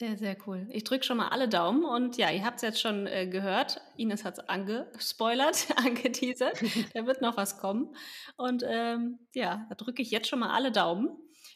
Sehr, 0.00 0.16
sehr 0.16 0.36
cool. 0.46 0.68
Ich 0.70 0.84
drücke 0.84 1.04
schon 1.04 1.16
mal 1.16 1.28
alle 1.28 1.48
Daumen 1.48 1.84
und 1.84 2.18
ja, 2.18 2.30
ihr 2.30 2.44
habt 2.44 2.56
es 2.56 2.62
jetzt 2.62 2.80
schon 2.80 3.08
äh, 3.08 3.26
gehört. 3.26 3.80
Ines 3.96 4.24
hat 4.24 4.38
es 4.38 4.48
angespoilert, 4.48 5.66
angeteasert. 5.76 6.62
da 6.94 7.04
wird 7.04 7.20
noch 7.20 7.36
was 7.36 7.58
kommen. 7.58 7.96
Und 8.36 8.62
ähm, 8.64 9.18
ja, 9.34 9.66
da 9.68 9.74
drücke 9.74 10.00
ich 10.02 10.12
jetzt 10.12 10.28
schon 10.28 10.38
mal 10.38 10.54
alle 10.54 10.70
Daumen. 10.70 11.08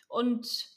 Und 0.09 0.73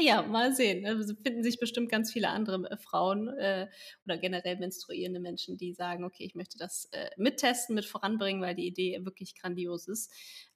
ja, 0.00 0.22
mal 0.22 0.54
sehen. 0.54 0.86
Es 0.86 0.96
also, 0.96 1.14
finden 1.22 1.42
sich 1.42 1.60
bestimmt 1.60 1.90
ganz 1.90 2.10
viele 2.10 2.30
andere 2.30 2.70
äh, 2.70 2.78
Frauen 2.78 3.28
äh, 3.28 3.68
oder 4.06 4.16
generell 4.16 4.56
menstruierende 4.56 5.20
Menschen, 5.20 5.58
die 5.58 5.74
sagen, 5.74 6.04
okay, 6.04 6.24
ich 6.24 6.34
möchte 6.34 6.56
das 6.56 6.86
äh, 6.92 7.10
mittesten, 7.18 7.74
mit 7.74 7.84
voranbringen, 7.84 8.40
weil 8.40 8.54
die 8.54 8.66
Idee 8.66 9.04
wirklich 9.04 9.34
grandios 9.38 9.88
ist. 9.88 10.10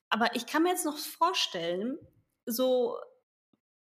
Aber 0.09 0.35
ich 0.35 0.47
kann 0.47 0.63
mir 0.63 0.71
jetzt 0.71 0.87
noch 0.87 0.97
vorstellen, 0.97 1.99
so 2.47 2.97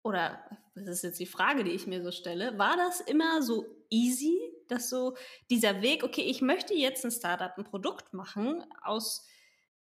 oder 0.04 0.44
das 0.76 0.98
ist 0.98 1.04
jetzt 1.04 1.20
die 1.20 1.26
Frage, 1.26 1.64
die 1.64 1.72
ich 1.72 1.88
mir 1.88 2.04
so 2.04 2.12
stelle, 2.12 2.58
war 2.58 2.76
das 2.78 3.00
immer 3.00 3.42
so 3.42 3.66
easy, 3.90 4.40
dass 4.68 4.90
so 4.90 5.16
dieser 5.50 5.82
Weg, 5.82 6.04
okay, 6.04 6.22
ich 6.22 6.42
möchte 6.42 6.74
jetzt 6.74 7.06
ein 7.06 7.12
Startup, 7.12 7.58
ein 7.58 7.64
Produkt 7.64 8.14
machen 8.14 8.64
aus, 8.82 9.28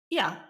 ja, 0.10 0.48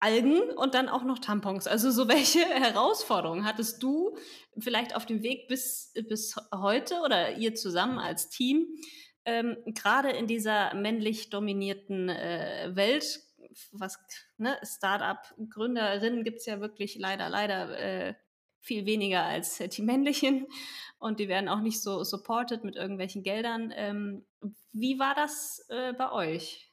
Algen 0.00 0.40
und 0.56 0.74
dann 0.74 0.88
auch 0.88 1.04
noch 1.04 1.20
Tampons. 1.20 1.68
Also 1.68 1.92
so 1.92 2.08
welche 2.08 2.40
Herausforderungen 2.44 3.44
hattest 3.44 3.82
du 3.82 4.16
vielleicht 4.58 4.96
auf 4.96 5.06
dem 5.06 5.22
Weg 5.22 5.46
bis, 5.46 5.92
bis 6.08 6.34
heute 6.52 7.00
oder 7.04 7.36
ihr 7.36 7.54
zusammen 7.54 8.00
als 8.00 8.28
Team, 8.28 8.66
ähm, 9.24 9.56
gerade 9.66 10.10
in 10.10 10.26
dieser 10.26 10.74
männlich 10.74 11.30
dominierten 11.30 12.08
äh, 12.08 12.72
Welt, 12.74 13.20
was 13.70 13.96
ne, 14.38 14.58
Startup-Gründerinnen 14.64 16.24
gibt 16.24 16.38
es 16.38 16.46
ja 16.46 16.60
wirklich 16.60 16.96
leider, 16.96 17.28
leider 17.28 17.78
äh, 17.78 18.14
viel 18.62 18.86
weniger 18.86 19.24
als 19.24 19.58
die 19.58 19.82
männlichen 19.82 20.46
und 20.98 21.18
die 21.20 21.28
werden 21.28 21.48
auch 21.48 21.60
nicht 21.60 21.82
so 21.82 22.04
supported 22.04 22.64
mit 22.64 22.76
irgendwelchen 22.76 23.22
Geldern. 23.22 23.72
Ähm, 23.74 24.24
wie 24.72 24.98
war 24.98 25.14
das 25.14 25.66
äh, 25.68 25.92
bei 25.92 26.10
euch? 26.12 26.72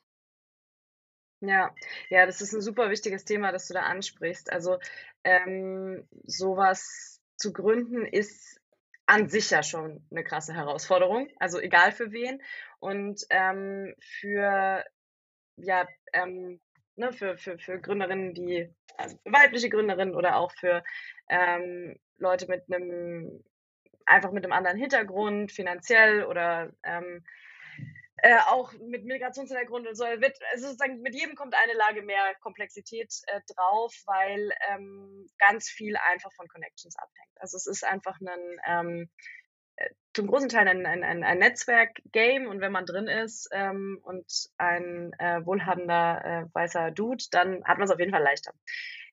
Ja, 1.42 1.74
ja, 2.10 2.26
das 2.26 2.42
ist 2.42 2.54
ein 2.54 2.62
super 2.62 2.90
wichtiges 2.90 3.26
Thema, 3.26 3.52
das 3.52 3.68
du 3.68 3.74
da 3.74 3.82
ansprichst. 3.82 4.52
Also 4.52 4.78
ähm, 5.24 6.08
sowas 6.26 7.22
zu 7.38 7.54
gründen 7.54 8.06
ist 8.06 8.60
an 9.06 9.30
sich 9.30 9.50
ja 9.50 9.64
schon 9.64 10.06
eine 10.12 10.24
krasse 10.24 10.54
Herausforderung, 10.54 11.30
also 11.40 11.60
egal 11.60 11.92
für 11.92 12.12
wen. 12.12 12.42
Und 12.80 13.26
ähm, 13.32 13.96
für 14.00 14.84
ja, 15.56 15.88
ähm, 16.14 16.60
ne, 17.00 17.12
für, 17.14 17.38
für, 17.38 17.58
für 17.58 17.80
Gründerinnen, 17.80 18.34
die, 18.34 18.70
also 18.98 19.18
für 19.18 19.32
weibliche 19.34 19.70
Gründerinnen 19.70 20.16
oder 20.16 20.36
auch 20.38 20.52
für 20.52 20.84
ähm, 21.30 21.98
Leute 22.18 22.48
mit 22.48 22.64
einem, 22.72 23.44
einfach 24.06 24.32
mit 24.32 24.44
einem 24.44 24.54
anderen 24.54 24.78
Hintergrund, 24.78 25.52
finanziell 25.52 26.24
oder 26.26 26.72
ähm, 26.84 27.24
äh, 28.22 28.38
auch 28.50 28.74
mit 28.74 29.06
Migrationshintergrund 29.06 29.88
und 29.88 29.96
so. 29.96 30.04
Wird, 30.04 30.38
also 30.52 30.68
sozusagen 30.68 31.02
mit 31.02 31.16
jedem 31.16 31.36
kommt 31.36 31.56
eine 31.56 31.74
Lage 31.74 32.02
mehr 32.02 32.36
Komplexität 32.42 33.14
äh, 33.28 33.40
drauf, 33.56 33.94
weil 34.06 34.52
ähm, 34.70 35.30
ganz 35.38 35.70
viel 35.70 35.96
einfach 35.98 36.32
von 36.34 36.48
Connections 36.48 36.98
abhängt. 36.98 37.32
Also 37.36 37.58
es 37.58 37.66
ist 37.66 37.86
einfach 37.86 38.20
ein 38.20 38.60
ähm, 38.68 39.02
äh, 39.02 39.39
zum 40.14 40.28
großen 40.28 40.50
Teil 40.50 40.68
ein, 40.68 40.86
ein, 40.86 41.04
ein, 41.04 41.24
ein 41.24 41.40
Netzwerk-Game 41.40 42.48
und 42.48 42.62
wenn 42.62 42.72
man 42.72 42.86
drin 42.86 43.08
ist 43.08 43.50
ähm, 43.52 44.00
und 44.04 44.50
ein 44.58 45.14
äh, 45.20 45.46
wohlhabender 45.46 46.26
äh, 46.26 46.54
weißer 46.54 46.92
Dude, 46.92 47.24
dann 47.32 47.64
hat 47.66 47.78
man 47.78 47.86
es 47.86 47.92
auf 47.92 48.00
jeden 48.00 48.12
Fall 48.12 48.24
leichter. 48.24 48.54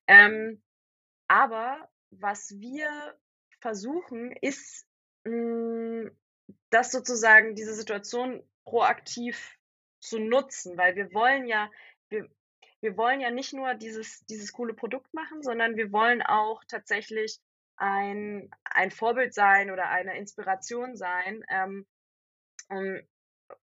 Ähm, 0.07 0.63
aber 1.29 1.89
was 2.11 2.55
wir 2.59 2.89
versuchen, 3.61 4.33
ist, 4.33 4.87
mh, 5.25 5.33
hm, 5.33 6.19
das 6.71 6.93
sozusagen, 6.93 7.55
diese 7.55 7.75
Situation 7.75 8.43
proaktiv 8.65 9.57
zu 10.01 10.19
nutzen, 10.19 10.77
weil 10.77 10.95
wir 10.95 11.13
wollen 11.13 11.47
ja, 11.47 11.71
wir, 12.09 12.29
wir 12.81 12.97
wollen 12.97 13.21
ja 13.21 13.31
nicht 13.31 13.53
nur 13.53 13.75
dieses, 13.75 14.25
dieses 14.27 14.53
coole 14.53 14.75
Produkt 14.75 15.13
machen, 15.13 15.43
sondern 15.43 15.77
wir 15.77 15.93
wollen 15.93 16.23
auch 16.23 16.63
tatsächlich 16.69 17.41
ein, 17.77 18.51
ein 18.65 18.91
Vorbild 18.91 19.35
sein 19.35 19.71
oder 19.71 19.89
eine 19.89 20.17
Inspiration 20.17 20.97
sein, 20.97 21.45
ähm, 21.49 21.87
um, 22.69 23.01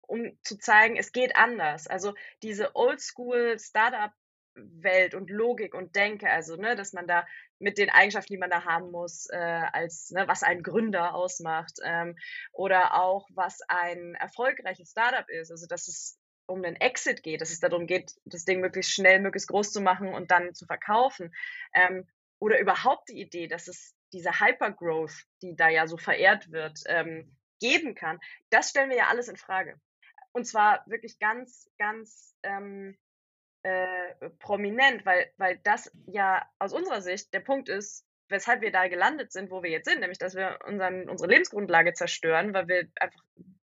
um 0.01 0.39
zu 0.43 0.59
zeigen, 0.59 0.97
es 0.97 1.13
geht 1.13 1.37
anders. 1.37 1.87
Also 1.87 2.15
diese 2.43 2.75
Oldschool 2.75 3.59
Startup 3.59 4.13
Welt 4.55 5.15
und 5.15 5.31
Logik 5.31 5.75
und 5.75 5.95
Denke, 5.97 6.29
also 6.31 6.57
ne, 6.57 6.77
dass 6.77 6.93
man 6.93 7.07
da 7.07 7.27
mit 7.59 7.79
den 7.79 7.91
Eigenschaften, 7.91 8.33
die 8.33 8.39
man 8.39 8.51
da 8.51 8.65
haben 8.65 8.91
muss, 8.91 9.27
äh, 9.31 9.37
als 9.37 10.11
ne, 10.11 10.27
was 10.27 10.43
ein 10.43 10.63
Gründer 10.63 11.15
ausmacht 11.15 11.79
ähm, 11.85 12.17
oder 12.53 12.95
auch 12.95 13.29
was 13.35 13.61
ein 13.69 14.15
erfolgreiches 14.15 14.91
Startup 14.91 15.29
ist, 15.29 15.51
also 15.51 15.67
dass 15.67 15.89
es 15.89 16.19
um 16.47 16.63
den 16.63 16.77
Exit 16.77 17.23
geht, 17.23 17.41
dass 17.41 17.51
es 17.51 17.61
darum 17.61 17.87
geht, 17.87 18.15
das 18.25 18.45
Ding 18.45 18.61
möglichst 18.61 18.93
schnell, 18.93 19.21
möglichst 19.21 19.49
groß 19.49 19.71
zu 19.71 19.81
machen 19.81 20.15
und 20.15 20.31
dann 20.31 20.55
zu 20.55 20.67
verkaufen 20.67 21.35
ähm, 21.75 22.07
oder 22.39 22.59
überhaupt 22.59 23.09
die 23.09 23.21
Idee, 23.21 23.49
dass 23.49 23.69
es 23.69 23.95
diese 24.13 24.41
Hypergrowth, 24.41 25.25
die 25.43 25.57
da 25.57 25.69
ja 25.69 25.87
so 25.87 25.97
verehrt 25.97 26.51
wird, 26.51 26.81
ähm, 26.87 27.37
geben 27.61 27.95
kann, 27.95 28.19
das 28.51 28.71
stellen 28.71 28.91
wir 28.91 28.97
ja 28.97 29.09
alles 29.09 29.29
in 29.29 29.37
Frage. 29.37 29.81
Und 30.33 30.45
zwar 30.45 30.85
wirklich 30.87 31.19
ganz, 31.19 31.71
ganz 31.79 32.37
ähm, 32.43 32.97
äh, 33.63 34.31
prominent, 34.39 35.05
weil, 35.05 35.33
weil 35.37 35.59
das 35.65 35.91
ja 36.07 36.49
aus 36.59 36.73
unserer 36.73 37.01
Sicht 37.01 37.33
der 37.35 37.41
Punkt 37.41 37.69
ist, 37.69 38.07
weshalb 38.29 38.61
wir 38.61 38.71
da 38.71 38.89
gelandet 38.89 39.33
sind, 39.33 39.51
wo 39.51 39.63
wir 39.63 39.71
jetzt 39.71 39.89
sind, 39.89 40.01
nämlich 40.01 40.19
dass 40.19 40.35
wir 40.35 40.59
unseren, 40.67 41.09
unsere 41.09 41.31
Lebensgrundlage 41.31 41.95
zerstören, 41.95 42.55
weil 42.55 42.69
wir 42.69 42.89
einfach 43.01 43.21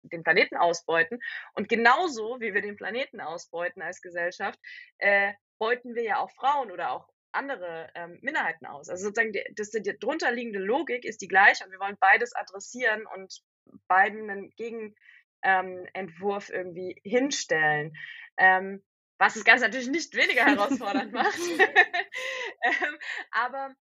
den 0.02 0.22
Planeten 0.22 0.56
ausbeuten. 0.56 1.20
Und 1.54 1.68
genauso 1.68 2.40
wie 2.40 2.54
wir 2.54 2.62
den 2.62 2.76
Planeten 2.76 3.20
ausbeuten 3.20 3.82
als 3.82 4.00
Gesellschaft, 4.00 4.58
äh, 4.98 5.32
beuten 5.58 5.94
wir 5.94 6.02
ja 6.02 6.18
auch 6.18 6.30
Frauen 6.30 6.70
oder 6.70 6.92
auch 6.92 7.08
andere 7.36 7.88
ähm, 7.94 8.18
Minderheiten 8.22 8.66
aus. 8.66 8.88
Also 8.88 9.04
sozusagen 9.04 9.32
die, 9.32 9.44
das, 9.54 9.70
die 9.70 9.98
drunter 9.98 10.32
liegende 10.32 10.58
Logik 10.58 11.04
ist 11.04 11.20
die 11.20 11.28
gleiche 11.28 11.64
und 11.64 11.70
wir 11.70 11.78
wollen 11.78 11.96
beides 12.00 12.34
adressieren 12.34 13.06
und 13.14 13.42
beiden 13.88 14.30
einen 14.30 14.50
Gegenentwurf 14.56 16.50
ähm, 16.50 16.54
irgendwie 16.54 17.00
hinstellen. 17.04 17.92
Ähm, 18.36 18.82
was 19.18 19.34
das 19.34 19.44
Ganze 19.44 19.64
natürlich 19.64 19.88
nicht 19.88 20.14
weniger 20.14 20.44
herausfordernd 20.44 21.12
macht. 21.12 21.38
ähm, 22.62 22.98
aber 23.30 23.74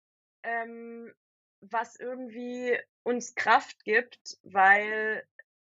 ähm, 0.44 1.14
was 1.62 1.96
irgendwie 2.00 2.78
uns 3.04 3.36
Kraft 3.36 3.84
gibt, 3.84 4.38
weil 4.44 5.24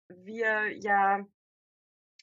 wir 0.08 0.72
ja 0.78 1.26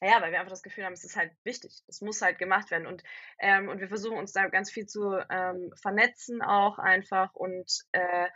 ja, 0.04 0.22
weil 0.22 0.32
wir 0.32 0.40
einfach 0.40 0.52
das 0.52 0.64
Gefühl 0.64 0.86
haben, 0.86 0.94
es 0.94 1.04
ist 1.04 1.16
halt 1.16 1.32
wichtig, 1.44 1.84
es 1.88 2.02
muss 2.02 2.22
halt 2.22 2.40
gemacht 2.40 2.72
werden. 2.72 2.88
Und 2.88 3.04
ähm, 3.40 3.70
und 3.70 3.80
wir 3.80 3.88
versuchen 3.88 4.18
uns 4.18 4.34
da 4.34 4.48
ganz 4.48 4.72
viel 4.72 4.86
zu 4.86 5.18
ähm, 5.30 5.74
vernetzen 5.82 6.42
auch 6.42 6.80
einfach 6.80 7.34
und 7.34 7.86
äh, 7.92 8.28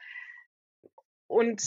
und 1.27 1.61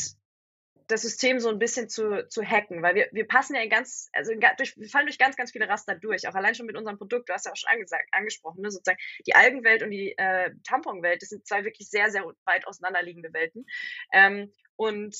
das 0.90 1.02
System 1.02 1.38
so 1.38 1.48
ein 1.48 1.58
bisschen 1.58 1.88
zu, 1.88 2.26
zu 2.28 2.42
hacken, 2.42 2.82
weil 2.82 2.94
wir, 2.94 3.08
wir 3.12 3.26
passen 3.26 3.54
ja 3.54 3.62
in 3.62 3.70
ganz, 3.70 4.08
also 4.12 4.32
in, 4.32 4.40
durch, 4.56 4.76
wir 4.76 4.88
fallen 4.88 5.06
durch 5.06 5.18
ganz, 5.18 5.36
ganz 5.36 5.52
viele 5.52 5.68
Raster 5.68 5.94
durch, 5.94 6.26
auch 6.26 6.34
allein 6.34 6.54
schon 6.54 6.66
mit 6.66 6.76
unserem 6.76 6.98
Produkt, 6.98 7.28
du 7.28 7.32
hast 7.32 7.46
ja 7.46 7.52
auch 7.52 7.56
schon 7.56 7.70
angesagt, 7.70 8.08
angesprochen, 8.12 8.62
ne, 8.62 8.70
sozusagen 8.70 8.98
die 9.26 9.34
Algenwelt 9.34 9.82
und 9.82 9.90
die 9.90 10.16
äh, 10.16 10.50
Tamponwelt, 10.64 11.22
das 11.22 11.28
sind 11.28 11.46
zwei 11.46 11.64
wirklich 11.64 11.88
sehr, 11.88 12.10
sehr 12.10 12.24
weit 12.44 12.66
auseinanderliegende 12.66 13.32
Welten. 13.32 13.66
Ähm, 14.12 14.52
und 14.76 15.16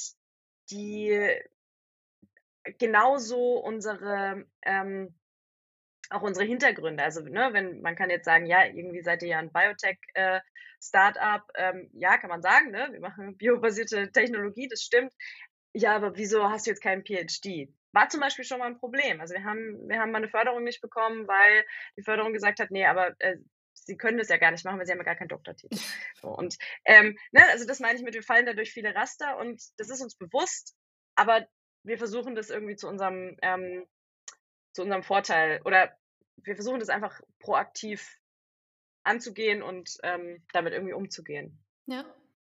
die 0.71 1.11
genauso 2.79 3.59
unsere 3.59 4.44
ähm, 4.62 5.14
auch 6.11 6.23
unsere 6.23 6.44
Hintergründe. 6.44 7.03
Also, 7.03 7.23
ne, 7.23 7.51
wenn 7.53 7.81
man 7.81 7.96
kann 7.96 8.11
jetzt 8.11 8.25
sagen, 8.25 8.46
ja, 8.46 8.66
irgendwie 8.66 9.03
seid 9.03 9.23
ihr 9.23 9.29
ja 9.29 9.38
ein 9.38 9.53
Biotech-Startup, 9.53 11.42
äh, 11.55 11.70
ähm, 11.70 11.90
ja, 11.94 12.18
kann 12.18 12.31
man 12.31 12.42
sagen, 12.42 12.70
ne? 12.70 12.88
Wir 12.90 13.01
machen 13.01 13.37
biobasierte 13.38 14.11
Technologie, 14.12 14.68
das 14.68 14.83
stimmt. 14.83 15.14
Ja, 15.73 15.94
aber 15.94 16.16
wieso 16.16 16.51
hast 16.51 16.66
du 16.66 16.70
jetzt 16.70 16.83
keinen 16.83 17.05
PhD? 17.05 17.73
War 17.92 18.09
zum 18.09 18.20
Beispiel 18.20 18.44
schon 18.44 18.59
mal 18.59 18.66
ein 18.66 18.79
Problem. 18.79 19.20
Also 19.20 19.35
wir 19.35 19.44
haben, 19.44 19.88
wir 19.88 20.01
haben 20.01 20.11
mal 20.11 20.18
eine 20.18 20.29
Förderung 20.29 20.64
nicht 20.64 20.81
bekommen, 20.81 21.29
weil 21.29 21.64
die 21.96 22.03
Förderung 22.03 22.33
gesagt 22.33 22.59
hat, 22.59 22.73
nee, 22.73 22.87
aber 22.87 23.14
äh, 23.20 23.37
sie 23.75 23.96
können 23.96 24.18
das 24.18 24.29
ja 24.29 24.37
gar 24.37 24.51
nicht 24.51 24.64
machen, 24.64 24.79
weil 24.79 24.87
sie 24.87 24.92
haben 24.92 24.99
ja 24.99 25.05
gar 25.05 25.16
keinen 25.16 25.29
Doktortitel. 25.29 25.77
So, 26.20 26.29
und 26.29 26.57
ähm, 26.85 27.16
ne, 27.33 27.42
also 27.51 27.66
das 27.66 27.81
meine 27.81 27.96
ich 27.96 28.05
mit, 28.05 28.12
wir 28.12 28.23
fallen 28.23 28.44
da 28.44 28.53
durch 28.53 28.73
viele 28.73 28.94
Raster 28.94 29.38
und 29.38 29.62
das 29.79 29.88
ist 29.88 30.03
uns 30.03 30.16
bewusst, 30.16 30.77
aber 31.14 31.46
wir 31.83 31.99
versuchen 31.99 32.35
das 32.35 32.51
irgendwie 32.51 32.77
zu 32.77 32.88
unserem, 32.88 33.37
ähm, 33.43 33.87
zu 34.73 34.83
unserem 34.83 35.03
Vorteil 35.03 35.61
oder 35.64 35.90
wir 36.37 36.55
versuchen 36.55 36.81
das 36.81 36.88
einfach 36.88 37.21
proaktiv 37.38 38.19
anzugehen 39.03 39.62
und 39.62 39.99
ähm, 40.03 40.43
damit 40.53 40.73
irgendwie 40.73 40.93
umzugehen. 40.93 41.59
Ja, 41.87 42.05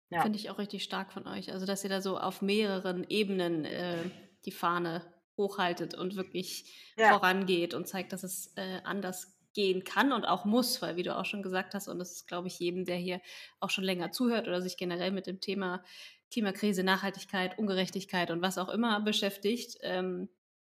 ja. 0.10 0.22
Finde 0.22 0.40
ich 0.40 0.50
auch 0.50 0.58
richtig 0.58 0.84
stark 0.84 1.12
von 1.12 1.28
euch. 1.28 1.52
Also, 1.52 1.66
dass 1.66 1.84
ihr 1.84 1.90
da 1.90 2.02
so 2.02 2.18
auf 2.18 2.42
mehreren 2.42 3.06
Ebenen 3.10 3.66
äh, 3.66 4.10
die 4.46 4.52
Fahne 4.52 5.02
hochhaltet 5.36 5.94
und 5.94 6.16
wirklich 6.16 6.94
ja. 6.98 7.10
vorangeht 7.10 7.74
und 7.74 7.88
zeigt, 7.88 8.14
dass 8.14 8.24
es 8.24 8.54
äh, 8.56 8.80
anders 8.84 9.38
gehen 9.54 9.84
kann 9.84 10.14
und 10.14 10.26
auch 10.26 10.46
muss, 10.46 10.82
weil 10.82 10.96
wie 10.96 11.04
du 11.04 11.16
auch 11.16 11.26
schon 11.26 11.42
gesagt 11.42 11.74
hast, 11.74 11.88
und 11.88 12.00
das 12.00 12.12
ist, 12.12 12.28
glaube 12.28 12.48
ich, 12.48 12.60
jedem, 12.60 12.86
der 12.86 12.96
hier 12.96 13.22
auch 13.60 13.70
schon 13.70 13.84
länger 13.84 14.12
zuhört 14.12 14.48
oder 14.48 14.62
sich 14.62 14.78
generell 14.78 15.12
mit 15.12 15.28
dem 15.28 15.42
Thema 15.42 15.84
Klimakrise, 16.32 16.84
Nachhaltigkeit, 16.84 17.58
Ungerechtigkeit 17.58 18.32
und 18.32 18.42
was 18.42 18.58
auch 18.58 18.70
immer 18.70 19.00
beschäftigt, 19.02 19.78
ähm, 19.82 20.30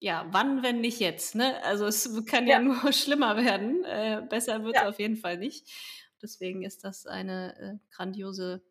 ja, 0.01 0.27
wann, 0.31 0.63
wenn 0.63 0.81
nicht 0.81 1.01
jetzt? 1.01 1.35
Ne? 1.35 1.63
Also 1.65 1.87
es 1.87 2.25
kann 2.27 2.47
ja, 2.47 2.59
ja 2.59 2.61
nur 2.61 2.93
schlimmer 2.93 3.37
werden. 3.37 3.85
Äh, 3.85 4.23
besser 4.29 4.63
wird 4.63 4.77
es 4.77 4.83
ja. 4.83 4.89
auf 4.89 4.99
jeden 4.99 5.17
Fall 5.17 5.39
nicht. 5.39 5.69
Deswegen 6.23 6.63
ist 6.63 6.85
das 6.85 7.07
eine 7.07 7.57
äh, 7.59 7.95
grandiose 7.95 8.63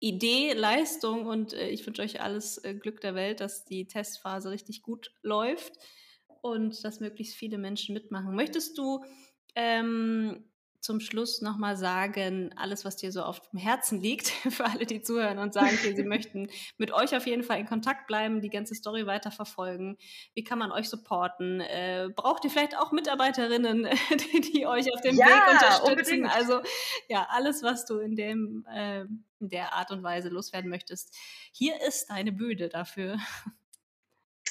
Idee, 0.00 0.52
Leistung 0.52 1.26
und 1.26 1.52
äh, 1.52 1.68
ich 1.68 1.86
wünsche 1.86 2.02
euch 2.02 2.20
alles 2.20 2.58
äh, 2.58 2.74
Glück 2.74 3.00
der 3.00 3.14
Welt, 3.14 3.40
dass 3.40 3.64
die 3.64 3.86
Testphase 3.86 4.50
richtig 4.50 4.82
gut 4.82 5.12
läuft 5.22 5.74
und 6.40 6.84
dass 6.84 7.00
möglichst 7.00 7.36
viele 7.36 7.58
Menschen 7.58 7.94
mitmachen. 7.94 8.34
Möchtest 8.34 8.76
du 8.78 9.04
ähm, 9.54 10.51
zum 10.82 10.98
Schluss 10.98 11.40
nochmal 11.40 11.76
sagen, 11.76 12.52
alles, 12.56 12.84
was 12.84 12.96
dir 12.96 13.12
so 13.12 13.22
auf 13.22 13.40
dem 13.50 13.58
Herzen 13.58 14.00
liegt, 14.00 14.28
für 14.50 14.64
alle, 14.64 14.84
die 14.84 15.00
zuhören 15.00 15.38
und 15.38 15.54
sagen, 15.54 15.78
okay, 15.78 15.94
sie 15.94 16.02
möchten 16.02 16.50
mit 16.76 16.92
euch 16.92 17.16
auf 17.16 17.26
jeden 17.26 17.44
Fall 17.44 17.60
in 17.60 17.66
Kontakt 17.66 18.08
bleiben, 18.08 18.40
die 18.40 18.50
ganze 18.50 18.74
Story 18.74 19.06
weiterverfolgen. 19.06 19.96
Wie 20.34 20.42
kann 20.42 20.58
man 20.58 20.72
euch 20.72 20.88
supporten? 20.88 21.60
Äh, 21.60 22.10
braucht 22.14 22.44
ihr 22.44 22.50
vielleicht 22.50 22.76
auch 22.76 22.90
Mitarbeiterinnen, 22.90 23.88
die, 24.32 24.40
die 24.40 24.66
euch 24.66 24.92
auf 24.92 25.00
dem 25.00 25.16
ja, 25.16 25.26
Weg 25.26 25.52
unterstützen? 25.52 25.90
Unbedingt. 25.90 26.36
Also 26.36 26.60
ja, 27.08 27.28
alles, 27.30 27.62
was 27.62 27.86
du 27.86 27.98
in 27.98 28.16
dem 28.16 28.66
äh, 28.68 29.04
in 29.42 29.48
der 29.48 29.72
Art 29.74 29.90
und 29.90 30.02
Weise 30.02 30.28
loswerden 30.28 30.70
möchtest. 30.70 31.14
Hier 31.52 31.80
ist 31.86 32.10
deine 32.10 32.32
Bühne 32.32 32.68
dafür. 32.68 33.18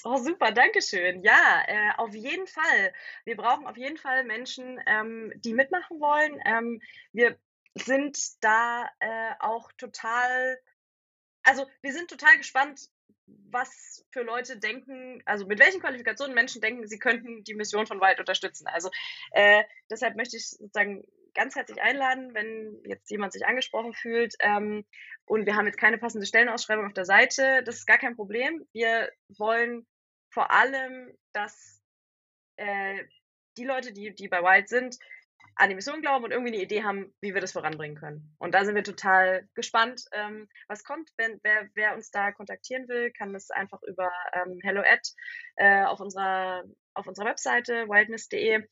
Oh, 0.03 0.17
super, 0.17 0.51
danke 0.51 0.81
schön. 0.81 1.21
Ja, 1.23 1.63
äh, 1.67 1.91
auf 1.97 2.13
jeden 2.15 2.47
Fall. 2.47 2.93
Wir 3.23 3.35
brauchen 3.37 3.67
auf 3.67 3.77
jeden 3.77 3.97
Fall 3.97 4.23
Menschen, 4.23 4.79
ähm, 4.87 5.31
die 5.35 5.53
mitmachen 5.53 5.99
wollen. 5.99 6.39
Ähm, 6.45 6.81
wir 7.11 7.37
sind 7.75 8.17
da 8.43 8.89
äh, 8.99 9.33
auch 9.39 9.71
total, 9.73 10.59
also 11.43 11.65
wir 11.81 11.93
sind 11.93 12.09
total 12.09 12.37
gespannt, 12.37 12.89
was 13.49 14.05
für 14.11 14.21
Leute 14.21 14.57
denken, 14.57 15.21
also 15.25 15.45
mit 15.45 15.59
welchen 15.59 15.81
Qualifikationen 15.81 16.35
Menschen 16.35 16.61
denken, 16.61 16.87
sie 16.87 16.99
könnten 16.99 17.43
die 17.43 17.53
Mission 17.53 17.87
von 17.87 17.99
Wild 17.99 18.19
unterstützen. 18.19 18.67
Also 18.67 18.89
äh, 19.31 19.63
deshalb 19.89 20.15
möchte 20.15 20.37
ich 20.37 20.49
sozusagen 20.49 21.03
ganz 21.33 21.55
herzlich 21.55 21.81
einladen, 21.81 22.33
wenn 22.33 22.81
jetzt 22.85 23.09
jemand 23.09 23.33
sich 23.33 23.45
angesprochen 23.45 23.93
fühlt. 23.93 24.35
Ähm, 24.39 24.85
und 25.25 25.45
wir 25.45 25.55
haben 25.55 25.65
jetzt 25.65 25.79
keine 25.79 25.97
passende 25.97 26.25
Stellenausschreibung 26.25 26.87
auf 26.87 26.93
der 26.93 27.05
Seite. 27.05 27.63
Das 27.63 27.75
ist 27.75 27.85
gar 27.85 27.97
kein 27.97 28.15
Problem. 28.15 28.65
Wir 28.73 29.09
wollen 29.37 29.87
vor 30.29 30.51
allem, 30.51 31.13
dass 31.33 31.81
äh, 32.57 33.03
die 33.57 33.65
Leute, 33.65 33.93
die, 33.93 34.13
die 34.13 34.27
bei 34.27 34.41
Wild 34.41 34.69
sind, 34.69 34.97
an 35.55 35.69
die 35.69 35.75
Mission 35.75 36.01
glauben 36.01 36.25
und 36.25 36.31
irgendwie 36.31 36.53
eine 36.53 36.63
Idee 36.63 36.83
haben, 36.83 37.13
wie 37.21 37.33
wir 37.33 37.41
das 37.41 37.51
voranbringen 37.51 37.97
können. 37.97 38.35
Und 38.39 38.53
da 38.53 38.65
sind 38.65 38.75
wir 38.75 38.83
total 38.83 39.47
gespannt, 39.53 40.05
ähm, 40.13 40.47
was 40.67 40.83
kommt. 40.83 41.11
Wenn, 41.17 41.39
wer, 41.43 41.69
wer 41.75 41.95
uns 41.95 42.11
da 42.11 42.31
kontaktieren 42.31 42.87
will, 42.87 43.11
kann 43.11 43.33
das 43.33 43.51
einfach 43.51 43.81
über 43.83 44.11
ähm, 44.33 44.59
hello 44.63 44.81
at 44.81 45.07
äh, 45.57 45.83
auf, 45.83 45.99
unserer, 45.99 46.63
auf 46.93 47.07
unserer 47.07 47.25
Webseite 47.25 47.87
wildness.de. 47.87 48.63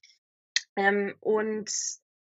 Ähm, 0.76 1.16
und 1.20 1.72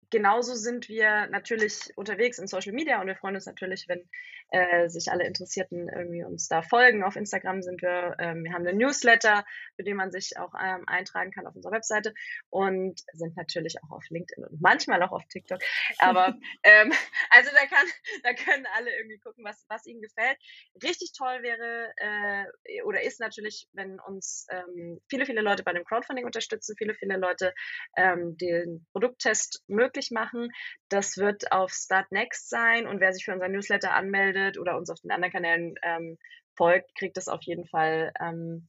genauso 0.10 0.56
sind 0.56 0.88
wir 0.88 1.28
natürlich 1.28 1.92
unterwegs 1.96 2.40
in 2.40 2.48
Social 2.48 2.74
Media 2.74 3.02
und 3.02 3.08
wir 3.08 3.16
freuen 3.16 3.36
uns 3.36 3.46
natürlich, 3.46 3.88
wenn 3.88 4.08
äh, 4.52 4.88
sich 4.90 5.12
alle 5.12 5.26
Interessierten 5.26 5.90
irgendwie 5.90 6.24
uns 6.24 6.48
da 6.48 6.62
folgen. 6.62 7.04
Auf 7.04 7.16
Instagram 7.16 7.62
sind 7.62 7.82
wir, 7.82 8.16
ähm, 8.20 8.44
wir 8.44 8.54
haben 8.54 8.66
einen 8.68 8.78
Newsletter, 8.78 9.44
für 9.76 9.84
den 9.84 9.98
man 9.98 10.12
sich 10.12 10.38
auch 10.38 10.54
ähm, 10.62 10.84
eintragen 10.88 11.32
kann 11.32 11.48
auf 11.48 11.56
unserer 11.56 11.74
Webseite 11.74 12.14
und 12.50 13.02
sind 13.14 13.36
natürlich 13.36 13.76
auch 13.84 13.92
auf 13.92 14.06
LinkedIn 14.10 14.46
und 14.46 14.62
manchmal 14.62 15.02
auch 15.04 15.12
auf 15.12 15.26
TikTok. 15.28 15.60
Aber, 15.98 16.36
ähm, 16.64 16.94
Also 17.32 17.50
da 17.52 17.66
kann, 17.66 17.88
da 18.24 18.34
können 18.34 18.66
alle 18.76 18.96
irgendwie 18.96 19.18
gucken, 19.18 19.44
was, 19.44 19.66
was 19.68 19.86
ihnen 19.86 20.02
gefällt. 20.02 20.38
Richtig 20.84 21.12
toll 21.18 21.42
wäre 21.42 21.92
äh, 21.98 22.82
oder 22.84 23.02
ist 23.02 23.20
natürlich, 23.20 23.68
wenn 23.74 24.00
uns 24.00 24.48
ähm, 24.52 25.02
viele, 25.10 25.26
viele 25.26 25.42
Leute 25.42 25.64
bei 25.64 25.74
dem 25.74 25.86
Crowdfunding 25.86 26.26
unterstützen, 26.26 26.76
viele, 26.78 26.94
viele 26.94 27.18
Leute 27.18 27.54
ähm, 27.98 28.38
den 28.38 28.86
Produkttest 28.92 29.64
möglich 29.68 30.12
machen. 30.12 30.50
Das 30.90 31.18
wird 31.18 31.52
auf 31.52 31.72
Start 31.72 32.12
Next 32.12 32.50
sein 32.50 32.88
und 32.88 33.00
wer 33.00 33.12
sich 33.12 33.26
für 33.26 33.34
unseren 33.34 33.52
Newsletter 33.52 33.94
anmeldet 33.94 34.35
oder 34.60 34.78
uns 34.78 34.90
auf 34.90 35.00
den 35.02 35.12
anderen 35.12 35.32
Kanälen 35.32 35.76
ähm, 35.84 36.18
folgt, 36.56 36.96
kriegt 36.96 37.18
das 37.18 37.28
auf 37.28 37.42
jeden 37.44 37.66
Fall 37.66 38.14
ähm, 38.20 38.68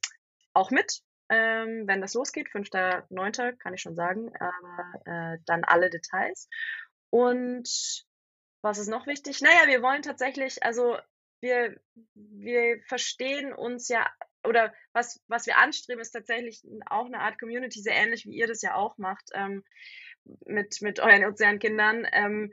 auch 0.53 0.71
mit 0.71 1.03
ähm, 1.29 1.87
wenn 1.87 2.01
das 2.01 2.15
losgeht. 2.15 2.49
5.9. 2.49 3.57
kann 3.57 3.75
ich 3.75 3.81
schon 3.81 3.97
sagen, 3.97 4.33
aber 4.39 5.35
äh, 5.35 5.39
dann 5.47 5.65
alle 5.65 5.91
Details. 5.91 6.49
Und 7.11 8.05
was 8.63 8.79
ist 8.79 8.89
noch 8.89 9.07
wichtig? 9.07 9.41
Naja, 9.41 9.67
wir 9.67 9.83
wollen 9.83 10.03
tatsächlich, 10.03 10.63
also 10.63 10.97
wir, 11.41 11.77
wir 12.15 12.81
verstehen 12.87 13.53
uns 13.53 13.89
ja, 13.89 14.09
oder 14.45 14.73
was, 14.93 15.21
was 15.27 15.47
wir 15.47 15.59
anstreben, 15.59 16.01
ist 16.01 16.13
tatsächlich 16.13 16.63
auch 16.89 17.07
eine 17.07 17.21
Art 17.21 17.39
Community, 17.39 17.81
sehr 17.81 17.95
ähnlich 17.97 18.25
wie 18.25 18.37
ihr 18.37 18.47
das 18.47 18.63
ja 18.63 18.75
auch 18.75 18.97
macht, 18.99 19.31
ähm, 19.35 19.65
mit, 20.45 20.81
mit 20.81 21.01
euren 21.01 21.25
Ozeankindern. 21.25 22.07
Ähm, 22.13 22.53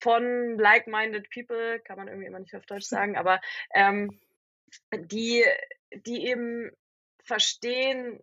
von 0.00 0.58
like-minded 0.58 1.28
people, 1.30 1.80
kann 1.80 1.96
man 1.96 2.08
irgendwie 2.08 2.26
immer 2.26 2.40
nicht 2.40 2.54
auf 2.54 2.66
Deutsch 2.66 2.86
sagen, 2.86 3.16
aber 3.16 3.40
ähm, 3.74 4.18
die, 4.92 5.44
die 5.92 6.26
eben 6.26 6.70
verstehen, 7.24 8.22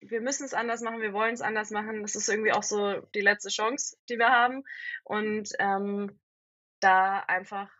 wir 0.00 0.20
müssen 0.20 0.44
es 0.44 0.54
anders 0.54 0.80
machen, 0.80 1.00
wir 1.00 1.12
wollen 1.12 1.34
es 1.34 1.40
anders 1.42 1.70
machen. 1.70 2.02
Das 2.02 2.16
ist 2.16 2.28
irgendwie 2.28 2.52
auch 2.52 2.62
so 2.62 3.00
die 3.14 3.20
letzte 3.20 3.50
Chance, 3.50 3.96
die 4.08 4.18
wir 4.18 4.30
haben. 4.30 4.64
Und 5.04 5.52
ähm, 5.58 6.18
da 6.80 7.20
einfach 7.20 7.70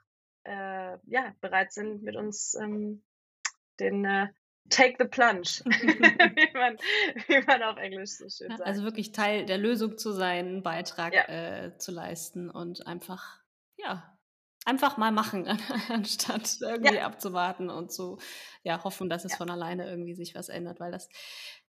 äh, 0.45 0.99
ja, 1.05 1.35
bereit 1.41 1.73
sind, 1.73 2.03
mit 2.03 2.17
uns 2.17 2.55
ähm, 2.55 3.03
den 3.81 4.05
äh, 4.05 4.29
Take 4.71 4.97
the 4.99 5.05
Plunge, 5.05 5.43
wie, 5.65 6.59
man, 6.59 6.77
wie 7.27 7.47
man 7.47 7.63
auf 7.63 7.77
Englisch 7.77 8.13
so 8.13 8.29
schön 8.29 8.51
sagt. 8.51 8.63
Also 8.63 8.85
wirklich 8.85 9.13
Teil 9.13 9.45
der 9.45 9.59
Lösung 9.59 9.99
zu 9.99 10.13
sein, 10.13 10.47
einen 10.47 10.63
Beitrag 10.63 11.13
ja. 11.13 11.29
äh, 11.29 11.79
zu 11.79 11.93
leisten 11.93 12.49
und 12.49 12.87
einfach, 12.87 13.41
ja, 13.77 14.17
einfach 14.65 14.97
mal 14.97 15.13
machen, 15.13 15.47
anstatt 15.89 16.59
irgendwie 16.61 16.97
ja. 16.97 17.07
abzuwarten 17.07 17.71
und 17.71 17.93
zu 17.93 18.19
ja, 18.63 18.83
hoffen, 18.85 19.11
dass 19.11 19.25
es 19.25 19.33
ja. 19.33 19.39
von 19.39 19.51
alleine 19.51 19.89
irgendwie 19.89 20.15
sich 20.15 20.35
was 20.35 20.49
ändert, 20.49 20.81
weil 20.81 20.93
das 20.93 21.09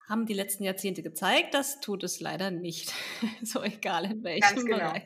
haben 0.08 0.26
die 0.26 0.34
letzten 0.34 0.64
Jahrzehnte 0.64 1.04
gezeigt, 1.04 1.54
das 1.54 1.82
tut 1.82 2.04
es 2.04 2.22
leider 2.22 2.50
nicht. 2.50 2.94
so 3.44 3.62
egal 3.62 4.06
in 4.06 4.24
welchem 4.24 4.66
genau. 4.66 4.78
Bereich. 4.78 5.04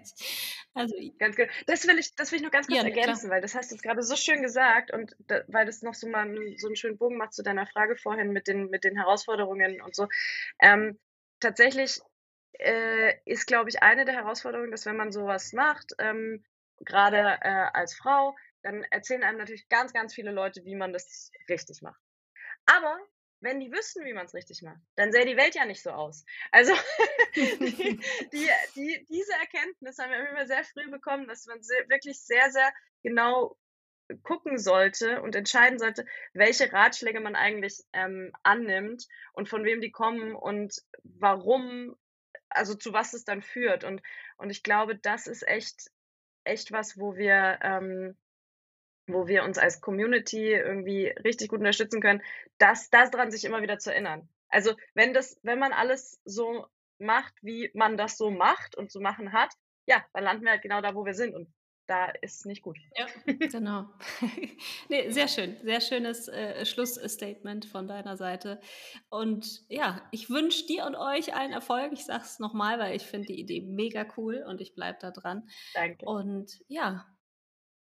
Also, 0.74 0.96
ganz. 1.20 1.36
Das 1.68 1.86
will 1.88 2.00
ich, 2.00 2.16
das 2.16 2.32
will 2.32 2.38
ich 2.38 2.44
noch 2.44 2.52
ganz 2.52 2.68
kurz 2.68 2.78
ja, 2.78 2.86
ergänzen, 2.86 3.28
klar. 3.28 3.36
weil 3.36 3.42
das 3.42 3.56
hast 3.56 3.72
du 3.72 3.76
jetzt 3.76 3.84
gerade 3.84 4.04
so 4.04 4.16
schön 4.16 4.42
gesagt 4.42 4.92
und 4.92 5.16
da, 5.20 5.42
weil 5.48 5.66
das 5.66 5.82
noch 5.82 5.94
so 5.94 6.08
mal 6.08 6.34
so 6.58 6.68
einen 6.68 6.76
schönen 6.76 6.98
Bogen 6.98 7.18
macht 7.18 7.34
zu 7.34 7.44
deiner 7.44 7.68
Frage 7.68 7.98
vorhin 7.98 8.32
mit 8.32 8.48
den, 8.48 8.70
mit 8.70 8.84
den 8.84 8.96
Herausforderungen 8.96 9.82
und 9.82 9.96
so. 9.96 10.08
Ähm, 10.60 10.98
tatsächlich 11.42 12.00
äh, 12.54 13.14
ist, 13.26 13.48
glaube 13.48 13.70
ich, 13.70 13.84
eine 13.84 14.06
der 14.06 14.16
Herausforderungen, 14.16 14.72
dass 14.72 14.86
wenn 14.86 14.96
man 14.96 15.12
sowas 15.12 15.52
macht, 15.52 15.94
ähm, 16.00 16.44
gerade 16.80 17.40
äh, 17.42 17.68
als 17.74 17.96
Frau, 17.96 18.36
dann 18.64 18.84
erzählen 18.92 19.24
einem 19.24 19.40
natürlich 19.40 19.68
ganz, 19.68 19.92
ganz 19.92 20.14
viele 20.14 20.32
Leute, 20.32 20.64
wie 20.64 20.76
man 20.76 20.94
das 20.94 21.32
richtig 21.50 21.82
macht. 21.82 22.00
Aber 22.66 22.98
wenn 23.42 23.60
die 23.60 23.72
wüssten, 23.72 24.06
wie 24.06 24.14
man 24.14 24.26
es 24.26 24.34
richtig 24.34 24.62
macht, 24.62 24.80
dann 24.96 25.12
sähe 25.12 25.26
die 25.26 25.38
Welt 25.38 25.56
ja 25.56 25.66
nicht 25.66 25.82
so 25.82 25.92
aus. 25.92 26.26
Also 26.52 26.74
die, 27.36 28.00
die, 28.32 28.50
die, 28.76 29.06
diese 29.10 29.34
Erkenntnis 29.34 29.98
haben 29.98 30.12
wir 30.12 30.30
immer 30.30 30.46
sehr 30.46 30.64
früh 30.64 30.90
bekommen, 30.90 31.28
dass 31.28 31.46
man 31.48 31.62
sehr, 31.62 31.90
wirklich 31.90 32.20
sehr, 32.22 32.52
sehr 32.52 32.72
genau 33.04 33.58
gucken 34.24 34.58
sollte 34.58 35.22
und 35.22 35.36
entscheiden 35.36 35.80
sollte, 35.80 36.06
welche 36.34 36.72
Ratschläge 36.72 37.20
man 37.20 37.36
eigentlich 37.36 37.84
ähm, 37.94 38.32
annimmt 38.44 39.08
und 39.34 39.50
von 39.50 39.64
wem 39.64 39.82
die 39.82 39.92
kommen 39.92 40.36
und 40.36 40.82
warum, 41.04 41.96
also 42.50 42.76
zu 42.76 42.94
was 42.94 43.14
es 43.14 43.24
dann 43.24 43.42
führt. 43.42 43.84
Und, 43.84 44.02
und 44.38 44.50
ich 44.50 44.64
glaube, 44.64 44.96
das 44.96 45.28
ist 45.28 45.48
echt, 45.48 45.90
echt 46.44 46.72
was, 46.72 47.00
wo 47.00 47.16
wir 47.16 47.60
ähm, 47.62 48.18
wo 49.14 49.28
wir 49.28 49.44
uns 49.44 49.58
als 49.58 49.82
Community 49.82 50.52
irgendwie 50.52 51.08
richtig 51.24 51.50
gut 51.50 51.60
unterstützen 51.60 52.02
können, 52.02 52.22
das, 52.58 52.90
das 52.90 53.12
daran 53.12 53.32
sich 53.32 53.46
immer 53.46 53.62
wieder 53.62 53.80
zu 53.80 53.92
erinnern. 53.92 54.30
Also 54.50 54.74
wenn 54.94 55.14
das, 55.14 55.40
wenn 55.44 55.60
man 55.60 55.74
alles 55.74 56.20
so 56.26 56.68
macht, 57.00 57.34
wie 57.42 57.72
man 57.74 57.98
das 57.98 58.18
so 58.18 58.30
macht 58.30 58.76
und 58.76 58.92
zu 58.92 59.00
so 59.00 59.04
machen 59.04 59.34
hat, 59.34 59.52
ja, 59.88 60.06
dann 60.14 60.24
landen 60.24 60.44
wir 60.44 60.52
halt 60.52 60.62
genau 60.62 60.82
da, 60.82 60.94
wo 60.94 61.06
wir 61.06 61.14
sind 61.14 61.34
und 61.34 61.48
da 61.88 62.06
ist 62.22 62.40
es 62.40 62.46
nicht 62.46 62.62
gut. 62.62 62.78
Ja, 62.96 63.06
genau. 63.26 63.90
nee, 64.90 65.10
sehr 65.10 65.28
schön, 65.28 65.58
sehr 65.62 65.82
schönes 65.82 66.30
äh, 66.30 66.66
Schlussstatement 66.66 67.66
von 67.66 67.88
deiner 67.88 68.16
Seite. 68.16 68.62
Und 69.10 69.64
ja, 69.68 70.02
ich 70.12 70.30
wünsche 70.30 70.66
dir 70.68 70.86
und 70.86 70.96
euch 70.96 71.36
allen 71.36 71.52
Erfolg. 71.52 71.92
Ich 71.92 72.06
sage 72.06 72.24
es 72.24 72.40
nochmal, 72.40 72.80
weil 72.80 72.96
ich 72.96 73.04
finde 73.04 73.28
die 73.28 73.40
Idee 73.42 73.62
mega 73.62 74.06
cool 74.16 74.46
und 74.48 74.62
ich 74.62 74.74
bleibe 74.74 75.00
da 75.02 75.12
dran. 75.12 75.50
Danke. 75.74 76.06
Und 76.06 76.62
ja, 76.70 77.06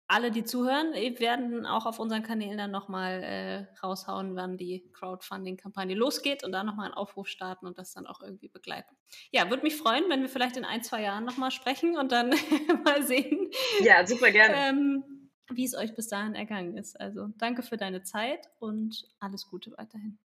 alle, 0.08 0.32
die 0.32 0.43
zuhören, 0.43 0.93
werden 0.93 1.66
auch 1.66 1.86
auf 1.86 1.99
unseren 1.99 2.22
Kanälen 2.22 2.58
dann 2.58 2.72
nochmal 2.72 3.24
äh, 3.24 3.66
raushauen, 3.84 4.36
wann 4.36 4.58
die 4.58 4.89
Crowdfunding-Kampagne 4.93 5.95
losgeht 5.95 6.43
und 6.43 6.51
da 6.51 6.64
nochmal 6.64 6.86
einen 6.86 6.93
Aufruf 6.93 7.28
starten 7.28 7.66
und 7.66 7.78
das 7.78 7.93
dann 7.93 8.06
auch 8.06 8.22
irgendwie 8.22 8.49
begleiten. 8.49 8.95
Ja, 9.32 9.49
würde 9.49 9.64
mich 9.64 9.76
freuen, 9.76 10.03
wenn 10.10 10.22
wir 10.22 10.30
vielleicht 10.30 10.58
in 10.58 10.66
ein, 10.66 10.84
zwei 10.84 11.01
Jahren 11.01 11.26
nochmal 11.26 11.51
sprechen 11.51 11.97
und 11.97 12.12
dann 12.12 12.30
mal 12.84 13.03
sehen. 13.03 13.49
Ja, 13.82 14.06
super 14.06 14.32
gerne. 14.32 14.56
Ähm, 14.56 15.03
wie 15.49 15.66
es 15.66 15.76
euch 15.76 15.95
bis 15.95 16.08
dahin 16.08 16.36
ergangen 16.36 16.78
ist. 16.78 16.99
Also 16.99 17.28
danke 17.38 17.64
für 17.64 17.78
deine 17.78 18.03
Zeit 18.03 18.47
und 18.60 19.08
alles 19.20 19.47
Gute 19.47 19.72
weiterhin. 19.78 20.20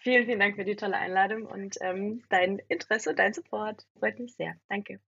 Vielen, 0.00 0.26
vielen 0.26 0.38
Dank 0.38 0.56
für 0.56 0.64
die 0.64 0.76
tolle 0.76 0.96
Einladung 0.96 1.46
und 1.46 1.76
ähm, 1.80 2.22
dein 2.28 2.60
Interesse, 2.68 3.14
dein 3.14 3.32
Support. 3.32 3.86
Freut 3.98 4.18
mich 4.20 4.34
sehr. 4.36 4.54
Danke. 4.68 5.00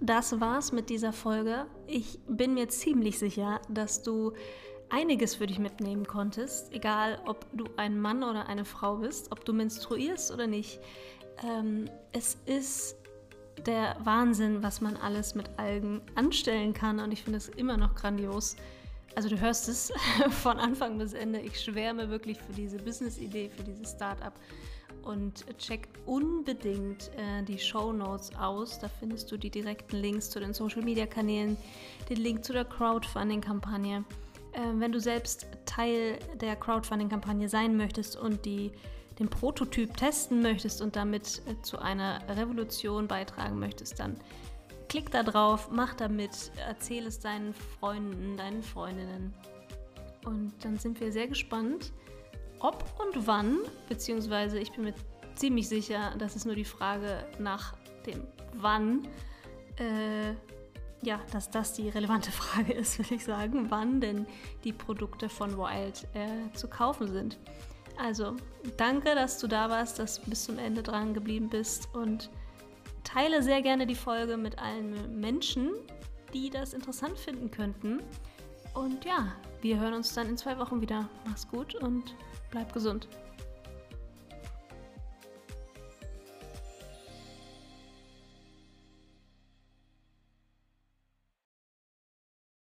Das 0.00 0.40
war's 0.40 0.72
mit 0.72 0.90
dieser 0.90 1.12
Folge. 1.12 1.66
Ich 1.86 2.20
bin 2.28 2.54
mir 2.54 2.68
ziemlich 2.68 3.18
sicher, 3.18 3.60
dass 3.68 4.02
du 4.02 4.32
einiges 4.90 5.34
für 5.36 5.46
dich 5.46 5.58
mitnehmen 5.58 6.06
konntest, 6.06 6.72
egal 6.72 7.20
ob 7.26 7.46
du 7.52 7.64
ein 7.76 8.00
Mann 8.00 8.22
oder 8.22 8.46
eine 8.46 8.64
Frau 8.64 8.96
bist, 8.96 9.32
ob 9.32 9.44
du 9.44 9.52
menstruierst 9.52 10.32
oder 10.32 10.46
nicht. 10.46 10.80
Ähm, 11.44 11.90
es 12.12 12.38
ist 12.46 12.96
der 13.66 13.96
Wahnsinn, 14.04 14.62
was 14.62 14.80
man 14.80 14.96
alles 14.96 15.34
mit 15.34 15.58
Algen 15.58 16.00
anstellen 16.14 16.72
kann 16.72 17.00
und 17.00 17.12
ich 17.12 17.24
finde 17.24 17.38
es 17.38 17.48
immer 17.48 17.76
noch 17.76 17.94
grandios. 17.94 18.56
Also 19.14 19.28
du 19.28 19.40
hörst 19.40 19.68
es 19.68 19.92
von 20.30 20.58
Anfang 20.58 20.98
bis 20.98 21.12
Ende. 21.12 21.40
Ich 21.40 21.60
schwärme 21.60 22.08
wirklich 22.08 22.38
für 22.38 22.52
diese 22.52 22.78
Business-Idee, 22.78 23.50
für 23.50 23.64
dieses 23.64 23.90
Startup 23.90 24.32
und 25.02 25.44
check 25.58 25.88
unbedingt 26.06 27.10
äh, 27.16 27.42
die 27.42 27.58
Show 27.58 27.92
Notes 27.92 28.34
aus. 28.36 28.78
Da 28.78 28.88
findest 28.88 29.30
du 29.32 29.36
die 29.36 29.50
direkten 29.50 29.96
Links 29.96 30.30
zu 30.30 30.40
den 30.40 30.52
Social 30.52 30.82
Media 30.82 31.06
Kanälen, 31.06 31.56
den 32.08 32.18
Link 32.18 32.44
zu 32.44 32.52
der 32.52 32.64
Crowdfunding-Kampagne. 32.64 34.04
Äh, 34.52 34.60
wenn 34.74 34.92
du 34.92 35.00
selbst 35.00 35.46
Teil 35.66 36.18
der 36.40 36.56
Crowdfunding-Kampagne 36.56 37.48
sein 37.48 37.76
möchtest 37.76 38.16
und 38.16 38.44
die, 38.44 38.72
den 39.18 39.28
Prototyp 39.28 39.96
testen 39.96 40.42
möchtest 40.42 40.82
und 40.82 40.96
damit 40.96 41.42
äh, 41.46 41.60
zu 41.62 41.78
einer 41.78 42.20
Revolution 42.28 43.08
beitragen 43.08 43.58
möchtest, 43.58 43.98
dann 43.98 44.16
klick 44.88 45.10
da 45.10 45.22
drauf, 45.22 45.68
mach 45.70 45.94
damit, 45.94 46.50
erzähl 46.66 47.06
es 47.06 47.18
deinen 47.18 47.54
Freunden, 47.54 48.36
deinen 48.36 48.62
Freundinnen. 48.62 49.34
Und 50.24 50.52
dann 50.62 50.78
sind 50.78 51.00
wir 51.00 51.12
sehr 51.12 51.28
gespannt, 51.28 51.92
ob 52.60 52.84
und 52.98 53.26
wann, 53.26 53.58
beziehungsweise 53.88 54.58
ich 54.58 54.72
bin 54.72 54.84
mir 54.84 54.94
ziemlich 55.34 55.68
sicher, 55.68 56.14
das 56.18 56.36
ist 56.36 56.44
nur 56.44 56.54
die 56.54 56.64
Frage 56.64 57.24
nach 57.38 57.74
dem 58.06 58.24
Wann, 58.54 59.06
äh, 59.76 60.34
ja, 61.02 61.20
dass 61.32 61.50
das 61.50 61.74
die 61.74 61.88
relevante 61.88 62.32
Frage 62.32 62.72
ist, 62.72 62.98
würde 62.98 63.14
ich 63.14 63.24
sagen, 63.24 63.70
wann 63.70 64.00
denn 64.00 64.26
die 64.64 64.72
Produkte 64.72 65.28
von 65.28 65.56
Wild 65.56 66.06
äh, 66.14 66.52
zu 66.54 66.68
kaufen 66.68 67.12
sind. 67.12 67.38
Also, 67.96 68.36
danke, 68.76 69.14
dass 69.14 69.38
du 69.38 69.48
da 69.48 69.70
warst, 69.70 69.98
dass 69.98 70.20
du 70.20 70.30
bis 70.30 70.44
zum 70.44 70.58
Ende 70.58 70.82
dran 70.82 71.14
geblieben 71.14 71.48
bist 71.48 71.92
und 71.94 72.30
teile 73.02 73.42
sehr 73.42 73.62
gerne 73.62 73.86
die 73.86 73.94
Folge 73.94 74.36
mit 74.36 74.58
allen 74.58 75.18
Menschen, 75.18 75.72
die 76.32 76.50
das 76.50 76.74
interessant 76.74 77.18
finden 77.18 77.50
könnten. 77.50 78.00
Und 78.74 79.04
ja, 79.04 79.32
wir 79.62 79.80
hören 79.80 79.94
uns 79.94 80.14
dann 80.14 80.28
in 80.28 80.36
zwei 80.36 80.58
Wochen 80.58 80.80
wieder. 80.80 81.08
Mach's 81.26 81.48
gut 81.48 81.74
und 81.74 82.14
Bleib 82.50 82.72
gesund. 82.72 83.06